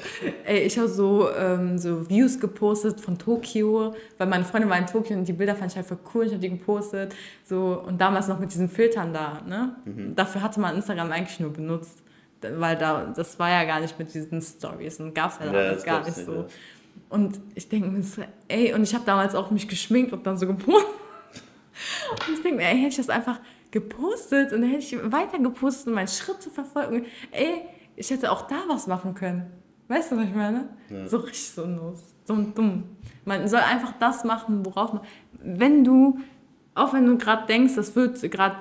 [0.44, 4.86] ey, ich habe so, ähm, so Views gepostet von Tokio, weil meine Freundin war in
[4.86, 6.26] Tokio und die Bilder fand ich halt voll cool.
[6.26, 7.14] Ich habe die gepostet.
[7.44, 9.40] So, und damals noch mit diesen Filtern da.
[9.46, 9.76] Ne?
[9.84, 10.16] Mhm.
[10.16, 12.02] Dafür hatte man Instagram eigentlich nur benutzt.
[12.40, 15.58] Weil da, das war ja gar nicht mit diesen Stories und gab es halt ja,
[15.58, 16.32] alles gar nicht so.
[16.32, 16.46] Ja.
[17.08, 20.36] Und ich denke mir so, ey, und ich habe damals auch mich geschminkt und dann
[20.36, 20.90] so gepostet.
[22.26, 25.38] Und ich denke mir, ey, hätte ich das einfach gepostet und dann hätte ich weiter
[25.38, 27.04] gepostet, um meinen Schritt zu verfolgen.
[27.30, 27.62] Ey,
[27.94, 29.46] ich hätte auch da was machen können.
[29.88, 30.68] Weißt du, was ich meine?
[30.90, 31.06] Ja.
[31.06, 32.84] So richtig so los, so dumm.
[33.24, 35.02] Man soll einfach das machen, worauf man.
[35.40, 36.18] Wenn du,
[36.74, 38.56] auch wenn du gerade denkst, das wird gerade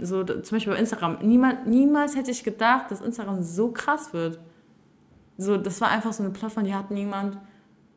[0.00, 4.40] so, zum Beispiel bei Instagram, niemand, niemals hätte ich gedacht, dass Instagram so krass wird.
[5.36, 7.38] So, das war einfach so eine Plattform, die hat niemand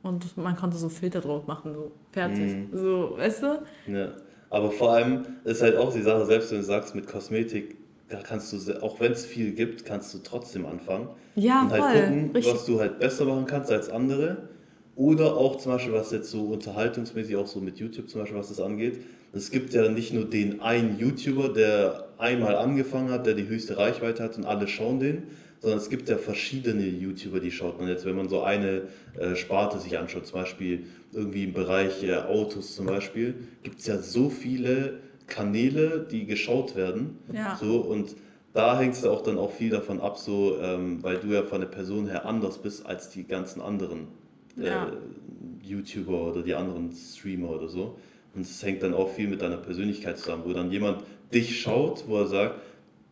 [0.04, 2.56] und man konnte so Filter drauf machen, so fertig.
[2.56, 2.70] Mhm.
[2.74, 3.48] So, weißt du?
[3.92, 4.14] Ja.
[4.50, 7.76] Aber vor allem ist halt auch die Sache, selbst wenn du sagst, mit Kosmetik,
[8.10, 11.10] da kannst du, auch wenn es viel gibt, kannst du trotzdem anfangen.
[11.36, 12.02] Ja, und halt voll.
[12.02, 12.54] gucken, Richtig.
[12.54, 14.50] was du halt besser machen kannst als andere.
[14.96, 18.50] Oder auch zum Beispiel, was jetzt so unterhaltungsmäßig, auch so mit YouTube zum Beispiel, was
[18.50, 19.00] das angeht.
[19.34, 23.78] Es gibt ja nicht nur den einen YouTuber, der einmal angefangen hat, der die höchste
[23.78, 25.24] Reichweite hat und alle schauen den,
[25.60, 28.84] sondern es gibt ja verschiedene YouTuber, die schaut man jetzt, wenn man so eine
[29.18, 33.88] äh, Sparte sich anschaut, zum Beispiel irgendwie im Bereich äh, Autos zum Beispiel, gibt es
[33.88, 37.18] ja so viele Kanäle, die geschaut werden.
[37.34, 37.58] Ja.
[37.60, 38.16] So, und
[38.54, 41.62] da hängt es auch dann auch viel davon ab, so, ähm, weil du ja von
[41.62, 44.08] der Person her anders bist als die ganzen anderen
[44.60, 44.92] äh, ja.
[45.64, 47.98] YouTuber oder die anderen Streamer oder so.
[48.34, 51.04] Und es hängt dann auch viel mit deiner Persönlichkeit zusammen, wo dann jemand
[51.34, 52.56] dich schaut, wo er sagt,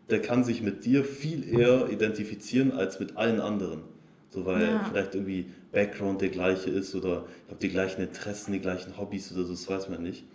[0.09, 3.81] der kann sich mit dir viel eher identifizieren als mit allen anderen.
[4.29, 4.83] So, weil ja.
[4.89, 9.31] vielleicht irgendwie Background der gleiche ist oder ich habe die gleichen Interessen, die gleichen Hobbys
[9.31, 10.25] oder so, das weiß man nicht.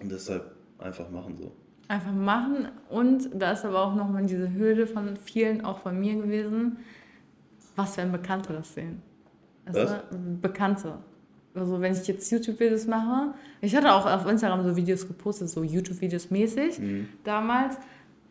[0.00, 1.52] Und deshalb einfach machen so.
[1.86, 6.16] Einfach machen und da ist aber auch nochmal diese Hürde von vielen, auch von mir
[6.16, 6.78] gewesen,
[7.76, 9.00] was wenn Bekannte das sehen.
[9.64, 10.02] Also was?
[10.42, 10.94] Bekannte.
[11.54, 15.62] Also wenn ich jetzt YouTube-Videos mache, ich hatte auch auf Instagram so Videos gepostet, so
[15.62, 17.08] YouTube-Videos mäßig mhm.
[17.24, 17.76] damals.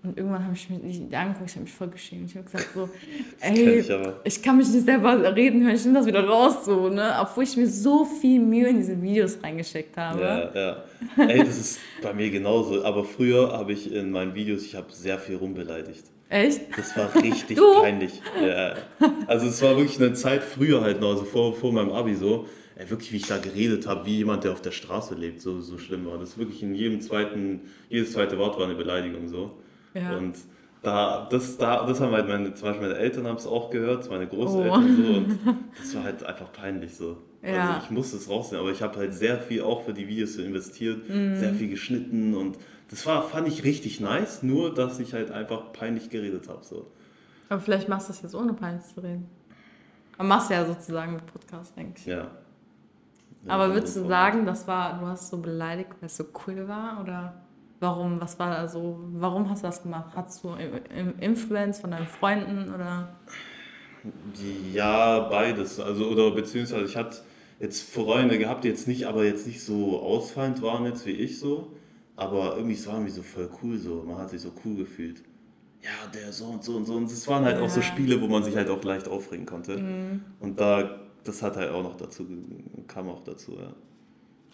[0.03, 2.29] Und irgendwann habe ich mich angeguckt, ich habe mich voll geschämt.
[2.29, 2.89] Ich habe gesagt so,
[3.41, 3.91] ey, ich,
[4.23, 7.15] ich, kann mich nicht selber reden hören, ich nehme das wieder raus, so, ne?
[7.19, 10.21] Obwohl ich mir so viel Mühe in diese Videos reingesteckt habe.
[10.21, 10.83] Ja, ja.
[11.27, 12.83] Ey, das ist bei mir genauso.
[12.83, 16.05] Aber früher habe ich in meinen Videos, ich habe sehr viel rumbeleidigt.
[16.29, 16.61] Echt?
[16.77, 18.21] Das war richtig peinlich.
[18.41, 18.75] Ja.
[19.27, 22.47] Also es war wirklich eine Zeit früher halt noch, also vor, vor meinem Abi so,
[22.75, 25.61] ey, wirklich wie ich da geredet habe, wie jemand, der auf der Straße lebt, so,
[25.61, 26.17] so schlimm war.
[26.17, 29.57] Das wirklich in jedem zweiten, jedes zweite Wort war eine Beleidigung so.
[29.97, 30.17] Ja.
[30.17, 30.37] Und
[30.83, 34.09] da, das, da, das haben halt meine, zum Beispiel meine Eltern haben es auch gehört,
[34.09, 35.03] meine Großeltern oh.
[35.03, 35.39] so und
[35.77, 37.17] das war halt einfach peinlich so.
[37.41, 37.69] Ja.
[37.69, 40.37] Also ich musste es rausnehmen, aber ich habe halt sehr viel auch für die Videos
[40.37, 41.35] investiert, mhm.
[41.35, 42.57] sehr viel geschnitten und
[42.89, 46.63] das war, fand ich richtig nice, nur dass ich halt einfach peinlich geredet habe.
[46.63, 46.87] So.
[47.49, 49.27] Aber vielleicht machst du das jetzt ohne peinlich zu reden.
[50.17, 52.05] Aber machst du ja sozusagen mit Podcast, denke ich.
[52.05, 52.17] Ja.
[52.17, 52.29] ja
[53.47, 57.01] aber würdest du sagen, das war, du hast so beleidigt, weil es so cool war
[57.01, 57.33] oder?
[57.79, 60.13] Warum, was war da so, warum hast du das gemacht?
[60.15, 60.55] Hattest du
[61.19, 63.09] Influence von deinen Freunden oder?
[64.73, 65.79] Ja, beides.
[65.79, 67.17] Also, oder beziehungsweise ich hatte
[67.59, 71.39] jetzt Freunde gehabt, die jetzt nicht, aber jetzt nicht so ausfallend waren jetzt wie ich
[71.39, 71.71] so.
[72.15, 74.03] Aber irgendwie, es war irgendwie so voll cool so.
[74.07, 75.21] Man hat sich so cool gefühlt.
[75.81, 76.95] Ja, der so und so und so.
[76.95, 77.63] Und es waren halt ja.
[77.63, 79.77] auch so Spiele, wo man sich halt auch leicht aufregen konnte.
[79.77, 80.21] Mhm.
[80.39, 82.25] Und da, das hat halt auch noch dazu,
[82.87, 83.71] kam auch dazu, ja.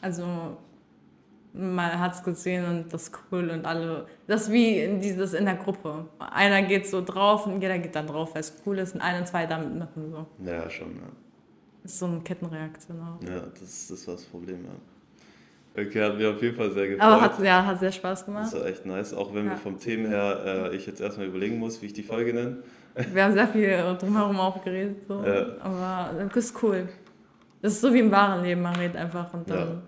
[0.01, 0.25] Also
[1.53, 5.33] man hat es gesehen und das ist cool und alle, das ist wie in dieses
[5.33, 6.05] in der Gruppe.
[6.19, 9.25] Einer geht so drauf und jeder geht dann drauf, weil es cool ist und ein,
[9.25, 10.25] zwei damit machen so.
[10.43, 11.01] Ja, schon, ja.
[11.83, 13.27] Das ist so eine Kettenreaktion auch.
[13.27, 14.71] Ja, das, das war das Problem, ja.
[15.81, 17.11] Okay, hat mir auf jeden Fall sehr gefallen.
[17.13, 18.45] Aber hat, ja, hat sehr Spaß gemacht.
[18.53, 19.51] Das war echt nice, auch wenn Ja.
[19.51, 22.57] wir vom Themen her, äh, ich jetzt erstmal überlegen muss, wie ich die Folge nenne.
[23.11, 25.23] Wir haben sehr viel drumherum auch geredet, so.
[25.23, 25.47] Ja.
[25.61, 26.87] aber das ist cool.
[27.61, 29.81] Das ist so wie im wahren Leben, man redet einfach und dann Ja,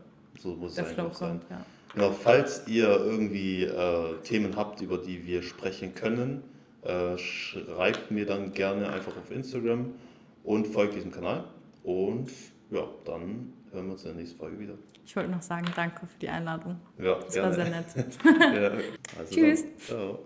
[0.45, 1.41] so muss es eigentlich sein.
[1.49, 1.65] Ja.
[1.93, 6.43] Genau, falls ihr irgendwie äh, Themen habt, über die wir sprechen können,
[6.83, 9.93] äh, schreibt mir dann gerne einfach auf Instagram
[10.43, 11.45] und folgt diesem Kanal.
[11.83, 12.29] Und
[12.69, 14.73] ja, dann hören wir uns in der nächsten Folge wieder.
[15.05, 16.79] Ich wollte noch sagen, danke für die Einladung.
[16.97, 17.85] Ja, Das war sehr nett.
[18.39, 18.71] ja,
[19.17, 19.61] also Tschüss.
[19.63, 20.19] Dann, ciao.